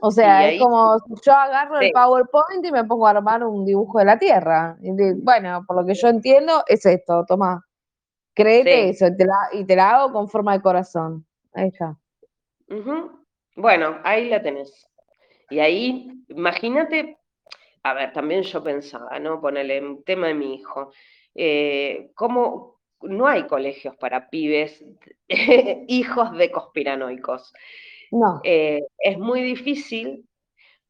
O 0.00 0.10
sea, 0.10 0.48
es 0.48 0.60
como 0.60 0.96
yo 1.24 1.32
agarro 1.32 1.80
el 1.80 1.92
PowerPoint 1.92 2.64
y 2.64 2.72
me 2.72 2.84
pongo 2.84 3.06
a 3.06 3.10
armar 3.10 3.44
un 3.44 3.64
dibujo 3.64 3.98
de 3.98 4.04
la 4.04 4.18
Tierra. 4.18 4.76
Y 4.80 4.90
bueno, 5.14 5.64
por 5.66 5.76
lo 5.76 5.86
que 5.86 5.94
yo 5.94 6.08
entiendo, 6.08 6.62
es 6.66 6.86
esto, 6.86 7.24
toma. 7.26 7.64
Créete 8.34 8.90
eso 8.90 9.06
y 9.52 9.64
te, 9.64 9.76
la, 9.76 9.90
hago 9.90 10.12
con 10.12 10.28
forma 10.28 10.52
de 10.52 10.62
corazón. 10.62 11.26
Ahí 11.52 11.68
está. 11.68 11.96
Bueno, 13.56 13.98
ahí 14.04 14.28
la 14.28 14.40
tenés. 14.40 14.88
Y 15.50 15.58
ahí, 15.58 16.12
imagínate, 16.28 17.18
a 17.82 17.94
ver, 17.94 18.12
también 18.12 18.42
yo 18.42 18.62
pensaba, 18.62 19.18
¿no? 19.18 19.40
Ponerle 19.40 19.78
el 19.78 20.04
tema 20.04 20.28
de 20.28 20.34
mi 20.34 20.54
hijo. 20.54 20.92
Eh, 21.34 22.12
¿Cómo 22.14 22.80
no 23.02 23.26
hay 23.26 23.46
colegios 23.46 23.96
para 23.96 24.28
pibes, 24.30 24.84
hijos 25.88 26.36
de 26.36 26.50
conspiranoicos? 26.52 27.52
No. 28.10 28.40
Eh, 28.44 28.80
es 28.98 29.18
muy 29.18 29.42
difícil 29.42 30.28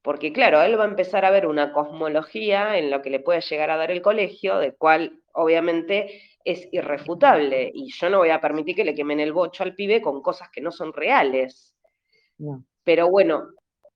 porque, 0.03 0.33
claro, 0.33 0.62
él 0.62 0.79
va 0.79 0.85
a 0.85 0.89
empezar 0.89 1.25
a 1.25 1.31
ver 1.31 1.47
una 1.47 1.73
cosmología 1.73 2.79
en 2.79 2.91
lo 2.91 3.03
que 3.03 3.11
le 3.11 3.21
puede 3.21 3.41
llegar 3.41 3.71
a 3.71 3.77
dar 3.77 3.91
el 3.91 4.03
colegio, 4.03 4.59
de 4.59 4.73
cual 4.73 5.21
obviamente 5.33 6.23
es 6.45 6.69
irrefutable. 6.73 7.71
Y 7.75 7.93
yo 7.93 8.09
no 8.09 8.19
voy 8.19 8.31
a 8.31 8.41
permitir 8.41 8.75
que 8.75 8.85
le 8.85 8.95
quemen 8.95 9.21
el 9.21 9.33
bocho 9.33 9.64
al 9.64 9.75
pibe 9.75 10.01
con 10.01 10.23
cosas 10.23 10.49
que 10.51 10.61
no 10.61 10.73
son 10.73 10.93
reales. 10.93 11.75
Pero 12.85 13.11
bueno, 13.11 13.49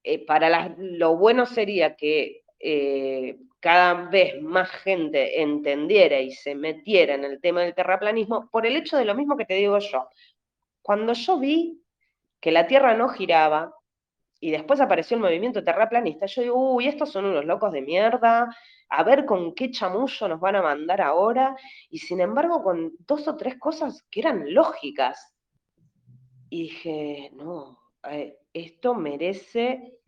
eh, 0.03 0.25
para 0.27 0.75
lo 0.77 1.17
bueno 1.17 1.47
sería 1.47 1.97
que 1.97 2.43
eh, 2.59 3.39
cada 3.61 4.09
vez 4.11 4.43
más 4.43 4.69
gente 4.71 5.41
entendiera 5.41 6.21
y 6.21 6.33
se 6.33 6.55
metiera 6.55 7.15
en 7.15 7.25
el 7.25 7.41
tema 7.41 7.63
del 7.63 7.75
terraplanismo 7.75 8.49
por 8.51 8.67
el 8.67 8.77
hecho 8.77 8.97
de 8.97 9.05
lo 9.05 9.15
mismo 9.15 9.37
que 9.37 9.47
te 9.47 9.55
digo 9.55 9.79
yo. 9.79 10.09
Cuando 10.83 11.13
yo 11.13 11.39
vi 11.39 11.82
que 12.43 12.51
la 12.51 12.67
Tierra 12.67 12.95
no 12.95 13.09
giraba, 13.09 13.73
y 14.41 14.51
después 14.51 14.81
apareció 14.81 15.17
el 15.17 15.23
movimiento 15.23 15.63
terraplanista, 15.63 16.27
yo 16.27 16.43
digo, 16.43 16.75
uy, 16.75 16.89
estos 16.89 17.13
son 17.13 17.27
unos 17.27 17.45
locos 17.45 17.71
de 17.73 17.81
mierda, 17.81 18.55
a 18.89 19.05
ver 19.05 19.25
con 19.25 19.55
qué 19.55 19.71
chamullo 19.71 20.27
nos 20.27 20.41
van 20.41 20.57
a 20.57 20.63
mandar 20.63 21.01
ahora, 21.01 21.57
y 21.89 21.99
sin 21.99 22.21
embargo 22.21 22.65
con 22.65 22.93
dos 23.07 23.29
o 23.29 23.37
tres 23.37 23.59
cosas 23.61 24.03
que 24.11 24.21
eran 24.21 24.53
lógicas. 24.53 25.33
Y 26.51 26.65
dije, 26.65 27.31
no, 27.35 27.79
eh, 28.11 28.37
esto 28.53 28.95
merece 28.95 30.01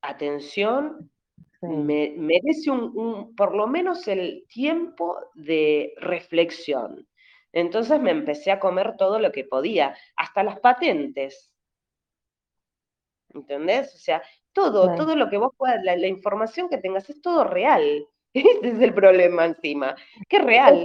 atención, 0.00 1.10
merece 1.60 2.70
un, 2.70 3.34
por 3.36 3.54
lo 3.54 3.66
menos 3.66 4.08
el 4.08 4.46
tiempo 4.48 5.18
de 5.34 5.92
reflexión. 5.98 7.06
Entonces 7.52 8.00
me 8.00 8.10
empecé 8.12 8.50
a 8.50 8.58
comer 8.58 8.96
todo 8.96 9.18
lo 9.18 9.30
que 9.32 9.44
podía, 9.44 9.94
hasta 10.16 10.42
las 10.42 10.58
patentes. 10.60 11.52
¿Entendés? 13.34 13.94
O 13.94 13.98
sea, 13.98 14.22
todo, 14.52 14.94
todo 14.96 15.16
lo 15.16 15.28
que 15.28 15.38
vos 15.38 15.52
puedas, 15.56 15.82
la, 15.84 16.06
información 16.06 16.68
que 16.68 16.78
tengas 16.78 17.08
es 17.10 17.20
todo 17.20 17.44
real. 17.44 18.06
Ese 18.34 18.68
es 18.68 18.80
el 18.80 18.94
problema 18.94 19.44
encima, 19.44 19.94
que 20.28 20.38
es 20.38 20.44
real. 20.44 20.84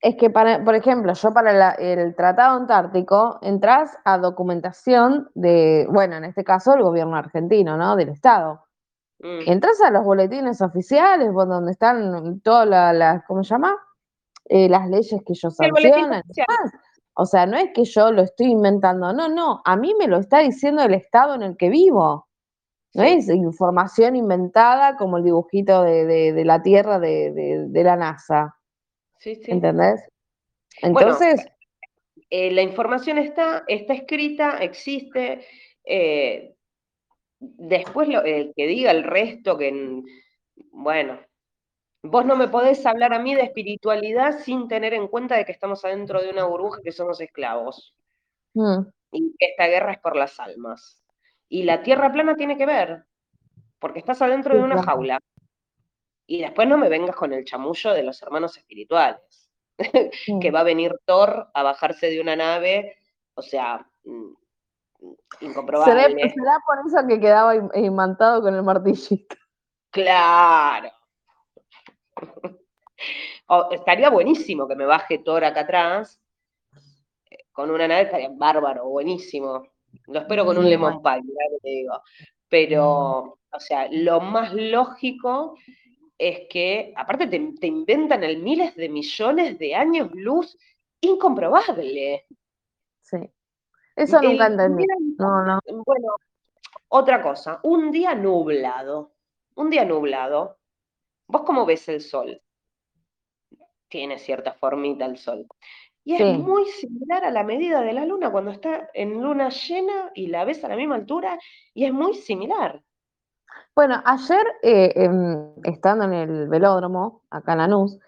Es 0.00 0.16
que, 0.16 0.30
para, 0.30 0.64
por 0.64 0.74
ejemplo, 0.74 1.12
yo 1.14 1.32
para 1.32 1.70
el 1.74 2.16
Tratado 2.16 2.56
Antártico 2.56 3.38
entras 3.40 3.96
a 4.04 4.18
documentación 4.18 5.30
de, 5.34 5.86
bueno, 5.88 6.16
en 6.16 6.24
este 6.24 6.42
caso 6.42 6.74
el 6.74 6.82
gobierno 6.82 7.16
argentino, 7.16 7.76
¿no? 7.76 7.94
Del 7.94 8.08
Estado. 8.08 8.64
Mm. 9.20 9.42
Entras 9.46 9.80
a 9.80 9.92
los 9.92 10.04
boletines 10.04 10.60
oficiales, 10.60 11.32
donde 11.32 11.70
están 11.70 12.40
todas 12.40 12.66
las, 12.66 13.24
¿cómo 13.26 13.44
se 13.44 13.50
llama? 13.50 13.76
Eh, 14.46 14.68
las 14.68 14.88
leyes 14.88 15.22
que 15.24 15.34
ellos 15.34 15.54
sancionan. 15.54 16.22
O 17.14 17.26
sea, 17.26 17.46
no 17.46 17.56
es 17.58 17.70
que 17.74 17.84
yo 17.84 18.10
lo 18.10 18.22
estoy 18.22 18.46
inventando, 18.46 19.12
no, 19.12 19.28
no, 19.28 19.60
a 19.64 19.76
mí 19.76 19.94
me 19.98 20.06
lo 20.08 20.18
está 20.18 20.38
diciendo 20.40 20.82
el 20.82 20.94
estado 20.94 21.34
en 21.34 21.42
el 21.42 21.56
que 21.56 21.68
vivo. 21.68 22.28
No 22.94 23.02
es 23.04 23.28
información 23.28 24.16
inventada 24.16 24.96
como 24.96 25.16
el 25.16 25.24
dibujito 25.24 25.82
de, 25.82 26.04
de- 26.04 26.32
de 26.34 26.44
la 26.44 26.62
Tierra 26.62 26.98
de, 26.98 27.32
de- 27.70 27.84
la 27.84 27.96
NASA, 27.96 28.54
Sí, 29.18 29.34
sí. 29.36 29.50
¿entendés? 29.50 30.02
Bueno, 30.82 30.98
Entonces, 31.00 31.46
Eh, 32.28 32.50
la 32.50 32.62
información 32.62 33.18
está, 33.18 33.64
está 33.68 33.92
escrita, 33.94 34.58
existe. 34.58 35.44
eh, 35.84 36.54
después 37.40 38.08
lo, 38.08 38.22
el 38.24 38.52
que 38.56 38.66
diga 38.66 38.90
el 38.90 39.04
resto, 39.04 39.58
que, 39.58 40.02
bueno, 40.70 41.18
vos 42.02 42.24
no 42.24 42.36
me 42.36 42.48
podés 42.48 42.84
hablar 42.84 43.14
a 43.14 43.18
mí 43.18 43.34
de 43.34 43.42
espiritualidad 43.42 44.38
sin 44.40 44.68
tener 44.68 44.94
en 44.94 45.08
cuenta 45.08 45.36
de 45.36 45.44
que 45.44 45.52
estamos 45.52 45.84
adentro 45.84 46.20
de 46.20 46.30
una 46.30 46.44
burbuja 46.44 46.80
que 46.82 46.92
somos 46.92 47.20
esclavos 47.20 47.94
mm, 48.54 48.80
y 49.12 49.36
que 49.38 49.46
esta 49.46 49.66
guerra 49.66 49.92
es 49.92 50.00
por 50.00 50.16
las 50.16 50.38
almas. 50.40 51.02
Y 51.48 51.64
la 51.64 51.82
tierra 51.82 52.10
plana 52.10 52.34
tiene 52.34 52.56
que 52.56 52.66
ver, 52.66 53.04
porque 53.78 53.98
estás 53.98 54.22
adentro 54.22 54.56
de 54.56 54.62
una 54.62 54.82
jaula. 54.82 55.20
Y 56.26 56.40
después 56.40 56.66
no 56.66 56.78
me 56.78 56.88
vengas 56.88 57.14
con 57.14 57.32
el 57.32 57.44
chamullo 57.44 57.92
de 57.92 58.02
los 58.02 58.22
hermanos 58.22 58.56
espirituales. 58.56 59.20
que 60.40 60.50
mm. 60.50 60.54
va 60.54 60.60
a 60.60 60.64
venir 60.64 60.94
Thor 61.04 61.50
a 61.52 61.62
bajarse 61.62 62.08
de 62.08 62.20
una 62.20 62.36
nave, 62.36 62.96
o 63.34 63.42
sea, 63.42 63.86
mm, 64.04 64.32
será, 64.98 65.16
incomprobable. 65.40 66.30
será 66.30 66.58
por 66.66 66.78
eso 66.86 67.06
que 67.06 67.20
quedaba 67.20 67.54
im- 67.56 67.70
imantado 67.84 68.42
con 68.42 68.54
el 68.54 68.62
martillito. 68.62 69.36
Claro. 69.90 70.90
O- 73.48 73.68
estaría 73.72 74.08
buenísimo 74.10 74.68
que 74.68 74.76
me 74.76 74.86
baje 74.86 75.18
Thor 75.18 75.44
acá 75.44 75.60
atrás, 75.60 76.20
con 77.50 77.70
una 77.70 77.88
nave, 77.88 78.02
estaría 78.02 78.30
bárbaro, 78.32 78.88
buenísimo. 78.88 79.66
Lo 80.06 80.20
espero 80.20 80.44
con 80.44 80.56
un 80.56 80.68
lemon 80.68 81.02
pie, 81.02 81.22
mirá 81.22 81.44
lo 81.50 81.56
que 81.56 81.62
te 81.62 81.68
digo. 81.68 82.02
Pero, 82.48 83.38
o 83.50 83.60
sea, 83.60 83.88
lo 83.90 84.20
más 84.20 84.54
lógico 84.54 85.58
es 86.16 86.42
que, 86.48 86.92
aparte 86.96 87.26
te, 87.26 87.54
te 87.60 87.66
inventan 87.66 88.22
el 88.24 88.38
miles 88.38 88.74
de 88.76 88.88
millones 88.88 89.58
de 89.58 89.74
años 89.74 90.10
luz 90.14 90.56
incomprobable. 91.00 92.26
Sí. 93.00 93.18
Eso 93.96 94.22
nunca 94.22 94.46
El- 94.46 94.52
entendí. 94.52 94.84
No, 95.18 95.44
no. 95.44 95.58
Bueno, 95.84 96.14
otra 96.88 97.20
cosa, 97.22 97.58
un 97.64 97.90
día 97.90 98.14
nublado, 98.14 99.12
un 99.56 99.68
día 99.68 99.84
nublado, 99.84 100.58
¿vos 101.32 101.42
cómo 101.42 101.64
ves 101.66 101.88
el 101.88 102.00
sol? 102.00 102.40
Tiene 103.88 104.18
cierta 104.18 104.52
formita 104.52 105.04
el 105.06 105.16
sol. 105.18 105.46
Y 106.04 106.14
es 106.16 106.26
Sí. 106.26 106.36
muy 106.38 106.66
similar 106.66 107.24
a 107.24 107.30
la 107.30 107.44
medida 107.44 107.80
de 107.80 107.92
la 107.92 108.04
luna 108.04 108.30
cuando 108.30 108.50
está 108.50 108.90
en 108.92 109.20
luna 109.22 109.48
llena 109.50 110.10
y 110.14 110.26
la 110.28 110.44
ves 110.44 110.62
a 110.64 110.68
la 110.68 110.76
misma 110.76 110.96
altura, 110.96 111.38
y 111.74 111.84
es 111.84 111.92
muy 111.92 112.14
similar. 112.14 112.82
Bueno, 113.74 114.02
ayer, 114.04 114.44
eh, 114.62 114.92
em, 114.96 115.54
estando 115.64 116.04
en 116.04 116.12
el 116.12 116.48
velódromo, 116.48 117.22
acá 117.30 117.52
en 117.52 117.58
Lanús, 117.58 117.98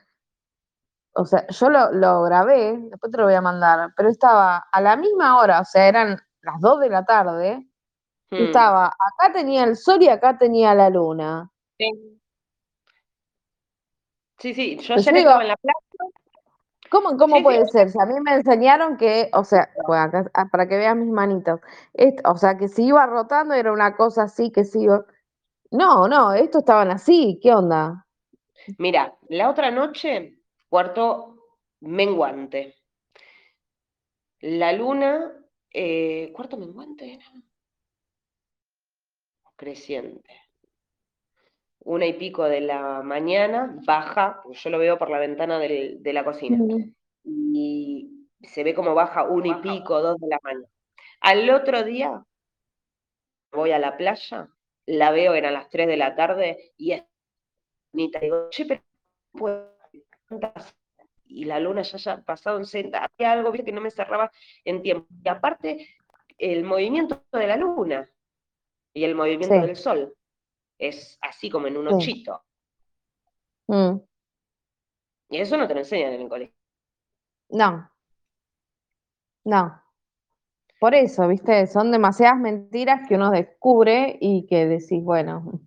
o 1.16 1.24
sea, 1.24 1.46
yo 1.48 1.68
lo, 1.70 1.92
lo 1.92 2.22
grabé, 2.24 2.76
después 2.90 3.12
te 3.12 3.18
lo 3.18 3.24
voy 3.24 3.34
a 3.34 3.40
mandar, 3.40 3.92
pero 3.96 4.08
estaba 4.08 4.64
a 4.70 4.80
la 4.80 4.96
misma 4.96 5.38
hora, 5.38 5.60
o 5.60 5.64
sea, 5.64 5.86
eran 5.88 6.18
las 6.42 6.60
2 6.60 6.80
de 6.80 6.90
la 6.90 7.04
tarde, 7.04 7.66
y 8.36 8.42
Hmm, 8.42 8.44
estaba, 8.44 8.86
acá 8.88 9.32
tenía 9.32 9.64
el 9.64 9.76
sol 9.76 10.02
y 10.02 10.08
acá 10.08 10.38
tenía 10.38 10.74
la 10.74 10.90
luna. 10.90 11.50
sí. 11.78 12.20
Sí, 14.44 14.52
sí, 14.52 14.76
yo 14.76 14.88
Pero 14.88 15.00
ayer 15.00 15.14
digo, 15.14 15.28
estaba 15.30 15.42
en 15.42 15.48
la 15.48 15.56
plaza. 15.56 15.78
¿Cómo, 16.90 17.16
cómo 17.16 17.36
Sí, 17.36 17.40
sí, 17.40 17.44
puede 17.44 17.66
ser? 17.68 17.90
Si 17.90 17.98
a 17.98 18.04
mí 18.04 18.20
me 18.20 18.34
enseñaron 18.34 18.98
que, 18.98 19.30
o 19.32 19.42
sea, 19.42 19.70
pues 19.86 19.98
acá- 19.98 20.30
ah, 20.34 20.48
para 20.52 20.68
que 20.68 20.76
veas 20.76 20.94
mis 20.94 21.08
manitos, 21.08 21.60
o 22.26 22.36
sea, 22.36 22.58
que 22.58 22.68
si 22.68 22.84
iba 22.88 23.06
rotando 23.06 23.54
era 23.54 23.72
una 23.72 23.96
cosa 23.96 24.24
así, 24.24 24.52
que 24.52 24.64
si 24.64 24.82
iba... 24.82 25.06
No, 25.70 26.08
no, 26.08 26.34
estos 26.34 26.60
estaban 26.60 26.90
así, 26.90 27.40
¿qué 27.42 27.54
onda? 27.54 28.06
Mira, 28.76 29.16
la 29.30 29.48
otra 29.48 29.70
noche, 29.70 30.34
cuarto 30.68 31.36
menguante. 31.80 32.74
La 34.40 34.74
luna, 34.74 35.32
eh, 35.70 36.30
cuarto 36.34 36.58
menguante 36.58 37.14
era. 37.14 37.24
Creciente. 39.56 40.43
Una 41.84 42.06
y 42.06 42.14
pico 42.14 42.44
de 42.44 42.60
la 42.62 43.02
mañana, 43.02 43.74
baja, 43.86 44.40
porque 44.42 44.58
yo 44.58 44.70
lo 44.70 44.78
veo 44.78 44.98
por 44.98 45.10
la 45.10 45.18
ventana 45.18 45.58
del- 45.58 46.02
de 46.02 46.12
la 46.12 46.24
cocina, 46.24 46.58
y 47.24 48.28
se 48.42 48.64
ve 48.64 48.74
como 48.74 48.94
baja 48.94 49.24
una 49.24 49.48
y 49.48 49.54
pico, 49.56 50.00
dos 50.00 50.18
de 50.20 50.28
la 50.28 50.38
mañana. 50.42 50.66
Al 51.20 51.50
otro 51.50 51.84
día 51.84 52.24
voy 53.52 53.72
a 53.72 53.78
la 53.78 53.96
playa, 53.96 54.48
la 54.86 55.10
veo, 55.10 55.34
eran 55.34 55.54
las 55.54 55.68
3 55.70 55.86
de 55.86 55.96
la 55.96 56.14
tarde, 56.14 56.72
y 56.76 56.92
es 56.92 57.04
bonita. 57.92 58.20
Digo, 58.20 58.48
che, 58.50 58.66
pero 58.66 58.82
y 61.26 61.44
la 61.44 61.58
luna 61.60 61.82
ya 61.82 61.96
haya 61.96 62.22
pasado 62.22 62.58
en 62.58 62.66
senta, 62.66 63.04
había 63.04 63.32
algo 63.32 63.50
¿viste? 63.50 63.66
que 63.66 63.72
no 63.72 63.80
me 63.80 63.90
cerraba 63.90 64.30
en 64.64 64.82
tiempo. 64.82 65.06
Y 65.24 65.28
aparte, 65.28 65.88
el 66.38 66.64
movimiento 66.64 67.22
de 67.32 67.46
la 67.46 67.56
luna 67.56 68.08
y 68.94 69.04
el 69.04 69.14
movimiento 69.14 69.60
Sí, 69.60 69.66
del 69.66 69.76
sol 69.76 70.14
es 70.78 71.18
así 71.22 71.50
como 71.50 71.66
en 71.68 71.76
un 71.76 71.88
ochito. 71.88 72.42
mm, 73.68 74.00
Y 75.28 75.36
eso 75.38 75.58
no 75.58 75.68
te 75.68 75.74
lo 75.74 75.80
enseñan 75.80 76.14
en 76.14 76.22
el 76.22 76.28
colegio. 76.30 76.56
No, 77.50 77.90
no. 79.44 79.80
Por 80.78 80.94
eso, 80.94 81.26
viste, 81.28 81.66
son 81.66 81.90
demasiadas 81.92 82.38
mentiras 82.40 83.08
que 83.08 83.16
uno 83.16 83.30
descubre 83.32 84.18
y 84.20 84.46
que 84.48 84.66
decís, 84.66 85.02
bueno, 85.02 85.60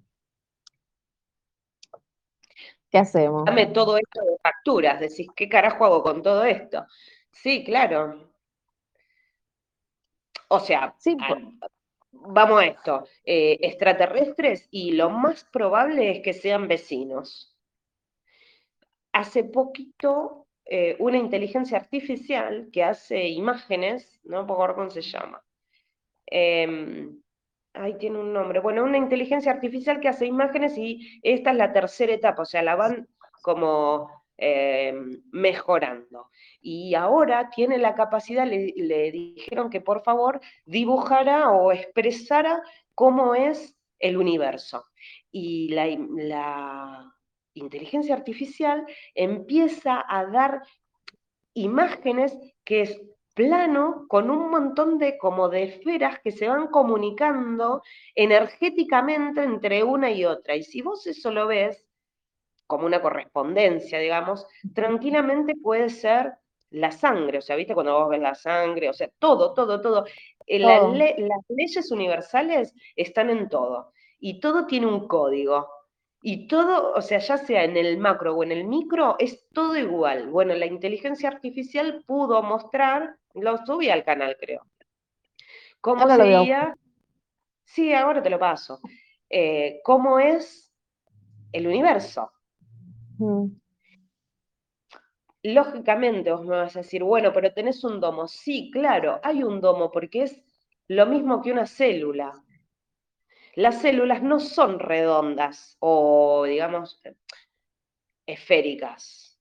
¿qué 2.92 2.98
hacemos? 3.00 3.48
Dame 3.48 3.66
todo 3.68 3.98
esto 3.98 4.22
de 4.24 4.38
facturas, 4.44 5.00
decís, 5.00 5.28
¿qué 5.36 5.50
carajo 5.50 5.86
hago 5.86 6.04
con 6.04 6.22
todo 6.22 6.44
esto? 6.44 6.86
Sí, 7.32 7.64
claro. 7.64 8.30
O 10.50 10.60
sea, 10.60 10.94
Sí, 10.98 11.16
a- 11.20 11.28
po- 11.28 11.42
vamos 12.22 12.62
a 12.62 12.66
esto, 12.66 13.08
eh, 13.26 13.58
extraterrestres 13.62 14.68
y 14.72 14.92
lo 14.92 15.10
más 15.10 15.44
probable 15.46 16.12
es 16.12 16.22
que 16.22 16.34
sean 16.34 16.68
vecinos. 16.68 17.56
Hace 19.12 19.44
poquito, 19.44 20.48
eh, 20.66 20.96
una 21.00 21.18
inteligencia 21.18 21.78
artificial 21.78 22.70
que 22.72 22.84
hace 22.84 23.28
imágenes, 23.30 24.20
no 24.24 24.46
puedo 24.46 24.62
ver 24.62 24.76
cómo 24.76 24.90
se 24.90 25.02
llama. 25.02 25.42
Em, 26.26 27.22
ahí 27.74 27.98
tiene 27.98 28.20
un 28.20 28.34
nombre. 28.34 28.60
Bueno, 28.60 28.84
una 28.84 28.98
inteligencia 28.98 29.52
artificial 29.52 30.00
que 30.00 30.10
hace 30.10 30.26
imágenes 30.26 30.78
y 30.78 31.20
esta 31.24 31.52
es 31.52 31.58
la 31.58 31.74
tercera 31.74 32.14
etapa, 32.14 32.42
o 32.44 32.46
sea, 32.46 32.62
la 32.64 32.76
van 32.76 33.08
como 33.42 34.17
em, 34.38 35.22
mejorando. 35.32 36.30
Y 36.62 36.96
ahora 36.96 37.50
tiene 37.50 37.78
la 37.78 37.96
capacidad, 37.96 38.46
le, 38.46 38.74
le 38.76 39.12
dijeron 39.12 39.70
que 39.70 39.82
por 39.82 40.04
favor 40.04 40.40
dibujara 40.66 41.52
o 41.52 41.72
expresara 41.72 42.62
cómo 42.94 43.36
es 43.36 43.76
el 44.00 44.18
universo. 44.18 44.86
Y 45.32 45.70
la, 45.70 45.88
la 46.16 47.14
inteligencia 47.54 48.16
artificial 48.16 48.86
empieza 49.16 50.04
a 50.08 50.26
dar 50.26 50.62
imágenes 51.54 52.38
que 52.64 52.82
es 52.82 53.02
plano 53.34 54.06
con 54.08 54.32
un 54.32 54.50
montón 54.50 54.98
de 54.98 55.18
como 55.18 55.48
de 55.48 55.64
esferas 55.64 56.20
que 56.24 56.32
se 56.32 56.48
van 56.48 56.68
comunicando 56.68 57.84
energéticamente 58.16 59.44
entre 59.44 59.84
una 59.84 60.12
y 60.12 60.26
otra. 60.26 60.56
Y 60.56 60.64
si 60.64 60.82
vos 60.82 61.06
eso 61.06 61.32
lo 61.32 61.46
ves 61.48 61.87
como 62.68 62.86
una 62.86 63.02
correspondencia, 63.02 64.00
digamos, 64.00 64.46
tranquilamente 64.74 65.56
puede 65.56 65.90
ser 65.90 66.34
la 66.72 66.92
sangre, 66.92 67.38
o 67.40 67.42
sea, 67.42 67.56
¿viste 67.56 67.74
cuando 67.74 67.94
vos 68.00 68.10
ves 68.10 68.22
la 68.22 68.36
sangre? 68.36 68.90
O 68.90 68.94
sea, 68.94 69.10
todo, 69.20 69.54
todo, 69.54 69.82
todo. 69.82 70.06
Eh, 70.46 70.60
la 70.60 70.80
todo. 70.80 70.94
le- 70.94 71.16
las 71.20 71.40
leyes 71.50 71.92
universales 71.92 72.74
están 72.96 73.30
en 73.30 73.50
todo 73.50 73.94
y 74.20 74.40
todo 74.40 74.66
tiene 74.68 74.88
un 74.88 75.08
código. 75.08 75.70
Y 76.22 76.48
todo, 76.48 76.94
o 76.94 77.02
sea, 77.02 77.20
ya 77.20 77.38
sea 77.38 77.64
en 77.64 77.78
el 77.78 77.98
macro 77.98 78.36
o 78.36 78.44
en 78.44 78.52
el 78.52 78.66
micro, 78.66 79.16
es 79.20 79.48
todo 79.54 79.76
igual. 79.78 80.28
Bueno, 80.30 80.54
la 80.56 80.66
inteligencia 80.66 81.30
artificial 81.30 82.04
pudo 82.06 82.44
mostrar, 82.44 83.18
lo 83.34 83.58
subí 83.66 83.90
al 83.90 84.04
canal, 84.04 84.36
creo, 84.40 84.64
cómo 85.82 86.02
Ahora 86.02 86.16
sería, 86.16 86.76
sí, 87.66 87.94
ahora 87.94 88.24
te 88.24 88.30
lo 88.32 88.40
paso, 88.40 88.82
eh, 89.30 89.82
cómo 89.84 90.20
es 90.20 90.74
el 91.54 91.68
universo. 91.68 92.32
Mm, 93.20 93.58
Lógicamente 95.42 96.32
vos 96.32 96.46
me 96.46 96.58
vas 96.58 96.76
a 96.76 96.82
decir, 96.82 97.02
bueno, 97.04 97.34
pero 97.34 97.52
tenés 97.52 97.84
un 97.84 98.00
domo. 98.00 98.28
Sí, 98.28 98.70
claro, 98.72 99.20
hay 99.24 99.42
un 99.42 99.60
domo 99.62 99.92
porque 99.92 100.22
es 100.24 100.40
lo 100.88 101.08
mismo 101.08 101.42
que 101.42 101.52
una 101.52 101.66
célula. 101.66 102.44
las 103.56 103.82
células 103.82 104.24
no 104.24 104.40
son 104.40 104.80
redondas 104.80 105.76
o, 105.80 106.46
digamos, 106.46 107.02
esféricas. 108.28 109.40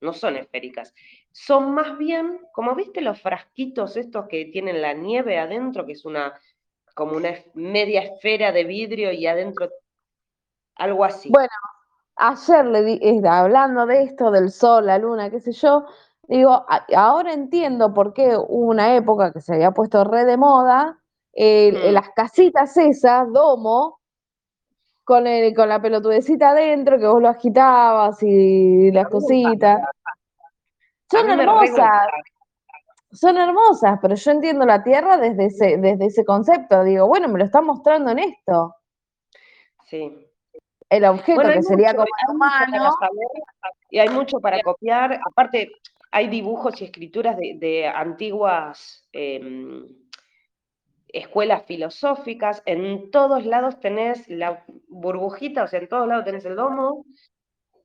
No 0.00 0.12
son 0.12 0.36
esféricas. 0.36 0.94
Son 1.32 1.72
más 1.74 1.96
bien, 1.98 2.40
como 2.52 2.74
viste 2.74 3.00
los 3.00 3.20
frasquitos 3.20 3.96
estos 3.96 4.28
que 4.28 4.46
tienen 4.46 4.80
la 4.82 4.94
nieve 4.94 5.38
adentro, 5.38 5.86
que 5.86 5.92
es 5.92 6.04
una 6.04 6.38
como 6.94 7.16
una 7.16 7.34
media 7.54 8.02
esfera 8.02 8.52
de 8.52 8.64
vidrio 8.64 9.12
y 9.12 9.26
adentro 9.26 9.70
algo 10.76 11.04
así. 11.04 11.28
Bueno, 11.30 11.48
ayer 12.20 12.66
le 12.66 12.82
di, 12.82 13.22
hablando 13.26 13.86
de 13.86 14.02
esto, 14.02 14.30
del 14.30 14.50
sol, 14.50 14.86
la 14.86 14.98
luna, 14.98 15.30
qué 15.30 15.40
sé 15.40 15.52
yo, 15.52 15.86
digo, 16.28 16.64
ahora 16.94 17.32
entiendo 17.32 17.92
por 17.92 18.12
qué 18.12 18.36
hubo 18.36 18.70
una 18.70 18.94
época 18.94 19.32
que 19.32 19.40
se 19.40 19.54
había 19.54 19.72
puesto 19.72 20.04
re 20.04 20.24
de 20.24 20.36
moda, 20.36 20.98
mm. 21.34 21.92
las 21.92 22.10
casitas 22.10 22.76
esas, 22.76 23.32
domo, 23.32 24.00
con, 25.04 25.26
el, 25.26 25.54
con 25.54 25.68
la 25.68 25.80
pelotudecita 25.80 26.50
adentro, 26.50 26.98
que 26.98 27.06
vos 27.06 27.20
lo 27.20 27.28
agitabas 27.28 28.22
y 28.22 28.92
las 28.92 29.08
cositas. 29.08 29.80
Son 31.10 31.28
hermosas. 31.28 32.06
Son 33.12 33.36
hermosas, 33.36 33.98
pero 34.00 34.14
yo 34.14 34.30
entiendo 34.30 34.64
la 34.64 34.84
Tierra 34.84 35.16
desde 35.16 35.46
ese, 35.46 35.78
desde 35.78 36.06
ese 36.06 36.24
concepto. 36.24 36.84
Digo, 36.84 37.08
bueno, 37.08 37.26
me 37.26 37.40
lo 37.40 37.44
están 37.44 37.66
mostrando 37.66 38.12
en 38.12 38.20
esto. 38.20 38.76
Sí. 39.86 40.29
El 40.90 41.04
objeto 41.04 41.42
que 41.42 41.62
sería 41.62 41.94
como 41.94 42.08
humano. 42.28 42.90
y 43.90 43.98
hay 44.00 44.08
mucho 44.08 44.40
para 44.40 44.60
copiar. 44.60 45.20
Aparte, 45.24 45.70
hay 46.10 46.28
dibujos 46.28 46.80
y 46.80 46.84
escrituras 46.84 47.36
de, 47.36 47.86
antiguas 47.86 49.08
em, 49.12 49.86
escuelas 51.08 51.64
filosóficas. 51.64 52.62
En 52.66 53.10
todos 53.12 53.46
lados 53.46 53.78
tenés 53.78 54.28
la 54.28 54.64
burbujita, 54.88 55.64
o 55.64 55.68
sea, 55.68 55.78
en 55.78 55.88
todos 55.88 56.08
lados 56.08 56.24
tenés 56.24 56.44
el 56.44 56.56
domo. 56.56 57.06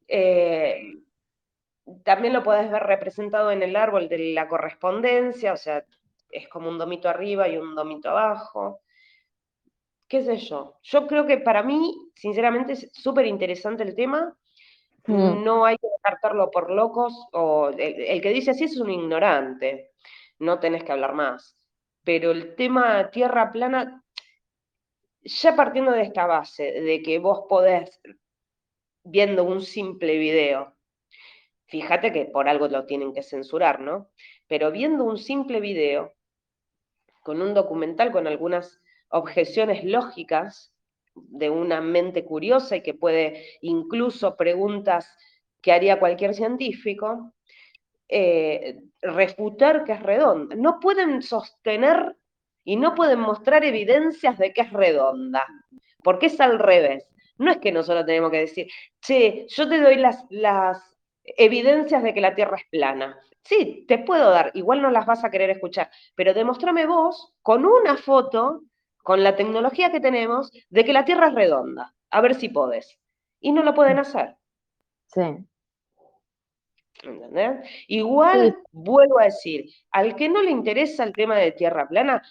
Eh, 0.08 0.96
también 2.04 2.34
lo 2.34 2.44
podés 2.44 2.72
ver 2.72 2.84
representado 2.84 3.52
en 3.52 3.62
el 3.62 3.76
árbol 3.76 4.10
de 4.10 4.34
la 4.34 4.48
correspondencia, 4.48 5.54
o 5.54 5.58
sea, 5.58 5.86
es 6.32 6.48
como 6.48 6.70
un 6.70 6.80
domito 6.80 7.08
arriba 7.08 7.48
y 7.48 7.58
un 7.58 7.76
domito 7.76 8.10
abajo. 8.10 8.82
¿Qué 10.08 10.24
sé 10.24 10.38
yo? 10.38 10.78
Yo 10.84 11.08
creo 11.08 11.26
que 11.26 11.38
para 11.38 11.64
mí, 11.64 12.10
sinceramente, 12.16 12.74
es 12.74 12.90
súper 12.94 13.26
interesante 13.26 13.84
el 13.84 13.96
tema. 13.96 14.36
Mm. 15.08 15.44
No 15.44 15.66
hay 15.66 15.78
que 15.78 15.88
descartarlo 15.88 16.52
por 16.52 16.72
locos, 16.72 17.14
o 17.34 17.70
el, 17.70 18.22
que 18.22 18.30
dice 18.30 18.52
así 18.52 18.66
es 18.66 18.78
un 18.78 18.90
ignorante, 18.90 19.92
no 20.40 20.60
tenés 20.60 20.84
que 20.84 20.92
hablar 20.92 21.14
más. 21.14 21.58
Pero 22.04 22.32
el 22.32 22.56
tema 22.56 23.10
tierra 23.10 23.52
plana, 23.52 24.04
ya 25.22 25.56
partiendo 25.56 25.92
de 25.92 26.04
esta 26.04 26.26
base, 26.26 26.72
de 26.82 27.02
que 27.02 27.20
vos 27.20 27.46
podés, 27.50 28.00
viendo 29.04 29.44
un 29.44 29.62
simple 29.62 30.18
video, 30.18 30.76
Fíjate 31.68 32.14
que 32.14 32.26
por 32.26 32.48
algo 32.48 32.68
lo 32.68 32.86
tienen 32.86 33.14
que 33.14 33.24
censurar, 33.24 33.80
¿no? 33.80 34.10
Pero 34.48 34.72
viendo 34.72 35.04
un 35.04 35.18
simple 35.18 35.60
video, 35.60 36.14
con 37.22 37.42
un 37.42 37.56
documental 37.56 38.12
con 38.12 38.28
algunas 38.28 38.80
objeciones 39.16 39.84
lógicas 39.84 40.74
de 41.16 41.50
una 41.50 41.80
mente 41.80 42.26
curiosa 42.26 42.76
y 42.76 42.84
que 42.84 42.94
puede 42.94 43.46
incluso 43.62 44.36
preguntas 44.36 45.10
que 45.62 45.72
haría 45.72 46.00
cualquier 46.00 46.34
científico, 46.34 47.34
eh, 48.10 48.82
refutar 49.02 49.86
que 49.86 49.94
es 49.94 50.04
redonda. 50.04 50.56
No 50.56 50.80
pueden 50.80 51.22
sostener 51.22 52.18
y 52.64 52.76
no 52.76 52.94
pueden 52.94 53.20
mostrar 53.20 53.64
evidencias 53.64 54.38
de 54.38 54.54
que 54.54 54.62
es 54.62 54.72
redonda, 54.72 55.46
porque 56.04 56.28
es 56.28 56.40
al 56.42 56.60
revés. 56.60 57.08
No 57.38 57.52
es 57.52 57.58
que 57.58 57.72
nosotros 57.72 58.06
tenemos 58.06 58.32
que 58.32 58.40
decir, 58.40 58.68
che, 59.02 59.46
yo 59.48 59.68
te 59.70 59.80
doy 59.80 59.96
las, 59.96 60.26
las 60.30 60.78
evidencias 61.24 62.04
de 62.04 62.14
que 62.14 62.22
la 62.22 62.36
Tierra 62.36 62.58
es 62.58 62.66
plana. 62.70 63.18
Sí, 63.44 63.86
te 63.88 64.00
puedo 64.00 64.30
dar, 64.32 64.52
igual 64.56 64.82
no 64.82 64.90
las 64.90 65.06
vas 65.06 65.24
a 65.24 65.30
querer 65.30 65.52
escuchar, 65.52 65.90
pero 66.16 66.34
demostrame 66.34 66.86
vos 66.86 67.34
con 67.42 67.66
una 67.66 67.96
foto, 67.96 68.64
con 69.06 69.24
la 69.24 69.36
tecnología 69.36 69.92
que 69.92 70.00
tenemos, 70.00 70.52
de 70.72 70.84
que 70.84 70.92
la 70.92 71.06
Tierra 71.06 71.28
es 71.28 71.36
redonda. 71.36 71.94
A 72.10 72.22
ver 72.22 72.34
si 72.34 72.50
podés. 72.50 73.00
Y 73.40 73.52
no 73.52 73.62
lo 73.62 73.76
pueden 73.76 74.00
hacer. 74.00 74.36
Sí. 75.14 75.46
¿Entendés? 77.04 77.70
Igual, 77.88 78.58
vuelvo 78.72 79.20
a 79.20 79.26
decir, 79.26 79.70
al 79.92 80.16
que 80.16 80.28
no 80.28 80.42
le 80.42 80.50
interesa 80.50 81.04
el 81.04 81.14
tema 81.14 81.38
de 81.38 81.52
Tierra 81.52 81.88
plana, 81.88 82.24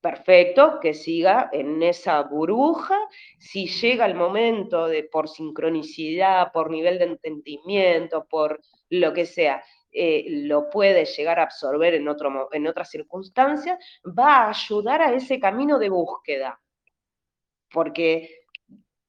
perfecto, 0.00 0.78
que 0.80 0.94
siga 0.94 1.50
en 1.52 1.82
esa 1.82 2.22
burbuja. 2.22 2.96
Si 3.40 3.66
llega 3.66 4.06
el 4.06 4.14
momento 4.14 4.86
de 4.86 5.02
por 5.02 5.28
sincronicidad, 5.28 6.52
por 6.52 6.70
nivel 6.70 7.00
de 7.00 7.06
entendimiento, 7.06 8.24
por 8.30 8.60
lo 8.88 9.12
que 9.12 9.26
sea, 9.26 9.64
eh, 9.92 10.24
lo 10.28 10.70
puede 10.70 11.04
llegar 11.04 11.40
a 11.40 11.44
absorber 11.44 11.94
en, 11.94 12.08
otro, 12.08 12.48
en 12.52 12.66
otras 12.66 12.90
circunstancias, 12.90 13.78
va 14.06 14.44
a 14.44 14.48
ayudar 14.50 15.02
a 15.02 15.12
ese 15.12 15.40
camino 15.40 15.78
de 15.78 15.88
búsqueda. 15.88 16.60
Porque 17.72 18.40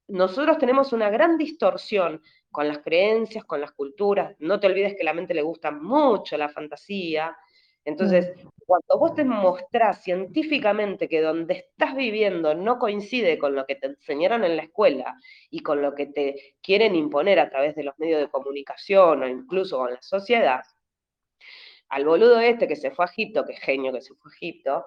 nosotros 0.08 0.58
tenemos 0.58 0.92
una 0.92 1.10
gran 1.10 1.38
distorsión 1.38 2.22
con 2.50 2.68
las 2.68 2.78
creencias, 2.78 3.44
con 3.44 3.60
las 3.60 3.72
culturas. 3.72 4.36
No 4.38 4.60
te 4.60 4.66
olvides 4.66 4.94
que 4.94 5.02
a 5.02 5.06
la 5.06 5.14
mente 5.14 5.34
le 5.34 5.42
gusta 5.42 5.70
mucho 5.70 6.36
la 6.36 6.48
fantasía, 6.48 7.36
entonces, 7.84 8.32
cuando 8.66 8.98
vos 8.98 9.14
te 9.14 9.24
mostrás 9.24 10.02
científicamente 10.02 11.08
que 11.08 11.20
donde 11.20 11.54
estás 11.54 11.96
viviendo 11.96 12.54
no 12.54 12.78
coincide 12.78 13.38
con 13.38 13.54
lo 13.54 13.66
que 13.66 13.74
te 13.74 13.88
enseñaron 13.88 14.44
en 14.44 14.56
la 14.56 14.62
escuela 14.62 15.16
y 15.50 15.60
con 15.60 15.82
lo 15.82 15.94
que 15.94 16.06
te 16.06 16.56
quieren 16.62 16.94
imponer 16.94 17.40
a 17.40 17.50
través 17.50 17.74
de 17.74 17.82
los 17.82 17.98
medios 17.98 18.20
de 18.20 18.30
comunicación 18.30 19.22
o 19.22 19.28
incluso 19.28 19.78
con 19.78 19.92
la 19.92 20.02
sociedad, 20.02 20.62
al 21.88 22.04
boludo 22.04 22.40
este 22.40 22.68
que 22.68 22.76
se 22.76 22.90
fue 22.90 23.04
a 23.04 23.08
Egipto, 23.08 23.44
que 23.44 23.54
genio 23.54 23.92
que 23.92 24.00
se 24.00 24.14
fue 24.14 24.30
a 24.30 24.34
Egipto, 24.34 24.84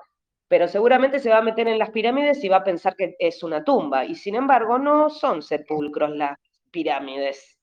pero 0.47 0.67
seguramente 0.67 1.19
se 1.19 1.29
va 1.29 1.37
a 1.37 1.41
meter 1.41 1.67
en 1.67 1.79
las 1.79 1.91
pirámides 1.91 2.43
y 2.43 2.49
va 2.49 2.57
a 2.57 2.63
pensar 2.63 2.95
que 2.95 3.15
es 3.19 3.43
una 3.43 3.63
tumba. 3.63 4.05
Y 4.05 4.15
sin 4.15 4.35
embargo, 4.35 4.77
no 4.79 5.09
son 5.09 5.41
sepulcros 5.41 6.11
las 6.11 6.37
pirámides 6.71 7.54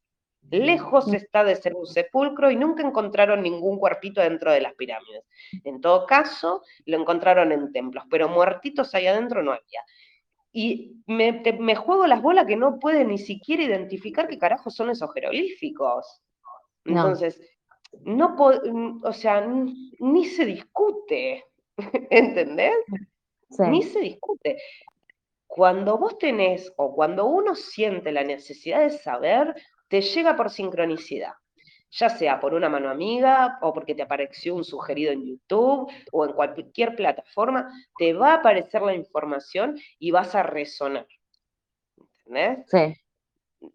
Lejos 0.50 1.12
está 1.12 1.44
de 1.44 1.56
ser 1.56 1.74
un 1.74 1.86
sepulcro 1.86 2.50
y 2.50 2.56
nunca 2.56 2.86
encontraron 2.86 3.42
ningún 3.42 3.78
cuerpito 3.78 4.20
dentro 4.20 4.52
de 4.52 4.60
las 4.60 4.74
pirámides. 4.74 5.24
En 5.64 5.80
todo 5.80 6.06
caso, 6.06 6.62
lo 6.84 7.00
encontraron 7.00 7.52
en 7.52 7.72
templos, 7.72 8.04
pero 8.10 8.28
muertitos 8.28 8.94
ahí 8.94 9.06
adentro 9.06 9.42
no 9.42 9.52
había. 9.52 9.80
Y 10.52 10.96
me, 11.06 11.74
juego 11.74 12.06
las 12.06 12.20
bolas 12.20 12.46
que 12.46 12.56
no 12.56 12.78
puede 12.78 13.04
ni 13.04 13.16
siquiera 13.16 13.62
identificar 13.62 14.28
qué 14.28 14.38
carajos 14.38 14.74
son 14.74 14.90
esos 14.90 15.10
jeroglíficos. 15.14 16.22
Entonces, 16.84 17.40
no, 18.02 18.36
o 19.02 19.12
sea, 19.12 19.46
ni 19.46 20.26
se 20.26 20.44
discute, 20.44 21.44
¿entendés? 22.10 22.76
Ni 23.70 23.82
se 23.82 24.00
discute. 24.00 24.58
Cuando 25.46 25.98
vos 25.98 26.18
tenés 26.18 26.72
o 26.76 26.94
cuando 26.94 27.26
uno 27.26 27.54
siente 27.54 28.12
la 28.12 28.24
necesidad 28.24 28.80
de 28.80 28.90
saber, 28.90 29.54
te 29.92 30.00
llega 30.00 30.34
por 30.34 30.48
sincronicidad, 30.48 31.34
ya 31.90 32.08
sea 32.08 32.40
por 32.40 32.54
una 32.54 32.70
mano 32.70 32.88
amiga 32.88 33.58
o 33.60 33.74
porque 33.74 33.94
te 33.94 34.00
apareció 34.00 34.54
un 34.54 34.64
sugerido 34.64 35.12
en 35.12 35.26
YouTube 35.26 35.92
o 36.10 36.24
en 36.24 36.32
cualquier 36.32 36.96
plataforma, 36.96 37.70
te 37.98 38.14
va 38.14 38.30
a 38.30 38.36
aparecer 38.36 38.80
la 38.80 38.94
información 38.94 39.78
y 39.98 40.10
vas 40.10 40.34
a 40.34 40.44
resonar. 40.44 41.06
¿Entendés? 42.24 42.64
Sí. 42.70 43.70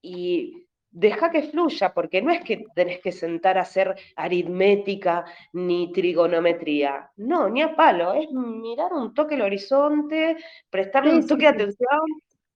Y 0.00 0.66
deja 0.90 1.30
que 1.30 1.42
fluya, 1.42 1.92
porque 1.92 2.22
no 2.22 2.32
es 2.32 2.42
que 2.42 2.64
tenés 2.74 3.00
que 3.00 3.12
sentar 3.12 3.58
a 3.58 3.60
hacer 3.60 3.94
aritmética 4.16 5.26
ni 5.52 5.92
trigonometría. 5.92 7.10
No, 7.16 7.50
ni 7.50 7.60
a 7.60 7.76
palo, 7.76 8.14
es 8.14 8.32
mirar 8.32 8.94
un 8.94 9.12
toque 9.12 9.34
el 9.34 9.42
horizonte, 9.42 10.38
prestarle 10.70 11.16
un 11.16 11.26
toque 11.26 11.42
de 11.42 11.48
atención 11.48 12.00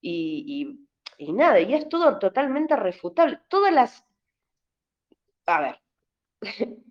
y 0.01 0.45
y 0.47 0.85
nada, 1.19 1.61
y 1.61 1.75
es 1.75 1.89
todo 1.89 2.19
totalmente 2.19 2.77
refutable. 2.77 3.41
Todas 3.49 3.73
las... 3.73 4.05
A 5.47 5.61
ver, 5.61 5.81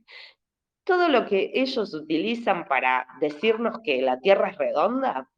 todo 0.84 1.08
lo 1.10 1.26
que 1.26 1.52
ellos 1.54 1.94
utilizan 1.94 2.68
para 2.68 3.08
decirnos 3.20 3.80
que 3.84 4.02
la 4.02 4.20
Tierra 4.20 4.50
es 4.50 4.58
redonda, 4.58 5.30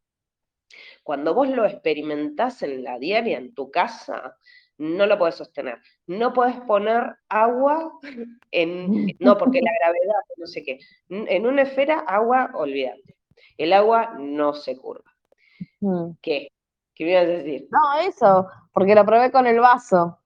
cuando 1.03 1.33
vos 1.33 1.47
lo 1.49 1.65
experimentás 1.65 2.63
en 2.63 2.83
la 2.83 2.97
diaria, 2.97 3.37
en 3.37 3.53
tu 3.53 3.69
casa, 3.69 4.37
no 4.77 5.05
lo 5.05 5.17
podés 5.17 5.35
sostener. 5.35 5.79
No 6.07 6.33
podés 6.33 6.59
poner 6.61 7.15
agua 7.29 7.99
en... 8.51 9.07
No, 9.19 9.37
porque 9.37 9.61
la 9.61 9.71
gravedad, 9.81 10.21
no 10.37 10.47
sé 10.47 10.63
qué. 10.63 10.79
En 11.09 11.45
una 11.45 11.61
esfera, 11.61 11.99
agua, 11.99 12.51
olvídate. 12.55 13.15
El 13.57 13.73
agua 13.73 14.15
no 14.19 14.53
se 14.53 14.75
curva. 14.77 15.15
Mm. 15.79 16.11
¿Qué? 16.21 16.51
¿Qué 16.95 17.03
me 17.03 17.11
ibas 17.11 17.23
a 17.23 17.27
decir? 17.27 17.67
No, 17.69 17.99
eso, 18.07 18.47
porque 18.73 18.95
lo 18.95 19.05
probé 19.05 19.31
con 19.31 19.45
el 19.45 19.59
vaso. 19.59 20.17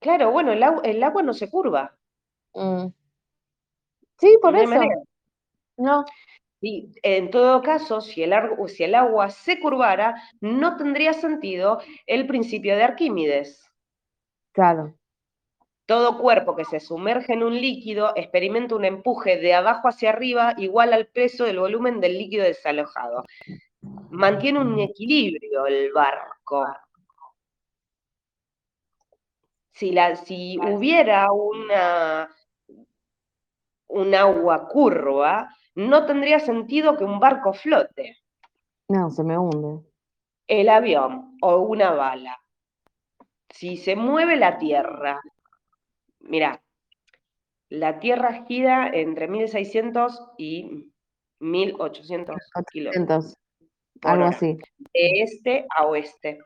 Claro, 0.00 0.30
bueno, 0.30 0.52
el, 0.52 1.02
agua, 1.02 1.22
no 1.22 1.32
se 1.32 1.48
curva. 1.48 1.96
Mm. 2.52 2.88
Sí, 4.18 4.38
por 4.40 4.54
eso. 4.54 4.80
No. 5.76 6.04
en 6.60 7.30
todo 7.30 7.62
caso, 7.62 8.02
si 8.02 8.22
el, 8.22 8.34
si 8.68 8.84
el 8.84 8.94
agua 8.94 9.30
se 9.30 9.58
curvara, 9.58 10.22
no 10.40 10.76
tendría 10.76 11.14
sentido 11.14 11.80
el 12.06 12.26
principio 12.26 12.76
de 12.76 12.84
Arquímedes. 12.84 13.66
Claro. 14.52 14.94
Todo 15.86 16.18
cuerpo 16.18 16.54
que 16.54 16.64
se 16.64 16.80
sumerge 16.80 17.32
en 17.32 17.42
un 17.42 17.60
líquido 17.60 18.12
experimenta 18.14 18.76
un 18.76 18.84
empuje 18.84 19.38
de 19.38 19.54
abajo 19.54 19.88
hacia 19.88 20.10
arriba 20.10 20.54
igual 20.58 20.92
al 20.92 21.06
peso 21.06 21.44
del 21.44 21.58
volumen 21.58 22.00
del 22.00 22.18
líquido 22.18 22.44
desalojado. 22.44 23.24
Mantiene 24.14 24.60
un 24.60 24.78
equilibrio 24.78 25.66
el 25.66 25.92
barco. 25.92 26.66
Si, 29.72 29.90
la, 29.90 30.14
si 30.14 30.56
hubiera 30.58 31.32
una, 31.32 32.30
un 33.88 34.14
agua 34.14 34.68
curva, 34.68 35.48
no 35.74 36.06
tendría 36.06 36.38
sentido 36.38 36.96
que 36.96 37.04
un 37.04 37.18
barco 37.18 37.52
flote. 37.52 38.18
No, 38.88 39.10
se 39.10 39.24
me 39.24 39.36
hunde. 39.36 39.84
El 40.46 40.68
avión 40.68 41.36
o 41.42 41.56
una 41.58 41.90
bala. 41.90 42.38
Si 43.50 43.76
se 43.76 43.96
mueve 43.96 44.36
la 44.36 44.58
Tierra, 44.58 45.20
mira, 46.20 46.62
la 47.68 47.98
Tierra 47.98 48.44
gira 48.44 48.90
entre 48.92 49.26
1600 49.26 50.30
y 50.38 50.92
1800 51.40 52.36
kilómetros. 52.70 53.36
Algo 54.04 54.24
así. 54.24 54.58
De 54.78 55.22
este 55.22 55.66
a 55.76 55.86
oeste. 55.86 56.38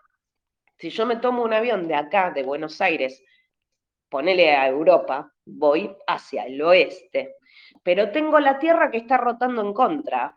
Si 0.79 0.91
yo 0.91 1.07
me 1.07 1.17
tomo 1.17 1.43
un 1.43 1.53
avión 1.53 1.89
de 1.89 1.95
acá, 1.95 2.31
de 2.31 2.43
Buenos 2.43 2.81
Aires, 2.81 3.23
ponele 4.09 4.55
a 4.55 4.69
Europa, 4.69 5.33
voy 5.45 5.95
hacia 6.07 6.45
el 6.45 6.61
oeste. 6.63 7.35
Pero 7.83 8.11
tengo 8.11 8.39
la 8.41 8.59
Tierra 8.59 8.91
que 8.91 8.99
está 8.99 9.17
rotando 9.17 9.63
en 9.63 9.73
contra. 9.73 10.37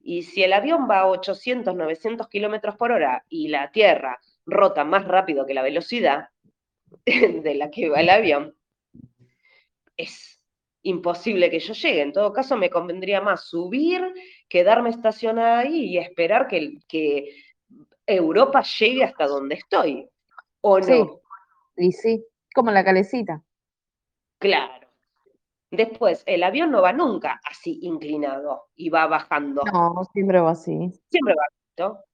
Y 0.00 0.22
si 0.22 0.42
el 0.42 0.52
avión 0.52 0.88
va 0.88 1.00
a 1.00 1.06
800, 1.06 1.74
900 1.74 2.28
kilómetros 2.28 2.76
por 2.76 2.92
hora 2.92 3.24
y 3.28 3.48
la 3.48 3.70
Tierra 3.70 4.20
rota 4.44 4.84
más 4.84 5.06
rápido 5.06 5.46
que 5.46 5.54
la 5.54 5.62
velocidad 5.62 6.28
de 7.04 7.54
la 7.54 7.70
que 7.70 7.88
va 7.88 8.00
el 8.00 8.10
avión, 8.10 8.56
es 9.96 10.35
imposible 10.86 11.50
que 11.50 11.58
yo 11.58 11.74
llegue. 11.74 12.02
En 12.02 12.12
todo 12.12 12.32
caso, 12.32 12.56
me 12.56 12.70
convendría 12.70 13.20
más 13.20 13.48
subir, 13.48 14.02
quedarme 14.48 14.90
estacionada 14.90 15.60
ahí 15.60 15.86
y 15.86 15.98
esperar 15.98 16.46
que, 16.46 16.78
que 16.88 17.30
Europa 18.06 18.62
llegue 18.62 19.04
hasta 19.04 19.26
donde 19.26 19.56
estoy. 19.56 20.08
¿O 20.60 20.78
no? 20.78 20.84
Sí, 20.84 21.04
y 21.76 21.92
sí, 21.92 22.24
como 22.54 22.70
la 22.70 22.84
calecita. 22.84 23.42
Claro. 24.38 24.86
Después, 25.70 26.22
el 26.26 26.44
avión 26.44 26.70
no 26.70 26.82
va 26.82 26.92
nunca 26.92 27.40
así 27.44 27.80
inclinado 27.82 28.68
y 28.76 28.88
va 28.88 29.06
bajando. 29.06 29.62
No, 29.72 30.04
siempre 30.12 30.40
va 30.40 30.52
así. 30.52 30.72
Siempre 31.10 31.34
va 31.34 31.42
bajando. 31.76 32.04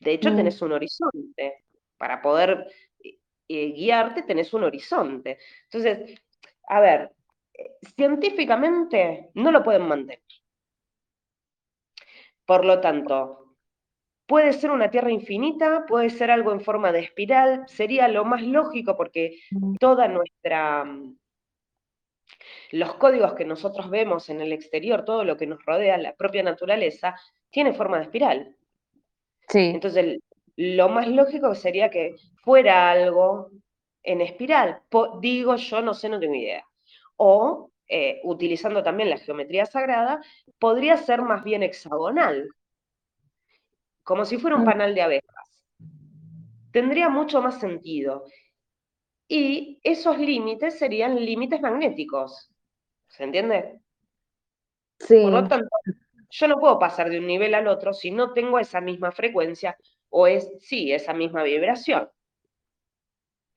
De 0.00 0.12
hecho, 0.12 0.30
mm. 0.30 0.36
tenés 0.36 0.60
un 0.60 0.72
horizonte. 0.72 1.64
Para 1.96 2.20
poder 2.20 2.68
eh, 3.02 3.18
eh, 3.48 3.72
guiarte, 3.72 4.22
tenés 4.22 4.52
un 4.52 4.64
horizonte. 4.64 5.38
Entonces, 5.64 6.20
a 6.68 6.80
ver, 6.80 7.12
científicamente 7.96 9.30
no 9.34 9.50
lo 9.50 9.62
pueden 9.62 9.82
mantener. 9.82 10.22
Por 12.44 12.64
lo 12.64 12.80
tanto, 12.80 13.56
puede 14.26 14.52
ser 14.52 14.70
una 14.70 14.90
Tierra 14.90 15.10
infinita, 15.10 15.84
puede 15.86 16.10
ser 16.10 16.30
algo 16.30 16.52
en 16.52 16.60
forma 16.60 16.92
de 16.92 17.00
espiral, 17.00 17.64
sería 17.66 18.08
lo 18.08 18.24
más 18.24 18.42
lógico 18.42 18.96
porque 18.96 19.40
toda 19.78 20.08
nuestra... 20.08 20.84
Los 22.70 22.94
códigos 22.94 23.34
que 23.34 23.44
nosotros 23.44 23.90
vemos 23.90 24.28
en 24.28 24.40
el 24.40 24.52
exterior, 24.52 25.04
todo 25.04 25.24
lo 25.24 25.36
que 25.36 25.46
nos 25.46 25.64
rodea, 25.64 25.96
la 25.98 26.14
propia 26.14 26.42
naturaleza, 26.42 27.14
tiene 27.50 27.72
forma 27.72 27.98
de 27.98 28.04
espiral. 28.04 28.56
Sí. 29.48 29.70
Entonces, 29.74 30.18
lo 30.56 30.88
más 30.88 31.08
lógico 31.08 31.54
sería 31.54 31.90
que 31.90 32.16
fuera 32.42 32.90
algo 32.90 33.50
en 34.02 34.20
espiral. 34.20 34.82
digo 35.20 35.56
yo, 35.56 35.82
no 35.82 35.94
sé, 35.94 36.08
no 36.08 36.20
tengo 36.20 36.34
idea 36.34 36.67
o 37.18 37.70
eh, 37.88 38.20
utilizando 38.24 38.82
también 38.82 39.10
la 39.10 39.18
geometría 39.18 39.66
sagrada, 39.66 40.22
podría 40.58 40.96
ser 40.96 41.22
más 41.22 41.42
bien 41.44 41.62
hexagonal, 41.62 42.48
como 44.02 44.24
si 44.24 44.38
fuera 44.38 44.56
un 44.56 44.62
mm. 44.62 44.66
panal 44.66 44.94
de 44.94 45.02
abejas. 45.02 45.66
Tendría 46.70 47.08
mucho 47.08 47.42
más 47.42 47.60
sentido. 47.60 48.24
Y 49.26 49.80
esos 49.82 50.18
límites 50.18 50.78
serían 50.78 51.16
límites 51.16 51.60
magnéticos. 51.60 52.50
¿Se 53.08 53.24
entiende? 53.24 53.80
Sí. 54.98 55.22
Por 55.22 55.32
lo 55.32 55.48
tanto, 55.48 55.68
yo 56.30 56.48
no 56.48 56.58
puedo 56.58 56.78
pasar 56.78 57.10
de 57.10 57.18
un 57.18 57.26
nivel 57.26 57.54
al 57.54 57.68
otro 57.68 57.92
si 57.92 58.10
no 58.10 58.32
tengo 58.32 58.58
esa 58.58 58.80
misma 58.80 59.12
frecuencia 59.12 59.76
o 60.10 60.26
es, 60.26 60.50
sí, 60.60 60.92
esa 60.92 61.14
misma 61.14 61.42
vibración. 61.42 62.08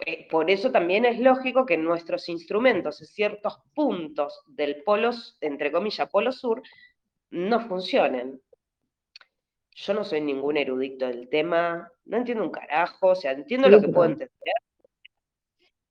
Eh, 0.06 0.28
por 0.30 0.50
eso 0.50 0.72
también 0.72 1.06
es 1.06 1.20
lógico 1.20 1.66
que 1.66 1.78
nuestros 1.78 2.28
instrumentos 2.28 3.02
en 3.02 3.08
ciertos 3.08 3.60
puntos 3.76 4.44
del 4.48 4.84
polo, 4.84 5.12
entre 5.42 5.72
comillas, 5.72 6.10
polo 6.10 6.32
sur, 6.32 6.64
no 7.30 7.60
funcionen. 7.68 8.42
Yo 9.74 9.94
no 9.94 10.04
soy 10.04 10.22
ningún 10.22 10.58
erudito 10.58 11.08
del 11.08 11.30
tema, 11.30 11.92
no 12.06 12.18
entiendo 12.18 12.44
un 12.44 12.52
carajo, 12.52 13.10
o 13.10 13.16
sea, 13.16 13.32
entiendo 13.32 13.70
lo 13.70 13.80
que 13.80 13.88
puedo 13.90 14.10
entender. 14.10 14.56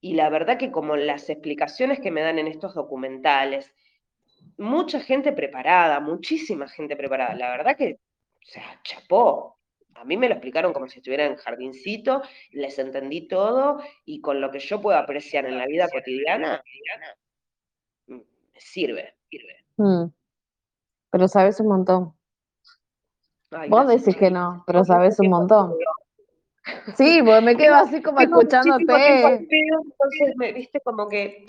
Y 0.00 0.14
la 0.14 0.28
verdad 0.28 0.58
que 0.58 0.72
como 0.72 0.96
las 0.96 1.30
explicaciones 1.30 2.00
que 2.00 2.10
me 2.10 2.22
dan 2.22 2.38
en 2.38 2.48
estos 2.48 2.74
documentales, 2.74 3.72
mucha 4.58 5.00
gente 5.00 5.32
preparada, 5.32 6.00
muchísima 6.00 6.68
gente 6.68 6.96
preparada, 6.96 7.34
la 7.34 7.50
verdad 7.50 7.76
que, 7.76 7.94
o 7.94 8.46
sea, 8.46 8.80
chapó, 8.82 9.59
a 10.00 10.04
mí 10.04 10.16
me 10.16 10.28
lo 10.28 10.34
explicaron 10.34 10.72
como 10.72 10.88
si 10.88 10.98
estuviera 10.98 11.26
en 11.26 11.36
jardincito, 11.36 12.22
les 12.52 12.78
entendí 12.78 13.28
todo 13.28 13.82
y 14.06 14.22
con 14.22 14.40
lo 14.40 14.50
que 14.50 14.58
yo 14.58 14.80
puedo 14.80 14.96
apreciar 14.96 15.44
en 15.44 15.58
la 15.58 15.66
vida 15.66 15.88
cotidiana, 15.90 16.64
mm, 18.06 18.14
me 18.14 18.60
sirve, 18.60 19.14
sirve. 19.28 19.56
Mm. 19.76 20.06
Pero 21.10 21.28
sabes 21.28 21.60
un 21.60 21.68
montón. 21.68 22.14
Vos 23.68 23.88
decís 23.88 24.16
que 24.16 24.30
no, 24.30 24.64
pero 24.66 24.84
sabes 24.84 25.20
un 25.20 25.28
montón. 25.28 25.74
Sí, 26.96 27.20
pues 27.22 27.42
me 27.42 27.56
quedo 27.56 27.74
así 27.74 28.00
como 28.00 28.20
escuchándote. 28.20 29.34
Entonces 29.34 30.36
me 30.36 30.52
viste 30.52 30.80
como 30.80 31.08
que 31.08 31.44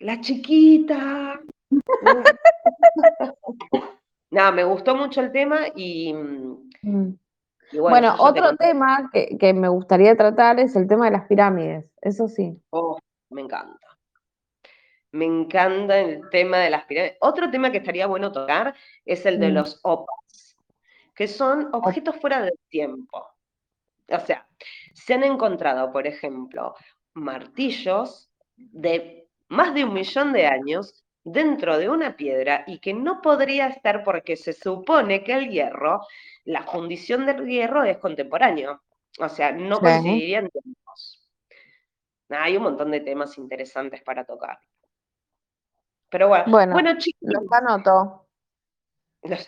la 0.00 0.20
chiquita. 0.20 1.40
Nada, 4.30 4.50
me 4.50 4.64
gustó 4.64 4.96
mucho 4.96 5.20
el 5.20 5.30
tema 5.30 5.68
y, 5.74 6.12
mm, 6.82 7.12
bueno, 7.72 8.14
otro 8.18 8.56
tema 8.56 9.10
que, 9.12 9.52
me 9.52 9.68
gustaría 9.68 10.16
tratar 10.16 10.60
es 10.60 10.76
el 10.76 10.86
tema 10.86 11.06
de 11.06 11.12
las 11.12 11.26
pirámides, 11.26 11.84
eso 12.00 12.28
sí. 12.28 12.60
Oh, 12.70 12.98
me 13.30 13.42
encanta. 13.42 13.86
Me 15.12 15.24
encanta 15.24 15.98
el 15.98 16.28
tema 16.30 16.58
de 16.58 16.70
las 16.70 16.84
pirámides. 16.84 17.16
Otro 17.20 17.50
tema 17.50 17.72
que 17.72 17.78
estaría 17.78 18.06
bueno 18.06 18.32
tocar 18.32 18.74
es 19.04 19.26
el 19.26 19.40
de 19.40 19.50
mm. 19.50 19.54
los 19.54 19.80
OPAS, 19.82 20.56
que 21.14 21.26
son 21.26 21.70
objetos 21.72 22.16
fuera 22.16 22.42
del 22.42 22.58
tiempo. 22.68 23.26
O 24.08 24.20
sea, 24.20 24.46
se 24.94 25.14
han 25.14 25.24
encontrado, 25.24 25.90
por 25.92 26.06
ejemplo, 26.06 26.74
martillos 27.14 28.30
de 28.56 29.28
más 29.48 29.74
de 29.74 29.84
un 29.84 29.94
millón 29.94 30.32
de 30.32 30.46
años 30.46 31.05
dentro 31.26 31.76
de 31.76 31.88
una 31.88 32.16
piedra 32.16 32.62
y 32.68 32.78
que 32.78 32.94
no 32.94 33.20
podría 33.20 33.66
estar 33.66 34.04
porque 34.04 34.36
se 34.36 34.52
supone 34.52 35.24
que 35.24 35.32
el 35.32 35.50
hierro, 35.50 36.06
la 36.44 36.62
fundición 36.62 37.26
del 37.26 37.44
hierro 37.46 37.82
es 37.82 37.98
contemporáneo. 37.98 38.80
O 39.18 39.28
sea, 39.28 39.50
no 39.50 39.80
coincidirían 39.80 40.48
tiempos. 40.48 41.28
Hay 42.28 42.56
un 42.56 42.62
montón 42.62 42.92
de 42.92 43.00
temas 43.00 43.36
interesantes 43.38 44.02
para 44.02 44.24
tocar. 44.24 44.60
Pero 46.08 46.28
bueno, 46.28 46.70
bueno, 46.70 46.96
chicos, 46.96 47.20
los 47.22 47.52
anoto. 47.52 48.28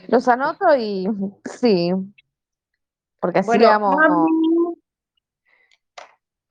Los, 0.09 0.27
anoto 0.27 0.77
y 0.77 1.07
sí. 1.45 1.93
Porque 3.21 3.39
así 3.39 3.57
vamos. 3.57 3.97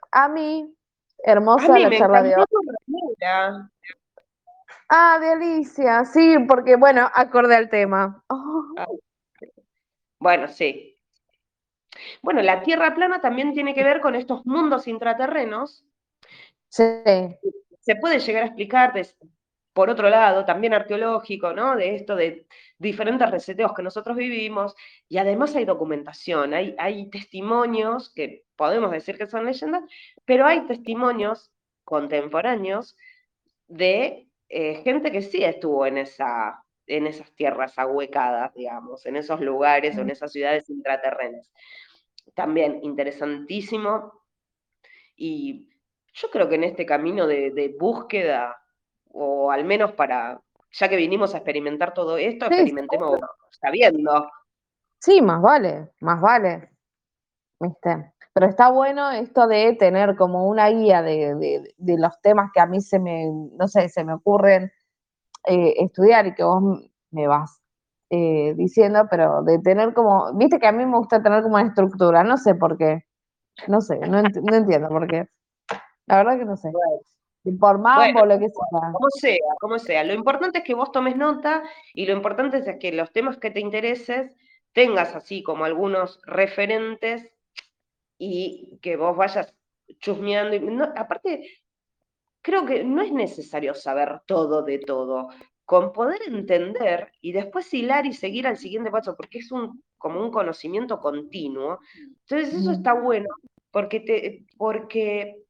A 0.09 0.29
mí, 0.29 0.73
hermosa 1.17 1.77
la 1.77 1.97
charla 1.97 2.23
de 2.23 2.35
hoy. 2.37 2.45
Ah, 4.89 5.17
de 5.19 5.31
Alicia, 5.31 6.05
sí, 6.05 6.37
porque 6.47 6.77
bueno, 6.77 7.09
acorde 7.13 7.55
al 7.55 7.69
tema. 7.69 8.23
Ah, 8.29 8.85
bueno, 10.19 10.47
sí. 10.47 10.97
Bueno, 12.21 12.41
la 12.41 12.61
Tierra 12.61 12.95
plana 12.95 13.19
también 13.19 13.53
tiene 13.53 13.73
que 13.73 13.83
ver 13.83 14.01
con 14.01 14.15
estos 14.15 14.45
mundos 14.45 14.87
intraterrenos. 14.87 15.83
Sí. 16.69 16.83
Se 17.79 17.95
puede 17.95 18.19
llegar 18.19 18.43
a 18.43 18.47
explicar, 18.47 18.93
por 19.73 19.89
otro 19.89 20.09
lado, 20.09 20.45
también 20.45 20.73
arqueológico, 20.73 21.53
¿no? 21.53 21.75
De 21.75 21.95
esto 21.95 22.15
de 22.15 22.47
diferentes 22.77 23.29
reseteos 23.29 23.73
que 23.73 23.83
nosotros 23.83 24.15
vivimos, 24.15 24.75
y 25.09 25.17
además 25.17 25.55
hay 25.55 25.65
documentación, 25.65 26.53
hay, 26.53 26.75
hay 26.79 27.09
testimonios 27.09 28.11
que 28.13 28.45
podemos 28.55 28.91
decir 28.91 29.17
que 29.17 29.27
son 29.27 29.45
leyendas, 29.45 29.83
pero 30.25 30.45
hay 30.45 30.65
testimonios 30.67 31.51
contemporáneos 31.83 32.97
de 33.67 34.26
eh, 34.49 34.75
gente 34.83 35.11
que 35.11 35.21
sí 35.21 35.43
estuvo 35.43 35.85
en 35.85 35.97
esa, 35.97 36.63
en 36.85 37.07
esas 37.07 37.31
tierras 37.33 37.77
ahuecadas, 37.77 38.53
digamos, 38.53 39.05
en 39.05 39.17
esos 39.17 39.41
lugares 39.41 39.97
o 39.97 40.01
en 40.01 40.09
esas 40.09 40.31
ciudades 40.31 40.69
intraterrenas. 40.69 41.51
También 42.33 42.79
interesantísimo 42.83 44.13
y 45.15 45.69
yo 46.13 46.29
creo 46.31 46.47
que 46.47 46.55
en 46.55 46.63
este 46.63 46.85
camino 46.85 47.27
de, 47.27 47.75
búsqueda, 47.79 48.57
o 49.11 49.51
al 49.51 49.65
menos 49.65 49.91
para, 49.93 50.41
ya 50.71 50.89
que 50.89 50.95
vinimos 50.95 51.33
a 51.33 51.37
experimentar 51.37 51.93
todo 51.93 52.17
esto, 52.17 52.45
experimentemos 52.45 53.19
sabiendo. 53.51 54.29
Sí, 54.99 55.21
más 55.21 55.41
vale, 55.41 55.89
más 55.99 56.21
vale. 56.21 56.71
¿Viste? 57.59 58.13
Pero 58.37 58.51
está 58.51 58.69
bueno 58.69 59.09
esto 59.09 59.47
de 59.47 59.73
tener 59.79 60.15
como 60.15 60.47
una 60.47 60.69
guía 60.69 61.01
de, 61.01 61.73
los 61.79 62.21
temas 62.21 62.51
que 62.53 62.59
a 62.59 62.67
mí 62.67 62.81
se 62.81 62.99
me, 62.99 63.25
no 63.53 63.67
sé, 63.67 63.89
se 63.89 64.03
me 64.03 64.13
ocurren 64.13 64.71
eh, 65.47 65.73
estudiar 65.77 66.27
y 66.27 66.35
que 66.35 66.43
vos 66.43 66.61
me 67.09 67.25
vas 67.25 67.59
eh, 68.11 68.53
diciendo, 68.55 69.07
pero 69.09 69.41
de 69.41 69.57
tener 69.57 69.91
como, 69.95 70.31
viste 70.35 70.59
que 70.59 70.67
a 70.67 70.71
mí 70.71 70.85
me 70.85 70.99
gusta 70.99 71.23
tener 71.23 71.41
como 71.41 71.55
una 71.55 71.65
estructura, 71.65 72.23
no 72.23 72.37
sé 72.37 72.53
por 72.53 72.77
qué, 72.77 73.05
no 73.67 73.81
sé, 73.81 73.97
no, 74.01 74.19
entiendo 74.19 74.87
por 74.87 75.07
qué. 75.07 75.27
La 76.05 76.17
verdad 76.17 76.37
que 76.37 76.45
no 76.45 76.57
sé. 76.57 76.69
Por 77.59 77.79
mambo, 77.79 78.23
lo 78.23 78.37
que 78.37 78.49
sea. 78.49 78.91
Como 78.93 79.09
sea, 79.09 79.55
como 79.59 79.79
sea. 79.79 80.03
Lo 80.03 80.13
importante 80.13 80.59
es 80.59 80.63
que 80.63 80.75
vos 80.75 80.91
tomes 80.91 81.17
nota 81.17 81.63
y 81.95 82.05
lo 82.05 82.13
importante 82.13 82.57
es 82.59 82.77
que 82.79 82.91
los 82.91 83.11
temas 83.11 83.39
que 83.39 83.49
te 83.49 83.61
intereses 83.61 84.31
tengas 84.73 85.15
así 85.15 85.41
como 85.41 85.65
algunos 85.65 86.21
referentes 86.27 87.31
y 88.17 88.77
que 88.81 88.95
vos 88.95 89.15
vayas 89.15 89.53
chusmeando. 89.99 90.55
Y 90.55 90.79
aparte, 90.95 91.61
creo 92.41 92.65
que 92.65 92.83
no 92.83 93.01
es 93.01 93.11
necesario 93.11 93.73
saber 93.73 94.21
todo 94.25 94.63
de 94.63 94.79
todo. 94.79 95.29
Con 95.65 95.91
poder 95.91 96.21
entender 96.27 97.11
y 97.19 97.33
después 97.33 97.73
hilar 97.73 98.05
y 98.05 98.13
seguir 98.13 98.47
al 98.47 98.57
siguiente 98.57 98.89
paso, 98.89 99.17
porque 99.17 99.39
es 99.39 99.51
un, 99.51 99.83
como 99.97 100.21
un 100.21 100.31
conocimiento 100.31 101.01
continuo. 101.01 101.79
Entonces 102.21 102.53
eso 102.53 102.71
está 102.71 102.93
bueno, 102.93 103.27
porque, 103.71 103.99
te, 103.99 104.45
porque 104.55 105.43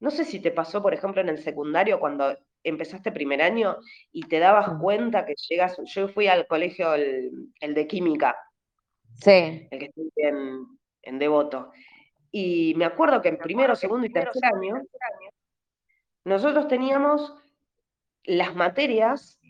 no 0.00 0.10
sé 0.10 0.24
si 0.24 0.40
te 0.40 0.50
pasó, 0.50 0.82
por 0.82 0.92
ejemplo, 0.92 1.20
en 1.20 1.28
el 1.28 1.38
secundario 1.38 2.00
cuando 2.00 2.36
empezaste 2.64 3.12
primer 3.12 3.42
año 3.42 3.76
y 4.12 4.22
te 4.22 4.38
dabas 4.38 4.78
cuenta 4.80 5.24
que 5.24 5.34
llegas, 5.48 5.80
yo 5.84 6.08
fui 6.08 6.26
al 6.26 6.46
colegio, 6.46 6.94
el, 6.94 7.48
de 7.60 7.86
química, 7.86 8.36
sí. 9.20 9.68
el 9.70 9.78
que 9.78 9.86
estoy 9.86 10.10
en, 10.16 10.66
en 11.02 11.18
Devoto, 11.18 11.70
y 12.30 12.74
me 12.76 12.84
acuerdo 12.84 13.20
que 13.20 13.28
en 13.28 13.38
primero, 13.38 13.74
segundo 13.74 14.06
y 14.06 14.12
tercer 14.12 14.44
año, 14.44 14.82
nosotros 16.24 16.68
teníamos 16.68 17.34
las 18.24 18.54
materias 18.54 19.40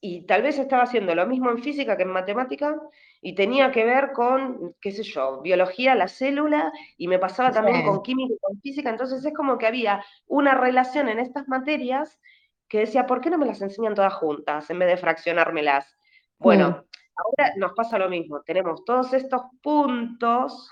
y 0.00 0.22
tal 0.22 0.42
vez 0.42 0.58
estaba 0.58 0.84
haciendo 0.84 1.14
lo 1.14 1.26
mismo 1.26 1.50
en 1.50 1.58
física 1.58 1.96
que 1.96 2.04
en 2.04 2.10
matemática 2.10 2.80
y 3.20 3.34
tenía 3.34 3.72
que 3.72 3.84
ver 3.84 4.12
con, 4.12 4.76
qué 4.80 4.92
sé 4.92 5.02
yo, 5.02 5.40
biología, 5.40 5.96
la 5.96 6.06
célula 6.06 6.72
y 6.96 7.08
me 7.08 7.18
pasaba 7.18 7.50
también 7.50 7.84
con 7.84 8.02
química 8.02 8.34
y 8.34 8.38
con 8.38 8.60
física, 8.60 8.90
entonces 8.90 9.24
es 9.24 9.34
como 9.34 9.58
que 9.58 9.66
había 9.66 10.04
una 10.26 10.54
relación 10.54 11.08
en 11.08 11.18
estas 11.18 11.48
materias 11.48 12.20
que 12.68 12.80
decía, 12.80 13.06
¿por 13.06 13.20
qué 13.20 13.30
no 13.30 13.38
me 13.38 13.46
las 13.46 13.60
enseñan 13.60 13.94
todas 13.94 14.14
juntas 14.14 14.70
en 14.70 14.78
vez 14.78 14.88
de 14.88 14.96
fraccionármelas? 14.98 15.96
Bueno, 16.38 16.68
mm. 16.68 16.72
ahora 17.16 17.54
nos 17.56 17.72
pasa 17.72 17.98
lo 17.98 18.08
mismo, 18.08 18.42
tenemos 18.42 18.84
todos 18.84 19.12
estos 19.14 19.42
puntos 19.60 20.70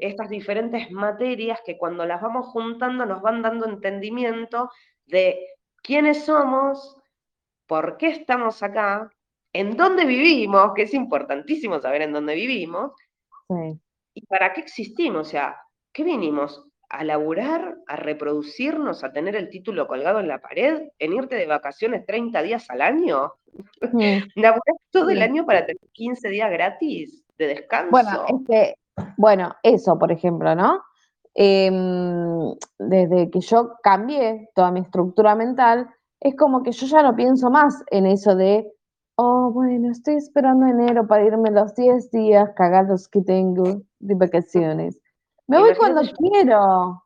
estas 0.00 0.28
diferentes 0.28 0.90
materias 0.90 1.60
que 1.64 1.78
cuando 1.78 2.06
las 2.06 2.20
vamos 2.20 2.46
juntando 2.46 3.06
nos 3.06 3.22
van 3.22 3.42
dando 3.42 3.66
entendimiento 3.66 4.70
de 5.06 5.46
quiénes 5.82 6.24
somos, 6.24 6.96
por 7.66 7.96
qué 7.96 8.08
estamos 8.08 8.62
acá, 8.62 9.10
en 9.52 9.76
dónde 9.76 10.04
vivimos, 10.04 10.72
que 10.74 10.82
es 10.82 10.94
importantísimo 10.94 11.80
saber 11.80 12.02
en 12.02 12.12
dónde 12.12 12.34
vivimos, 12.34 12.92
y 14.14 14.26
para 14.26 14.52
qué 14.52 14.60
existimos, 14.60 15.28
o 15.28 15.30
sea, 15.30 15.56
¿qué 15.92 16.04
vinimos? 16.04 16.64
¿A 16.90 17.04
laburar, 17.04 17.76
a 17.86 17.96
reproducirnos, 17.96 19.04
a 19.04 19.12
tener 19.12 19.36
el 19.36 19.50
título 19.50 19.86
colgado 19.86 20.20
en 20.20 20.28
la 20.28 20.40
pared, 20.40 20.88
en 20.98 21.12
irte 21.12 21.36
de 21.36 21.46
vacaciones 21.46 22.04
30 22.06 22.42
días 22.42 22.68
al 22.70 22.82
año? 22.82 23.34
Mm. 23.92 24.18
todo 24.90 25.10
el 25.10 25.22
año 25.22 25.44
para 25.46 25.66
tener 25.66 25.82
15 25.92 26.28
días 26.28 26.50
gratis 26.50 27.24
de 27.36 27.46
descanso? 27.46 27.90
Bueno, 27.90 28.24
este, 28.28 28.76
bueno, 29.16 29.54
eso, 29.62 29.98
por 29.98 30.12
ejemplo, 30.12 30.54
¿no? 30.54 30.82
Em, 31.34 32.54
desde 32.78 33.30
que 33.30 33.40
yo 33.40 33.74
cambié 33.82 34.50
toda 34.54 34.70
mi 34.70 34.80
estructura 34.80 35.34
mental, 35.34 35.88
es 36.20 36.34
como 36.36 36.62
que 36.62 36.72
yo 36.72 36.86
ya 36.86 37.02
no 37.02 37.14
pienso 37.14 37.50
más 37.50 37.84
en 37.90 38.06
eso 38.06 38.34
de, 38.34 38.70
oh, 39.16 39.50
bueno, 39.52 39.90
estoy 39.90 40.16
esperando 40.16 40.66
enero 40.66 41.06
para 41.06 41.24
irme 41.24 41.50
los 41.50 41.74
10 41.74 42.10
días 42.10 42.50
cagados 42.56 43.08
que 43.08 43.20
tengo 43.20 43.82
de 44.00 44.14
vacaciones. 44.14 44.98
Me 45.46 45.58
voy 45.58 45.74
cuando 45.76 46.02
quiero. 46.18 47.04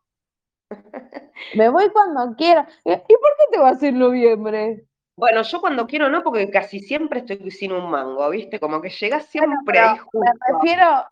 Me 1.55 1.69
voy 1.69 1.91
cuando 1.91 2.35
quiero. 2.37 2.63
¿Y 2.85 2.91
por 2.91 3.01
qué 3.07 3.45
te 3.53 3.59
vas 3.59 3.83
en 3.83 3.99
noviembre? 3.99 4.87
Bueno, 5.17 5.43
yo 5.43 5.61
cuando 5.61 5.87
quiero 5.87 6.09
no, 6.09 6.23
porque 6.23 6.51
casi 6.51 6.81
siempre 6.81 7.21
estoy 7.21 7.51
sin 7.51 7.73
un 7.73 7.91
mango, 7.91 8.29
¿viste? 8.31 8.59
Como 8.59 8.81
que 8.81 8.89
llegas 8.89 9.27
siempre 9.27 9.79
ahí 9.79 9.99
justo. 9.99 10.19
Me 10.21 10.55
refiero, 10.55 11.05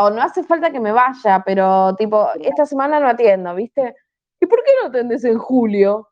o 0.00 0.10
no 0.10 0.22
hace 0.22 0.42
falta 0.42 0.70
que 0.70 0.80
me 0.80 0.92
vaya, 0.92 1.42
pero 1.44 1.94
tipo, 1.96 2.28
esta 2.40 2.66
semana 2.66 3.00
no 3.00 3.08
atiendo, 3.08 3.54
¿viste? 3.54 3.94
¿Y 4.40 4.46
por 4.46 4.62
qué 4.62 4.72
no 4.80 4.88
atendes 4.88 5.24
en 5.24 5.38
julio? 5.38 6.08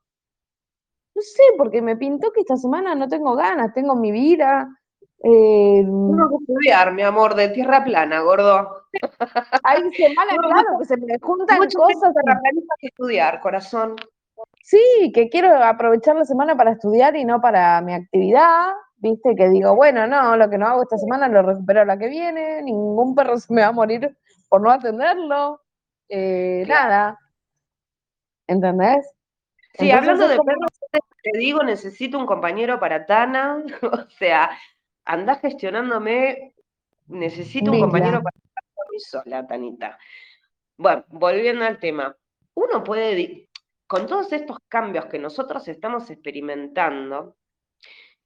No 1.14 1.22
sé, 1.22 1.43
porque 1.59 1.83
me 1.83 1.97
pintó 1.97 2.33
que 2.33 2.41
esta 2.41 2.57
semana 2.57 2.95
no 2.95 3.09
tengo 3.09 3.35
ganas, 3.37 3.74
tengo 3.74 3.95
mi 3.95 4.11
vida. 4.11 4.68
Eh, 5.24 5.83
tengo 5.85 6.28
que 6.30 6.37
estudiar, 6.45 6.93
mi 6.95 7.03
amor, 7.03 7.35
de 7.35 7.49
tierra 7.49 7.85
plana, 7.85 8.20
gordo. 8.20 8.87
Hay 9.62 9.93
semanas, 9.93 10.37
claro, 10.43 10.78
que 10.78 10.85
se 10.87 10.97
me 10.97 11.18
juntan 11.20 11.59
cosas. 11.59 12.14
Tierra 12.14 12.41
que 12.78 12.87
estudiar, 12.87 13.41
corazón. 13.41 13.97
Sí, 14.62 15.12
que 15.14 15.28
quiero 15.28 15.62
aprovechar 15.62 16.16
la 16.16 16.24
semana 16.24 16.57
para 16.57 16.72
estudiar 16.72 17.14
y 17.16 17.24
no 17.24 17.41
para 17.41 17.80
mi 17.83 17.93
actividad, 17.93 18.72
viste, 19.03 19.35
que 19.35 19.49
digo, 19.49 19.75
bueno, 19.75 20.07
no, 20.07 20.37
lo 20.37 20.49
que 20.49 20.57
no 20.57 20.69
hago 20.69 20.83
esta 20.83 20.97
semana 20.97 21.29
lo 21.29 21.43
recupero 21.43 21.85
la 21.85 21.99
que 21.99 22.09
viene, 22.09 22.63
ningún 22.63 23.15
perro 23.15 23.37
se 23.37 23.53
me 23.53 23.63
va 23.63 23.69
a 23.69 23.73
morir 23.73 24.17
por 24.49 24.63
no 24.63 24.71
atenderlo, 24.71 25.61
eh, 26.09 26.65
nada. 26.69 27.19
¿Entendés? 28.47 29.13
Sí, 29.75 29.91
hablando 29.91 30.29
de 30.29 30.39
perros, 30.39 30.71
te 31.23 31.39
digo, 31.39 31.63
necesito 31.63 32.19
un 32.19 32.27
compañero 32.27 32.79
para 32.79 33.05
Tana, 33.05 33.65
o 33.83 34.11
sea, 34.11 34.51
andás 35.05 35.41
gestionándome, 35.41 36.55
necesito 37.07 37.73
un 37.73 37.81
compañero 37.81 38.23
para 38.23 38.37
mí 38.91 39.01
sola, 39.01 39.47
Tanita. 39.47 39.99
Bueno, 40.77 41.05
volviendo 41.09 41.65
al 41.65 41.79
tema, 41.79 42.17
uno 42.55 42.85
puede, 42.85 43.49
con 43.87 44.07
todos 44.07 44.33
estos 44.33 44.59
cambios 44.69 45.07
que 45.07 45.19
nosotros 45.19 45.67
estamos 45.67 46.09
experimentando, 46.11 47.37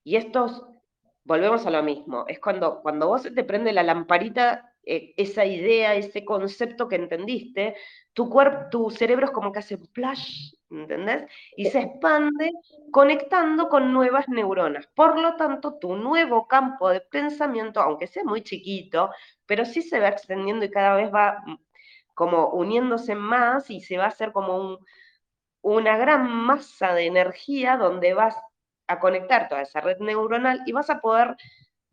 y 0.07 0.15
estos, 0.15 0.65
volvemos 1.25 1.67
a 1.67 1.71
lo 1.73 1.83
mismo, 1.83 2.27
es 2.29 2.39
cuando, 2.39 2.81
cuando 2.81 3.09
vos 3.09 3.25
te 3.25 3.43
prende 3.43 3.73
la 3.73 3.83
lamparita, 3.83 4.73
eh, 4.85 5.15
esa 5.17 5.45
idea, 5.45 5.97
ese 5.97 6.25
concepto 6.25 6.87
que 6.87 6.95
entendiste, 6.95 7.75
tu, 8.13 8.31
cuerpo, 8.31 8.67
tu 8.71 8.91
cerebro 8.91 9.27
es 9.27 9.33
como 9.33 9.51
que 9.51 9.59
hace 9.59 9.79
flash, 9.79 10.55
¿entendés? 10.71 11.29
Y 11.57 11.67
se 11.71 11.81
expande 11.81 12.53
conectando 12.93 13.69
con 13.69 13.93
nuevas 13.93 14.29
neuronas. 14.29 14.87
Por 14.95 15.19
lo 15.19 15.35
tanto, 15.35 15.75
tu 15.81 15.97
nuevo 15.97 16.47
campo 16.47 16.89
de 16.89 17.01
pensamiento, 17.01 17.81
aunque 17.81 18.07
sea 18.07 18.23
muy 18.23 18.43
chiquito, 18.43 19.11
pero 19.45 19.65
sí 19.65 19.83
se 19.83 19.99
va 19.99 20.07
extendiendo 20.07 20.65
y 20.65 20.71
cada 20.71 20.95
vez 20.95 21.13
va 21.13 21.43
mm, 21.45 21.57
como 22.15 22.51
uniéndose 22.51 23.17
más 23.17 23.71
y 23.71 23.81
se 23.81 23.99
va 23.99 24.05
a 24.05 24.09
hacer 24.15 24.31
como 24.31 24.57
un, 24.57 24.79
una 25.63 25.97
gran 25.97 26.31
masa 26.31 26.95
de 26.95 27.07
energía 27.07 27.77
donde 27.77 28.15
vas 28.15 28.37
a 28.87 28.99
conectar 28.99 29.49
toda 29.49 29.63
esa 29.63 29.81
red 29.81 29.99
neuronal 29.99 30.63
y 30.67 30.73
vas 30.73 30.91
a 30.91 31.01
poder 31.01 31.37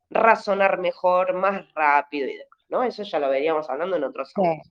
razonar 0.09 0.79
mejor, 0.79 1.33
más 1.33 1.73
rápido 1.73 2.27
y 2.27 2.37
demás, 2.37 2.65
¿no? 2.69 2.83
Eso 2.83 3.03
ya 3.03 3.19
lo 3.19 3.29
veríamos 3.29 3.69
hablando 3.69 3.95
en 3.95 4.03
otros 4.03 4.31
años. 4.37 4.69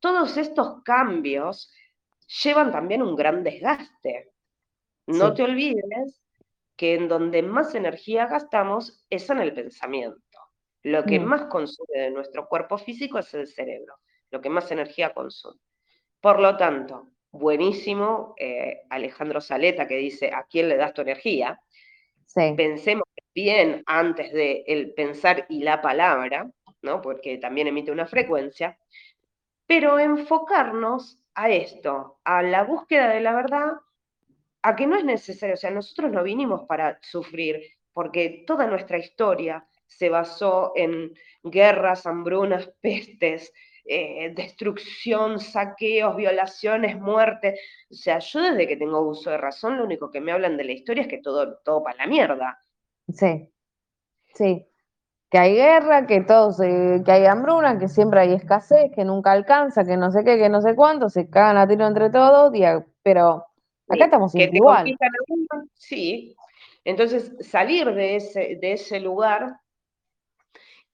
Todos 0.00 0.36
estos 0.36 0.82
cambios 0.82 1.72
llevan 2.42 2.70
también 2.70 3.02
un 3.02 3.16
gran 3.16 3.42
desgaste. 3.42 4.32
No 5.06 5.32
te 5.34 5.42
olvides 5.42 6.20
que 6.76 6.94
en 6.94 7.08
donde 7.08 7.42
más 7.42 7.74
energía 7.74 8.26
gastamos 8.26 9.04
es 9.10 9.28
en 9.30 9.40
el 9.40 9.54
pensamiento. 9.54 10.38
Lo 10.84 11.04
que 11.04 11.18
mm. 11.18 11.24
más 11.24 11.44
consume 11.46 11.98
de 11.98 12.10
nuestro 12.10 12.46
cuerpo 12.46 12.78
físico 12.78 13.18
es 13.18 13.32
el 13.34 13.48
cerebro, 13.48 13.96
lo 14.30 14.40
que 14.40 14.50
más 14.50 14.70
energía 14.70 15.12
consume. 15.12 15.60
Por 16.20 16.40
lo 16.40 16.56
tanto, 16.56 17.10
buenísimo 17.30 18.34
eh, 18.38 18.82
Alejandro 18.90 19.40
Saleta 19.40 19.86
que 19.86 19.96
dice, 19.96 20.32
¿a 20.32 20.44
quién 20.48 20.68
le 20.68 20.76
das 20.76 20.94
tu 20.94 21.02
energía? 21.02 21.60
Pensemos 22.56 23.04
bien 23.34 23.82
antes 23.86 24.32
de 24.32 24.64
el 24.66 24.92
pensar 24.94 25.46
y 25.48 25.62
la 25.62 25.80
palabra, 25.80 26.50
¿no? 26.82 27.00
porque 27.00 27.38
también 27.38 27.66
emite 27.66 27.90
una 27.90 28.06
frecuencia, 28.06 28.78
pero 29.66 29.98
enfocarnos 29.98 31.18
a 31.34 31.50
esto, 31.50 32.18
a 32.24 32.42
la 32.42 32.64
búsqueda 32.64 33.08
de 33.10 33.20
la 33.20 33.34
verdad, 33.34 33.72
a 34.62 34.76
que 34.76 34.86
no 34.86 34.96
es 34.96 35.04
necesario, 35.04 35.54
o 35.54 35.58
sea, 35.58 35.70
nosotros 35.70 36.10
no 36.10 36.22
vinimos 36.22 36.62
para 36.66 36.98
sufrir, 37.02 37.62
porque 37.92 38.44
toda 38.46 38.66
nuestra 38.66 38.98
historia 38.98 39.66
se 39.86 40.08
basó 40.08 40.72
en 40.76 41.14
guerras, 41.42 42.06
hambrunas, 42.06 42.72
pestes, 42.80 43.52
eh, 43.90 44.32
destrucción, 44.34 45.40
saqueos, 45.40 46.14
violaciones, 46.14 47.00
muerte. 47.00 47.58
O 47.90 47.94
sea, 47.94 48.18
yo 48.18 48.42
desde 48.42 48.68
que 48.68 48.76
tengo 48.76 49.00
uso 49.00 49.30
de 49.30 49.38
razón, 49.38 49.78
lo 49.78 49.84
único 49.84 50.10
que 50.10 50.20
me 50.20 50.32
hablan 50.32 50.58
de 50.58 50.64
la 50.64 50.72
historia 50.72 51.02
es 51.02 51.08
que 51.08 51.18
todo, 51.18 51.58
todo 51.64 51.82
para 51.82 51.96
la 51.96 52.06
mierda. 52.06 52.58
Sí, 53.08 53.50
sí. 54.34 54.66
Que 55.30 55.38
hay 55.38 55.54
guerra, 55.54 56.06
que 56.06 56.20
todos, 56.20 56.58
que 56.58 57.10
hay 57.10 57.24
hambruna, 57.24 57.78
que 57.78 57.88
siempre 57.88 58.20
hay 58.20 58.34
escasez, 58.34 58.90
que 58.94 59.04
nunca 59.04 59.32
alcanza, 59.32 59.84
que 59.84 59.96
no 59.96 60.10
sé 60.10 60.22
qué, 60.22 60.36
que 60.36 60.50
no 60.50 60.60
sé 60.60 60.74
cuánto, 60.74 61.08
se 61.08 61.30
cagan 61.30 61.56
a 61.56 61.66
tiro 61.66 61.86
entre 61.86 62.10
todos, 62.10 62.52
pero 63.02 63.46
acá 63.88 64.04
estamos 64.04 64.34
igual. 64.34 64.96
sí. 65.74 66.34
Entonces, 66.84 67.34
salir 67.40 67.92
de 67.92 68.16
ese, 68.16 68.58
de 68.60 68.72
ese 68.72 69.00
lugar 69.00 69.60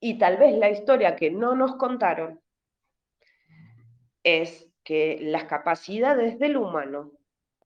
y 0.01 0.19
tal 0.19 0.37
vez 0.37 0.57
la 0.59 0.71
historia 0.71 1.17
que 1.17 1.31
no 1.31 1.55
nos 1.55 1.77
contaron 1.77 2.41
es 4.25 4.69
que 4.83 5.19
las 5.21 5.45
capacidades 5.45 6.39
del 6.39 6.57
humano 6.57 7.13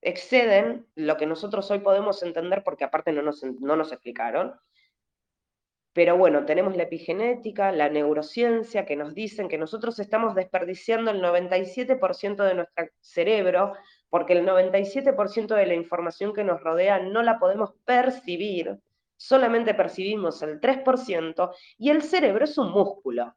exceden 0.00 0.86
lo 0.94 1.16
que 1.16 1.26
nosotros 1.26 1.70
hoy 1.70 1.80
podemos 1.80 2.22
entender 2.22 2.62
porque 2.62 2.84
aparte 2.84 3.12
no 3.12 3.22
nos, 3.22 3.42
no 3.42 3.76
nos 3.76 3.92
explicaron. 3.92 4.54
Pero 5.92 6.16
bueno, 6.16 6.44
tenemos 6.44 6.76
la 6.76 6.84
epigenética, 6.84 7.72
la 7.72 7.88
neurociencia 7.88 8.86
que 8.86 8.94
nos 8.94 9.14
dicen 9.14 9.48
que 9.48 9.58
nosotros 9.58 9.98
estamos 9.98 10.34
desperdiciando 10.34 11.10
el 11.10 11.20
97% 11.20 12.44
de 12.44 12.54
nuestro 12.54 12.86
cerebro 13.00 13.72
porque 14.08 14.34
el 14.34 14.46
97% 14.46 15.54
de 15.54 15.66
la 15.66 15.74
información 15.74 16.32
que 16.32 16.44
nos 16.44 16.60
rodea 16.60 17.00
no 17.00 17.22
la 17.22 17.38
podemos 17.38 17.74
percibir, 17.84 18.78
solamente 19.16 19.74
percibimos 19.74 20.40
el 20.42 20.60
3% 20.60 21.52
y 21.78 21.90
el 21.90 22.02
cerebro 22.02 22.44
es 22.44 22.56
un 22.58 22.70
músculo. 22.70 23.34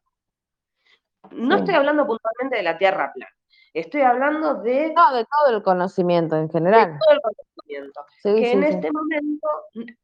No 1.30 1.56
estoy 1.56 1.74
hablando 1.74 2.06
puntualmente 2.06 2.56
de 2.56 2.62
la 2.62 2.78
Tierra 2.78 3.12
plana, 3.12 3.32
estoy 3.72 4.02
hablando 4.02 4.54
de... 4.54 4.92
No, 4.94 5.14
de 5.14 5.24
todo 5.24 5.56
el 5.56 5.62
conocimiento 5.62 6.36
en 6.36 6.50
general. 6.50 6.92
De 6.92 6.98
todo 6.98 7.14
el 7.14 7.20
conocimiento. 7.20 8.06
que 8.22 8.52
en 8.52 8.64
este 8.64 8.90
momento 8.92 9.48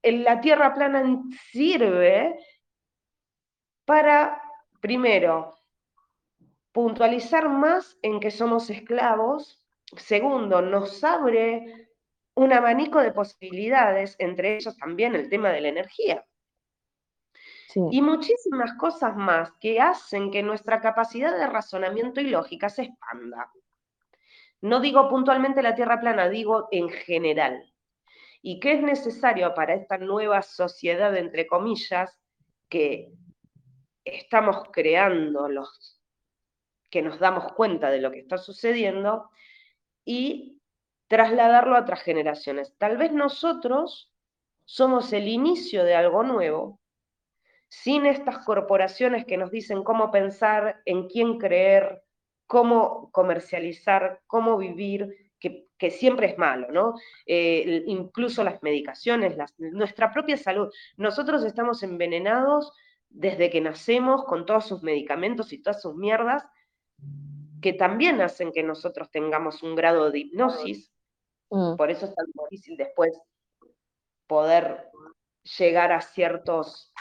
la 0.03 0.41
Tierra 0.41 0.75
plana 0.75 1.23
sirve 1.51 2.39
para, 3.85 4.41
primero, 4.81 5.59
puntualizar 6.73 7.49
más 7.49 7.99
en 8.03 8.21
que 8.21 8.31
somos 8.31 8.71
esclavos. 8.71 9.65
Segundo, 9.97 10.63
nos 10.63 11.03
abre 11.03 11.89
un 12.35 12.53
abanico 12.53 13.01
de 13.01 13.13
posibilidades, 13.13 14.15
entre 14.19 14.57
ellos 14.57 14.77
también 14.77 15.15
el 15.15 15.29
tema 15.29 15.49
de 15.51 15.61
la 15.63 15.69
energía. 15.69 16.25
Y 17.75 18.01
muchísimas 18.01 18.73
cosas 18.75 19.15
más 19.17 19.53
que 19.61 19.81
hacen 19.81 20.31
que 20.31 20.43
nuestra 20.43 20.81
capacidad 20.81 21.37
de 21.37 21.47
razonamiento 21.47 22.21
y 22.21 22.31
lógica 22.31 22.71
se 22.71 22.85
expanda. 22.85 23.53
No 24.61 24.81
digo 24.81 25.09
puntualmente 25.09 25.63
la 25.63 25.75
Tierra 25.75 26.01
plana, 26.01 26.29
digo 26.29 26.69
en 26.73 26.89
general. 26.89 27.73
¿Y 28.41 28.59
qué 28.61 28.73
es 28.73 28.83
necesario 28.83 29.55
para 29.55 29.75
esta 29.75 29.99
nueva 29.99 30.43
sociedad, 30.43 31.15
entre 31.17 31.47
comillas, 31.47 32.19
que 32.69 33.13
estamos 34.05 34.63
creando 34.73 35.49
los 35.49 36.01
que 36.91 37.03
nos 37.03 37.19
damos 37.19 37.53
cuenta 37.53 37.91
de 37.91 38.01
lo 38.01 38.11
que 38.11 38.21
está 38.21 38.39
sucediendo 38.39 39.29
y 40.05 40.61
trasladarlo 41.07 41.77
a 41.77 41.81
otras 41.81 42.03
generaciones? 42.03 42.75
Tal 42.79 42.97
vez 42.97 43.13
nosotros 43.13 44.13
somos 44.65 45.13
el 45.13 45.29
inicio 45.29 45.85
de 45.85 45.95
algo 45.95 46.23
nuevo, 46.23 46.81
sin 47.69 48.07
estas 48.07 48.39
corporaciones 48.45 49.25
que 49.25 49.37
nos 49.37 49.51
dicen 49.51 49.85
cómo 49.85 50.11
pensar, 50.11 50.81
en 50.85 51.09
quién 51.09 51.39
creer, 51.39 52.03
cómo 52.47 53.11
comercializar, 53.13 54.21
cómo 54.27 54.57
vivir, 54.57 55.33
que, 55.39 55.91
siempre 55.91 56.27
es 56.27 56.39
malo, 56.39 56.73
¿no? 56.73 56.95
Eh, 57.25 57.85
incluso 57.87 58.43
las 58.43 58.61
medicaciones, 58.65 59.37
nuestra 59.59 60.13
propia 60.13 60.37
salud. 60.37 60.73
Nosotros 60.97 61.45
estamos 61.45 61.85
envenenados 61.85 62.73
desde 63.09 63.49
que 63.49 63.61
nacemos 63.61 64.25
con 64.25 64.45
todos 64.45 64.67
sus 64.67 64.83
medicamentos 64.83 65.53
y 65.53 65.63
todas 65.63 65.81
sus 65.81 65.95
mierdas, 65.95 66.45
que 67.63 67.75
también 67.75 68.21
hacen 68.21 68.53
que 68.53 68.65
nosotros 68.65 69.11
tengamos 69.11 69.63
un 69.63 69.77
grado 69.77 70.11
de 70.11 70.21
hipnosis. 70.21 70.93
Mm. 71.51 71.77
Por 71.77 71.91
eso 71.91 72.07
es 72.07 72.15
tan 72.15 72.27
difícil 72.51 72.77
después 72.77 73.17
poder 74.27 74.91
llegar 75.59 75.93
a 75.93 76.01
ciertos 76.01 76.93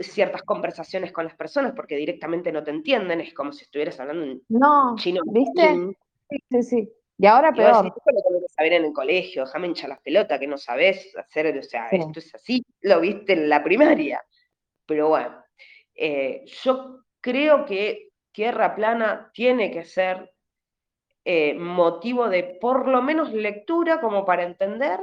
ciertas 0.00 0.42
conversaciones 0.42 1.12
con 1.12 1.24
las 1.24 1.34
personas 1.34 1.72
porque 1.74 1.96
directamente 1.96 2.52
no 2.52 2.62
te 2.62 2.70
entienden, 2.70 3.20
es 3.20 3.34
como 3.34 3.52
si 3.52 3.64
estuvieras 3.64 3.98
hablando 4.00 4.24
en 4.24 4.42
no, 4.48 4.94
chino. 4.96 5.20
¿Viste? 5.26 5.94
Sí, 6.50 6.62
sí, 6.62 6.92
Y 7.18 7.26
ahora 7.26 7.52
peor. 7.52 7.86
esto 7.86 8.02
lo 8.12 8.22
tenés 8.22 8.42
que 8.42 8.54
saber 8.54 8.72
en 8.74 8.84
el 8.86 8.92
colegio, 8.92 9.44
déjame 9.44 9.68
hinchar 9.68 9.90
las 9.90 10.00
pelotas, 10.00 10.40
que 10.40 10.46
no 10.46 10.58
sabes 10.58 11.16
hacer, 11.16 11.56
o 11.56 11.62
sea, 11.62 11.88
esto 11.88 12.18
es 12.18 12.34
así, 12.34 12.64
lo 12.80 13.00
viste 13.00 13.34
en 13.34 13.48
la 13.48 13.62
primaria. 13.62 14.22
Pero 14.86 15.08
bueno, 15.08 15.44
eh, 15.94 16.44
yo 16.62 17.04
creo 17.20 17.64
que 17.64 18.10
Tierra 18.32 18.74
Plana 18.74 19.30
tiene 19.32 19.70
que 19.70 19.84
ser 19.84 20.32
eh, 21.24 21.54
motivo 21.54 22.28
de 22.28 22.44
por 22.60 22.86
lo 22.86 23.02
menos 23.02 23.32
lectura 23.32 24.00
como 24.00 24.24
para 24.24 24.44
entender. 24.44 25.00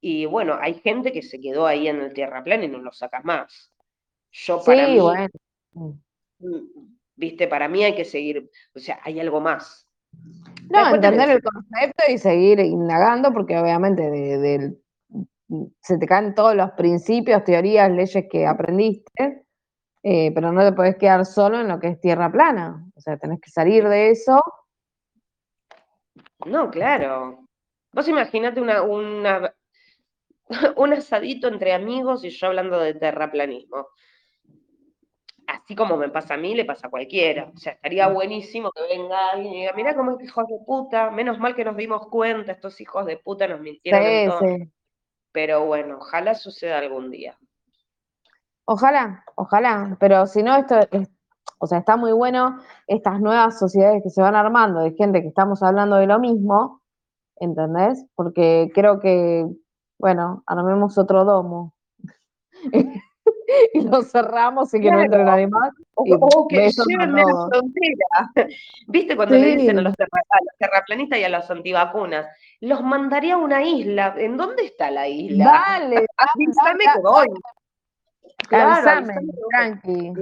Y 0.00 0.26
bueno, 0.26 0.58
hay 0.60 0.74
gente 0.74 1.10
que 1.10 1.22
se 1.22 1.40
quedó 1.40 1.66
ahí 1.66 1.88
en 1.88 2.00
el 2.00 2.12
Tierra 2.12 2.44
Plana 2.44 2.64
y 2.64 2.68
no 2.68 2.78
lo 2.78 2.92
sacas 2.92 3.24
más. 3.24 3.72
Yo 4.32 4.62
para 4.64 4.86
sí, 4.86 4.92
mí, 4.92 5.00
bueno. 5.00 5.28
Mm, 5.72 6.98
viste, 7.16 7.48
para 7.48 7.68
mí 7.68 7.84
hay 7.84 7.94
que 7.94 8.04
seguir, 8.04 8.50
o 8.74 8.78
sea, 8.78 9.00
hay 9.02 9.20
algo 9.20 9.40
más. 9.40 9.88
No, 10.70 10.94
entender 10.94 11.30
el 11.30 11.42
concepto 11.42 12.04
y 12.08 12.18
seguir 12.18 12.60
indagando, 12.60 13.32
porque 13.32 13.58
obviamente 13.58 14.76
se 15.80 15.98
te 15.98 16.06
caen 16.06 16.34
todos 16.34 16.54
los 16.54 16.72
principios, 16.72 17.44
teorías, 17.44 17.90
leyes 17.90 18.26
que 18.30 18.46
aprendiste, 18.46 19.44
eh, 20.02 20.30
pero 20.34 20.52
no 20.52 20.62
te 20.62 20.72
puedes 20.72 20.96
quedar 20.96 21.24
solo 21.24 21.60
en 21.60 21.68
lo 21.68 21.80
que 21.80 21.88
es 21.88 22.00
tierra 22.00 22.30
plana. 22.30 22.86
O 22.94 23.00
sea, 23.00 23.16
tenés 23.16 23.40
que 23.40 23.50
salir 23.50 23.88
de 23.88 24.10
eso. 24.10 24.42
No, 26.46 26.70
claro. 26.70 27.46
Vos 27.92 28.06
imaginate 28.08 28.60
una, 28.60 28.82
una, 28.82 29.54
un 30.76 30.92
asadito 30.92 31.48
entre 31.48 31.72
amigos 31.72 32.24
y 32.24 32.30
yo 32.30 32.48
hablando 32.48 32.78
de 32.78 32.94
terraplanismo 32.94 33.88
así 35.68 35.76
como 35.76 35.98
me 35.98 36.08
pasa 36.08 36.32
a 36.32 36.36
mí, 36.38 36.54
le 36.54 36.64
pasa 36.64 36.86
a 36.86 36.90
cualquiera. 36.90 37.52
O 37.54 37.58
sea, 37.58 37.74
estaría 37.74 38.08
buenísimo 38.08 38.72
que 38.72 38.80
venga 38.84 39.32
alguien 39.32 39.52
y 39.52 39.60
diga, 39.60 39.74
mira 39.74 39.94
cómo 39.94 40.12
es 40.12 40.24
hijos 40.24 40.46
de 40.48 40.58
puta, 40.66 41.10
menos 41.10 41.38
mal 41.38 41.54
que 41.54 41.62
nos 41.62 41.76
dimos 41.76 42.06
cuenta, 42.06 42.52
estos 42.52 42.80
hijos 42.80 43.04
de 43.04 43.18
puta 43.18 43.46
nos 43.46 43.60
mintieron 43.60 44.38
sí, 44.40 44.72
Pero 45.30 45.66
bueno, 45.66 45.98
ojalá 45.98 46.34
suceda 46.34 46.78
algún 46.78 47.10
día. 47.10 47.36
Ojalá, 48.64 49.22
ojalá, 49.34 49.94
pero 50.00 50.26
si 50.26 50.42
no, 50.42 50.56
esto 50.56 50.78
es, 50.90 51.10
o 51.58 51.66
sea, 51.66 51.80
está 51.80 51.98
muy 51.98 52.12
bueno 52.12 52.56
estas 52.86 53.20
nuevas 53.20 53.58
sociedades 53.58 54.02
que 54.02 54.08
se 54.08 54.22
van 54.22 54.36
armando, 54.36 54.80
de 54.80 54.94
gente 54.94 55.20
que 55.20 55.28
estamos 55.28 55.62
hablando 55.62 55.96
de 55.96 56.06
lo 56.06 56.18
mismo, 56.18 56.80
¿entendés? 57.36 58.06
Porque 58.14 58.70
creo 58.74 59.00
que, 59.00 59.46
bueno, 59.98 60.42
armemos 60.46 60.96
otro 60.96 61.26
domo. 61.26 61.74
y 63.74 63.80
lo 63.80 64.02
cerramos 64.02 64.72
y 64.74 64.80
que 64.80 64.90
no 64.90 65.00
entre 65.00 65.24
nadie 65.24 65.46
más. 65.46 65.72
O, 65.94 66.46
que 66.48 66.70
lleven 66.70 67.14
de 67.14 67.22
la 67.22 67.48
frontera. 67.48 68.08
¿Viste 68.86 69.16
cuando 69.16 69.36
le 69.36 69.56
dicen 69.56 69.78
a 69.78 69.82
los, 69.82 69.94
terraplanistas 70.58 71.18
y 71.18 71.24
a 71.24 71.28
los 71.28 71.50
antivacunas? 71.50 72.26
Los 72.60 72.82
mandaría 72.82 73.34
a 73.34 73.38
una 73.38 73.62
isla. 73.62 74.14
¿En 74.18 74.36
dónde 74.36 74.64
está 74.64 74.90
la 74.90 75.08
isla? 75.08 75.44
Dale, 75.44 76.06
avísame 76.16 76.84
que 76.94 77.00
voy. 77.02 77.26
Claro, 78.48 79.06
tranqui. 79.50 80.12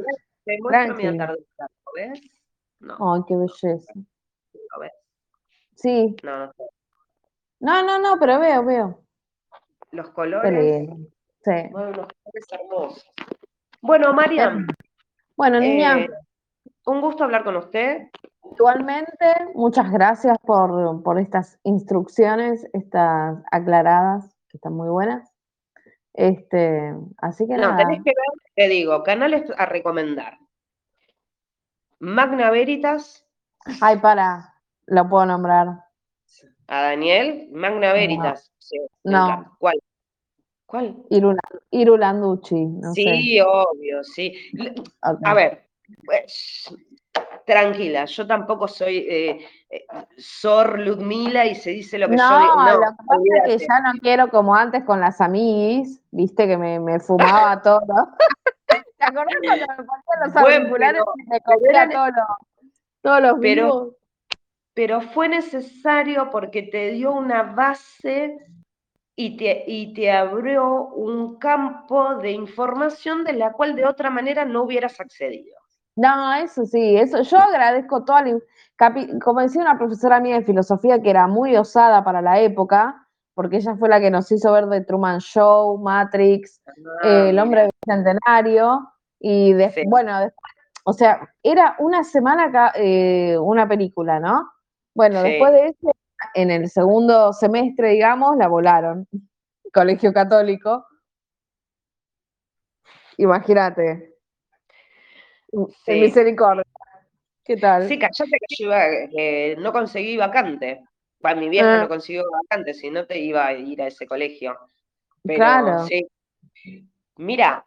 Te 0.45 0.59
muestro 0.61 0.95
mi 0.95 1.07
atardecer, 1.07 1.69
ves? 1.97 2.21
No. 2.79 3.15
Ay, 3.15 3.23
qué 3.27 3.37
belleza. 3.37 3.93
¿Lo 3.95 4.81
ves? 4.81 4.93
Sí. 5.75 6.15
No, 6.23 6.47
no 6.47 6.53
No, 7.59 7.83
no, 7.83 7.99
no, 7.99 8.19
pero 8.21 8.39
veo, 8.39 8.65
veo. 8.65 9.01
Los 9.91 10.11
colores. 10.11 10.89
Sí. 11.47 11.53
Bueno. 11.71 12.09
Bueno, 13.81 14.13
Mariam. 14.13 14.67
Bueno, 15.37 15.61
niña. 15.61 16.01
Eh, 16.01 16.11
un 16.87 17.01
gusto 17.01 17.23
hablar 17.23 17.45
con 17.45 17.55
usted. 17.55 18.09
Igualmente, 18.59 19.33
muchas 19.55 19.93
gracias 19.93 20.37
por, 20.41 21.21
estas 21.21 21.61
instrucciones, 21.63 22.67
estas 22.73 23.39
aclaradas, 23.53 24.37
que 24.49 24.57
están 24.57 24.73
muy 24.73 24.89
buenas. 24.89 25.33
Este, 26.15 26.93
así 27.19 27.47
que 27.47 27.57
no, 27.57 27.77
tenés 27.77 28.03
que 28.03 28.11
ver, 28.11 28.41
te 28.57 28.69
digo, 28.69 29.05
canales 29.05 29.45
a 29.57 29.67
recomendar. 29.67 30.39
Magna 32.01 32.51
Veritas. 32.51 33.25
Ay, 33.81 33.99
para, 33.99 34.53
lo 34.87 35.09
puedo 35.09 35.27
nombrar. 35.27 35.69
A 36.67 36.83
Daniel, 36.83 37.49
Magna 37.53 37.93
Veritas. 37.93 38.51
no. 39.05 39.57
¿Cuál? 39.61 39.81
¿Cuál? 40.67 40.97
Irulanducci, 41.71 42.67
no 42.67 42.93
sí, 42.93 43.05
sé. 43.05 43.43
Obvio, 43.43 44.03
sí. 44.03 44.35
A 45.01 45.35
ver, 45.35 45.69
pues, 46.05 46.75
tranquila, 47.45 48.05
yo 48.07 48.27
tampoco 48.27 48.67
soy 48.67 48.99
eh, 49.09 49.47
eh, 49.71 49.87
Sor 50.17 50.81
Ludmila 50.81 51.47
y 51.47 51.55
se 51.55 51.71
dice 51.71 51.99
lo 51.99 52.09
que 52.09 52.17
yo 52.17 52.41
digo. 52.41 52.55
No, 52.57 52.73
lo 52.73 52.81
que 52.81 52.87
pasa 53.07 53.23
es 53.47 53.63
que 53.63 53.67
ya 53.67 53.81
no 53.81 53.93
quiero 54.01 54.29
como 54.29 54.57
antes 54.57 54.85
con 54.85 55.01
las 55.01 55.21
amiguis, 55.21 56.03
viste 56.11 56.49
que 56.49 56.57
me, 56.57 56.81
me 56.81 56.99
fumaba 56.99 57.63
todo. 57.63 57.81
¿Te 58.67 59.05
acordás 59.05 59.37
cuando 59.41 59.67
me 59.67 59.85
ponía 59.85 60.25
los 60.25 60.37
auriculares 60.37 61.03
y 61.17 61.31
me 61.31 61.41
copia 61.41 61.89
todos 61.89 62.09
los, 62.09 62.27
todos 63.03 63.21
los 63.23 63.35
pero, 63.41 63.97
Pero 64.75 65.01
fue 65.01 65.29
necesario 65.29 66.29
porque 66.31 66.63
te 66.63 66.91
dio 66.91 67.13
una 67.13 67.45
base 67.45 68.37
y 69.17 69.37
te, 69.39 69.65
y 69.67 69.95
te 69.95 70.13
abrió 70.13 70.89
un 70.89 71.39
campo 71.39 72.17
de 72.17 72.33
información 72.33 73.25
de 73.25 73.33
la 73.33 73.53
cual 73.53 73.75
de 73.75 73.87
otra 73.87 74.11
manera 74.11 74.45
no 74.45 74.65
hubieras 74.65 75.01
accedido. 75.01 75.57
No, 75.97 76.35
eso 76.35 76.67
sí, 76.67 76.97
eso 76.97 77.23
yo 77.23 77.39
agradezco 77.39 78.05
toda 78.05 78.23
la 78.23 78.39
como 79.25 79.41
decía 79.41 79.63
una 79.63 79.79
profesora 79.79 80.21
mía 80.21 80.37
de 80.37 80.45
filosofía 80.45 81.01
que 81.01 81.09
era 81.09 81.27
muy 81.27 81.57
osada 81.57 82.05
para 82.05 82.21
la 82.21 82.41
época, 82.41 83.07
porque 83.33 83.57
ella 83.57 83.75
fue 83.77 83.89
la 83.89 84.01
que 84.01 84.11
nos 84.11 84.31
hizo 84.31 84.53
ver 84.53 84.69
The 84.69 84.83
Truman 84.83 85.21
Show, 85.21 85.79
Matrix, 85.79 86.61
ah, 86.67 87.09
eh, 87.09 87.31
El 87.31 87.39
hombre 87.39 87.71
bicentenario, 87.81 88.87
y 89.19 89.55
bueno, 89.89 90.21
después, 90.21 90.53
o 90.85 90.93
sea, 90.93 91.21
era 91.43 91.75
una 91.79 92.05
semana 92.05 92.73
eh, 92.75 93.39
una 93.39 93.67
película, 93.67 94.21
¿no? 94.21 94.51
Bueno, 94.95 95.23
después 95.23 95.53
de 95.53 95.67
eso, 95.69 95.96
en 96.37 96.51
el 96.51 96.69
segundo 96.69 97.33
semestre, 97.33 97.91
digamos, 97.93 98.37
la 98.37 98.47
volaron. 98.47 99.09
Colegio 99.73 100.13
católico. 100.13 100.87
Imagínate. 103.17 104.15
Sí. 105.85 105.93
misericordia. 105.93 106.65
¿Qué 107.43 107.57
tal? 107.57 107.89
Sí, 107.89 107.99
callate 107.99 108.39
que 108.49 108.57
yo 108.59 108.67
iba, 108.67 109.61
no 109.63 109.73
conseguí 109.73 110.17
vacante. 110.17 110.85
Bueno, 111.21 111.41
mi 111.41 111.49
vieja 111.49 111.77
ah. 111.77 111.83
no 111.83 111.89
consiguió 111.89 112.25
vacante, 112.31 112.75
si 112.75 112.91
no 112.91 113.07
te 113.07 113.19
iba 113.19 113.47
a 113.47 113.55
ir 113.55 113.81
a 113.81 113.87
ese 113.87 114.07
colegio. 114.07 114.59
Pero 115.23 115.39
claro. 115.39 115.87
sí. 115.87 116.07
Mira, 117.17 117.65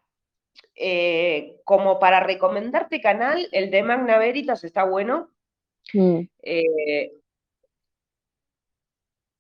eh, 0.75 1.57
como 1.63 1.99
para 1.99 2.19
recomendarte 2.19 3.01
canal, 3.01 3.47
el 3.51 3.71
de 3.71 3.81
Magna 3.81 4.19
Veritas 4.19 4.63
está 4.63 4.83
bueno. 4.83 5.29
Mm. 5.93 6.21
Eh, 6.43 7.18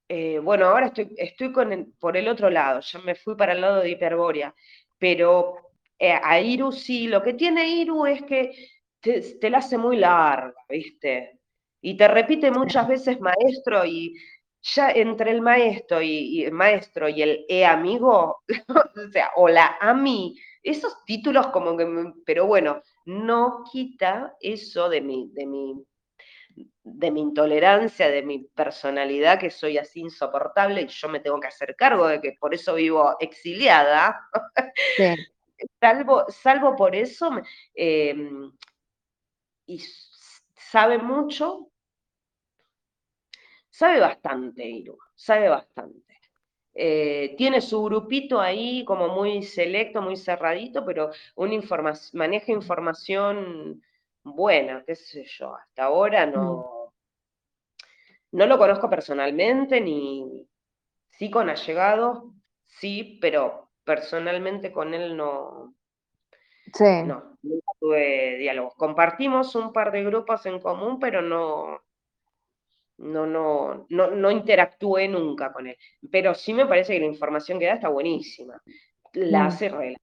eh, 0.09 0.39
bueno, 0.39 0.65
ahora 0.65 0.87
estoy, 0.87 1.13
estoy 1.17 1.51
con 1.51 1.93
por 1.99 2.17
el 2.17 2.27
otro 2.27 2.49
lado, 2.49 2.81
ya 2.81 2.99
me 2.99 3.15
fui 3.15 3.35
para 3.35 3.53
el 3.53 3.61
lado 3.61 3.81
de 3.81 3.91
Hiperbórea, 3.91 4.53
pero 4.97 5.55
a 5.99 6.39
Iru 6.39 6.71
sí, 6.71 7.07
lo 7.07 7.21
que 7.21 7.33
tiene 7.33 7.67
Iru 7.67 8.05
es 8.05 8.23
que 8.23 8.53
te, 9.01 9.49
la 9.49 9.59
hace 9.59 9.77
muy 9.77 9.97
larga, 9.97 10.53
¿viste? 10.67 11.39
Y 11.81 11.95
te 11.97 12.07
repite 12.07 12.51
muchas 12.51 12.87
veces 12.87 13.19
maestro 13.19 13.85
y 13.85 14.15
ya 14.61 14.91
entre 14.91 15.31
el 15.31 15.41
maestro 15.41 16.01
y, 16.01 16.43
el 16.43 16.51
maestro 16.51 17.07
y 17.07 17.21
el 17.21 17.45
e 17.47 17.65
amigo, 17.65 18.43
o 18.67 19.11
sea, 19.11 19.31
o 19.35 19.47
la 19.47 19.77
ami, 19.79 20.35
esos 20.63 21.05
títulos 21.05 21.47
como 21.47 21.77
que, 21.77 21.87
pero 22.25 22.45
bueno, 22.45 22.81
no 23.05 23.63
quita 23.71 24.35
eso 24.41 24.89
de 24.89 25.01
mi, 25.01 25.29
de 25.33 25.45
mi, 25.45 25.85
de 26.83 27.11
mi 27.11 27.21
intolerancia, 27.21 28.09
de 28.09 28.23
mi 28.23 28.39
personalidad, 28.39 29.39
que 29.39 29.49
soy 29.49 29.77
así 29.77 30.01
insoportable 30.01 30.81
y 30.81 30.87
yo 30.87 31.09
me 31.09 31.19
tengo 31.19 31.39
que 31.39 31.47
hacer 31.47 31.75
cargo 31.75 32.07
de 32.07 32.21
que 32.21 32.37
por 32.39 32.53
eso 32.53 32.75
vivo 32.75 33.15
exiliada. 33.19 34.19
salvo, 35.79 36.25
salvo 36.29 36.75
por 36.75 36.95
eso, 36.95 37.29
em, 37.73 38.51
y 39.65 39.83
sabe 40.55 40.97
mucho, 40.97 41.69
sabe 43.69 43.99
bastante, 43.99 44.65
Iru, 44.65 44.97
sabe 45.15 45.49
bastante. 45.49 46.09
Eh, 46.73 47.35
tiene 47.37 47.61
su 47.61 47.83
grupito 47.83 48.39
ahí 48.39 48.85
como 48.85 49.09
muy 49.09 49.43
selecto, 49.43 50.01
muy 50.01 50.15
cerradito, 50.15 50.85
pero 50.85 51.11
una 51.35 51.59
maneja 52.13 52.51
información 52.51 53.81
buena, 54.23 54.83
qué 54.85 54.95
sé 54.95 55.25
yo. 55.25 55.55
Hasta 55.55 55.85
ahora 55.85 56.25
no, 56.25 56.91
mm. 58.31 58.37
no 58.37 58.45
lo 58.45 58.57
conozco 58.57 58.89
personalmente, 58.89 59.81
ni 59.81 60.47
sí 61.11 61.29
con 61.29 61.49
allegados, 61.49 62.23
sí, 62.65 63.19
pero 63.21 63.71
personalmente 63.83 64.71
con 64.71 64.93
él 64.93 65.17
no. 65.17 65.75
Sí. 66.73 67.03
No, 67.05 67.37
nunca 67.41 67.71
tuve 67.79 68.37
diálogos. 68.37 68.75
Compartimos 68.75 69.55
un 69.55 69.73
par 69.73 69.91
de 69.91 70.03
grupos 70.03 70.45
en 70.45 70.59
común, 70.59 70.99
pero 70.99 71.21
no, 71.21 71.81
no, 72.97 73.25
no, 73.25 73.85
no, 73.89 74.11
no 74.11 74.31
interactué 74.31 75.07
nunca 75.07 75.51
con 75.51 75.67
él. 75.67 75.77
Pero 76.11 76.35
sí 76.35 76.53
me 76.53 76.67
parece 76.67 76.93
que 76.93 76.99
la 76.99 77.05
información 77.07 77.59
que 77.59 77.65
da 77.65 77.73
está 77.73 77.89
buenísima. 77.89 78.61
La 79.13 79.43
mm. 79.43 79.47
hace 79.47 79.69
real. 79.69 79.97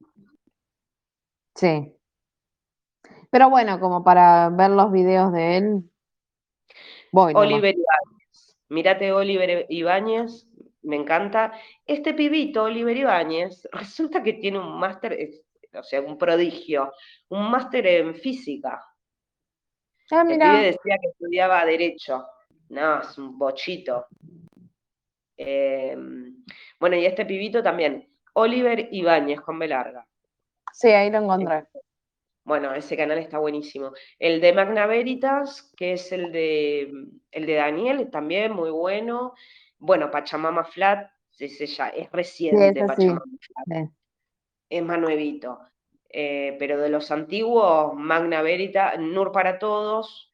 Sí. 1.54 1.95
Pero 3.30 3.50
bueno, 3.50 3.80
como 3.80 4.04
para 4.04 4.48
ver 4.50 4.70
los 4.70 4.90
videos 4.92 5.32
de 5.32 5.56
él. 5.56 5.90
Voy 7.12 7.32
Oliver 7.34 7.74
Ibáñez. 7.74 8.56
Mírate 8.68 9.12
Oliver 9.12 9.66
Ibáñez, 9.68 10.48
me 10.82 10.96
encanta. 10.96 11.52
Este 11.84 12.14
pibito, 12.14 12.64
Oliver 12.64 12.96
Ibáñez, 12.96 13.68
resulta 13.72 14.22
que 14.22 14.34
tiene 14.34 14.58
un 14.58 14.78
máster, 14.78 15.30
o 15.74 15.82
sea, 15.82 16.00
un 16.00 16.16
prodigio, 16.16 16.92
un 17.28 17.50
máster 17.50 17.86
en 17.86 18.14
física. 18.14 18.82
Ah, 20.10 20.24
El 20.28 20.38
pibe 20.38 20.62
decía 20.62 20.96
que 21.00 21.08
estudiaba 21.08 21.64
Derecho. 21.64 22.26
No, 22.68 23.00
es 23.00 23.18
un 23.18 23.38
bochito. 23.38 24.06
Em, 25.36 26.44
bueno, 26.80 26.96
y 26.96 27.06
este 27.06 27.26
pibito 27.26 27.62
también, 27.62 28.08
Oliver 28.34 28.88
Ibáñez 28.92 29.40
con 29.40 29.58
B 29.58 29.68
larga. 29.68 30.06
Sí, 30.72 30.88
ahí 30.88 31.10
lo 31.10 31.18
encontré. 31.18 31.64
Bueno, 32.46 32.72
ese 32.72 32.96
canal 32.96 33.18
está 33.18 33.38
buenísimo. 33.38 33.90
El 34.20 34.40
de 34.40 34.52
Magna 34.52 34.86
Veritas, 34.86 35.72
que 35.76 35.94
es 35.94 36.12
el 36.12 36.30
de, 36.30 36.92
el 37.32 37.44
de 37.44 37.54
Daniel, 37.54 38.08
también 38.08 38.52
muy 38.52 38.70
bueno. 38.70 39.34
Bueno, 39.78 40.12
Pachamama 40.12 40.62
Flat, 40.62 41.10
es, 41.40 41.60
ella, 41.60 41.88
es 41.88 42.08
reciente 42.12 42.84
Pachamama 42.86 43.20
Flat. 43.40 43.88
Es 44.70 44.82
más 44.84 45.00
nuevito. 45.00 45.58
Eh, 46.08 46.54
pero 46.56 46.78
de 46.78 46.88
los 46.88 47.10
antiguos, 47.10 47.94
Magna 47.96 48.42
Veritas, 48.42 48.96
Nur 49.00 49.32
para 49.32 49.58
Todos, 49.58 50.30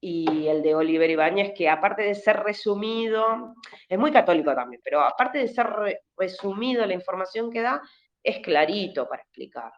y 0.00 0.48
el 0.48 0.64
de 0.64 0.74
Oliver 0.74 1.08
Ibáñez, 1.10 1.52
que 1.56 1.68
aparte 1.68 2.02
de 2.02 2.16
ser 2.16 2.40
resumido, 2.40 3.54
es 3.88 3.98
muy 4.00 4.10
católico 4.10 4.52
también, 4.52 4.82
pero 4.82 5.00
aparte 5.00 5.38
de 5.38 5.46
ser 5.46 5.68
resumido 6.16 6.84
la 6.86 6.94
información 6.94 7.52
que 7.52 7.62
da, 7.62 7.80
es 8.20 8.40
clarito 8.40 9.08
para 9.08 9.22
explicar. 9.22 9.72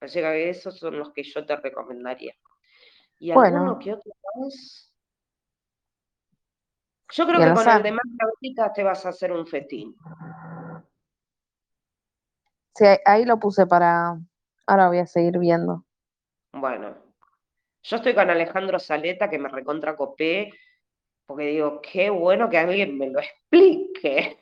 Así 0.00 0.20
que 0.20 0.50
esos 0.50 0.78
son 0.78 0.98
los 0.98 1.12
que 1.12 1.22
yo 1.22 1.44
te 1.44 1.56
recomendaría. 1.56 2.34
¿Y 3.18 3.32
alguno 3.32 3.78
que 3.78 3.94
otro 3.94 4.12
más? 4.36 4.92
Yo 7.12 7.26
creo 7.26 7.40
que 7.40 7.54
con 7.54 7.68
el 7.68 7.82
de 7.82 7.92
más 7.92 8.74
te 8.74 8.82
vas 8.82 9.06
a 9.06 9.08
hacer 9.08 9.32
un 9.32 9.46
fetín. 9.46 9.96
Sí, 12.74 12.84
ahí 13.04 13.24
lo 13.24 13.38
puse 13.40 13.66
para. 13.66 14.20
Ahora 14.66 14.88
voy 14.88 14.98
a 14.98 15.06
seguir 15.06 15.38
viendo. 15.38 15.84
Bueno, 16.52 16.96
yo 17.82 17.96
estoy 17.96 18.14
con 18.14 18.28
Alejandro 18.30 18.78
Saleta, 18.78 19.30
que 19.30 19.38
me 19.38 19.48
recontra 19.48 19.96
copé, 19.96 20.52
porque 21.26 21.46
digo, 21.46 21.80
qué 21.80 22.10
bueno 22.10 22.48
que 22.50 22.58
alguien 22.58 22.98
me 22.98 23.08
lo 23.10 23.20
explique. 23.20 24.38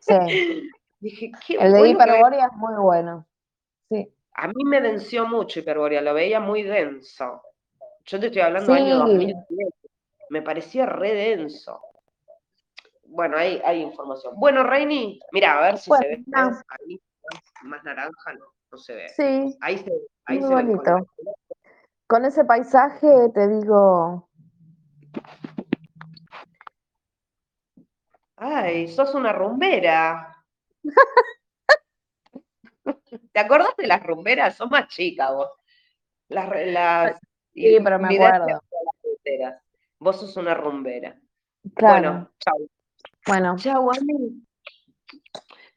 Sí. 0.00 0.70
Dije, 0.98 1.30
qué 1.46 1.54
El 1.56 1.72
de 1.72 1.90
Hiperborea 1.90 2.46
es 2.46 2.52
muy 2.54 2.74
bueno. 2.76 3.26
Sí. 3.90 4.10
A 4.38 4.48
mí 4.48 4.64
me 4.64 4.80
densió 4.80 5.26
mucho 5.26 5.60
Hiperborea, 5.60 6.00
lo 6.02 6.14
veía 6.14 6.40
muy 6.40 6.62
denso. 6.62 7.42
Yo 8.04 8.20
te 8.20 8.26
estoy 8.26 8.42
hablando 8.42 8.72
del 8.72 8.84
año 8.84 8.98
2010. 8.98 9.68
Me 10.30 10.42
parecía 10.42 10.86
re 10.86 11.14
denso. 11.14 11.80
Bueno, 13.04 13.36
hay, 13.38 13.60
hay 13.64 13.82
información. 13.82 14.34
Bueno, 14.36 14.62
Reini, 14.62 15.18
mira, 15.32 15.58
a 15.58 15.62
ver 15.62 15.78
si 15.78 15.90
se 15.90 16.08
ve. 16.08 16.24
Ahí, 16.34 17.00
más 17.62 17.82
naranja, 17.84 18.32
no, 18.34 18.46
no 18.70 18.78
se 18.78 18.94
ve. 18.94 19.08
Sí. 19.08 19.56
Ahí 19.60 19.78
se, 19.78 19.92
ahí 20.26 20.40
muy 20.40 20.50
bonito 20.50 21.06
con 22.06 22.24
ese 22.24 22.44
paisaje 22.44 23.08
te 23.34 23.48
digo. 23.48 24.28
Ay, 28.36 28.88
sos 28.88 29.14
una 29.14 29.32
rumbera. 29.32 30.36
¿Te 33.32 33.40
acordás 33.40 33.76
de 33.76 33.86
las 33.86 34.02
rumberas? 34.02 34.56
Sos 34.56 34.70
más 34.70 34.88
chica 34.88 35.32
vos. 35.32 35.50
Las, 36.28 36.48
las 36.66 37.20
sí, 37.54 37.78
pero 37.82 37.98
me 37.98 38.14
acuerdo. 38.14 38.60
Vos 39.98 40.20
sos 40.20 40.36
una 40.36 40.54
rumbera. 40.54 41.18
Claro. 41.74 42.30
Bueno, 43.26 43.56
chau. 43.58 43.82
Bueno. 43.82 44.36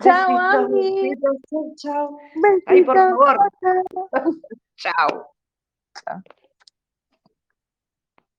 Chau, 0.02 0.38
Ami. 0.38 1.02
besitos, 1.02 1.76
chao. 1.76 2.18
Besitos. 2.36 2.64
Ay, 2.68 2.84
por 2.84 2.96
favor. 2.96 3.38
Chao. 4.78 5.34
Chao. 6.06 6.24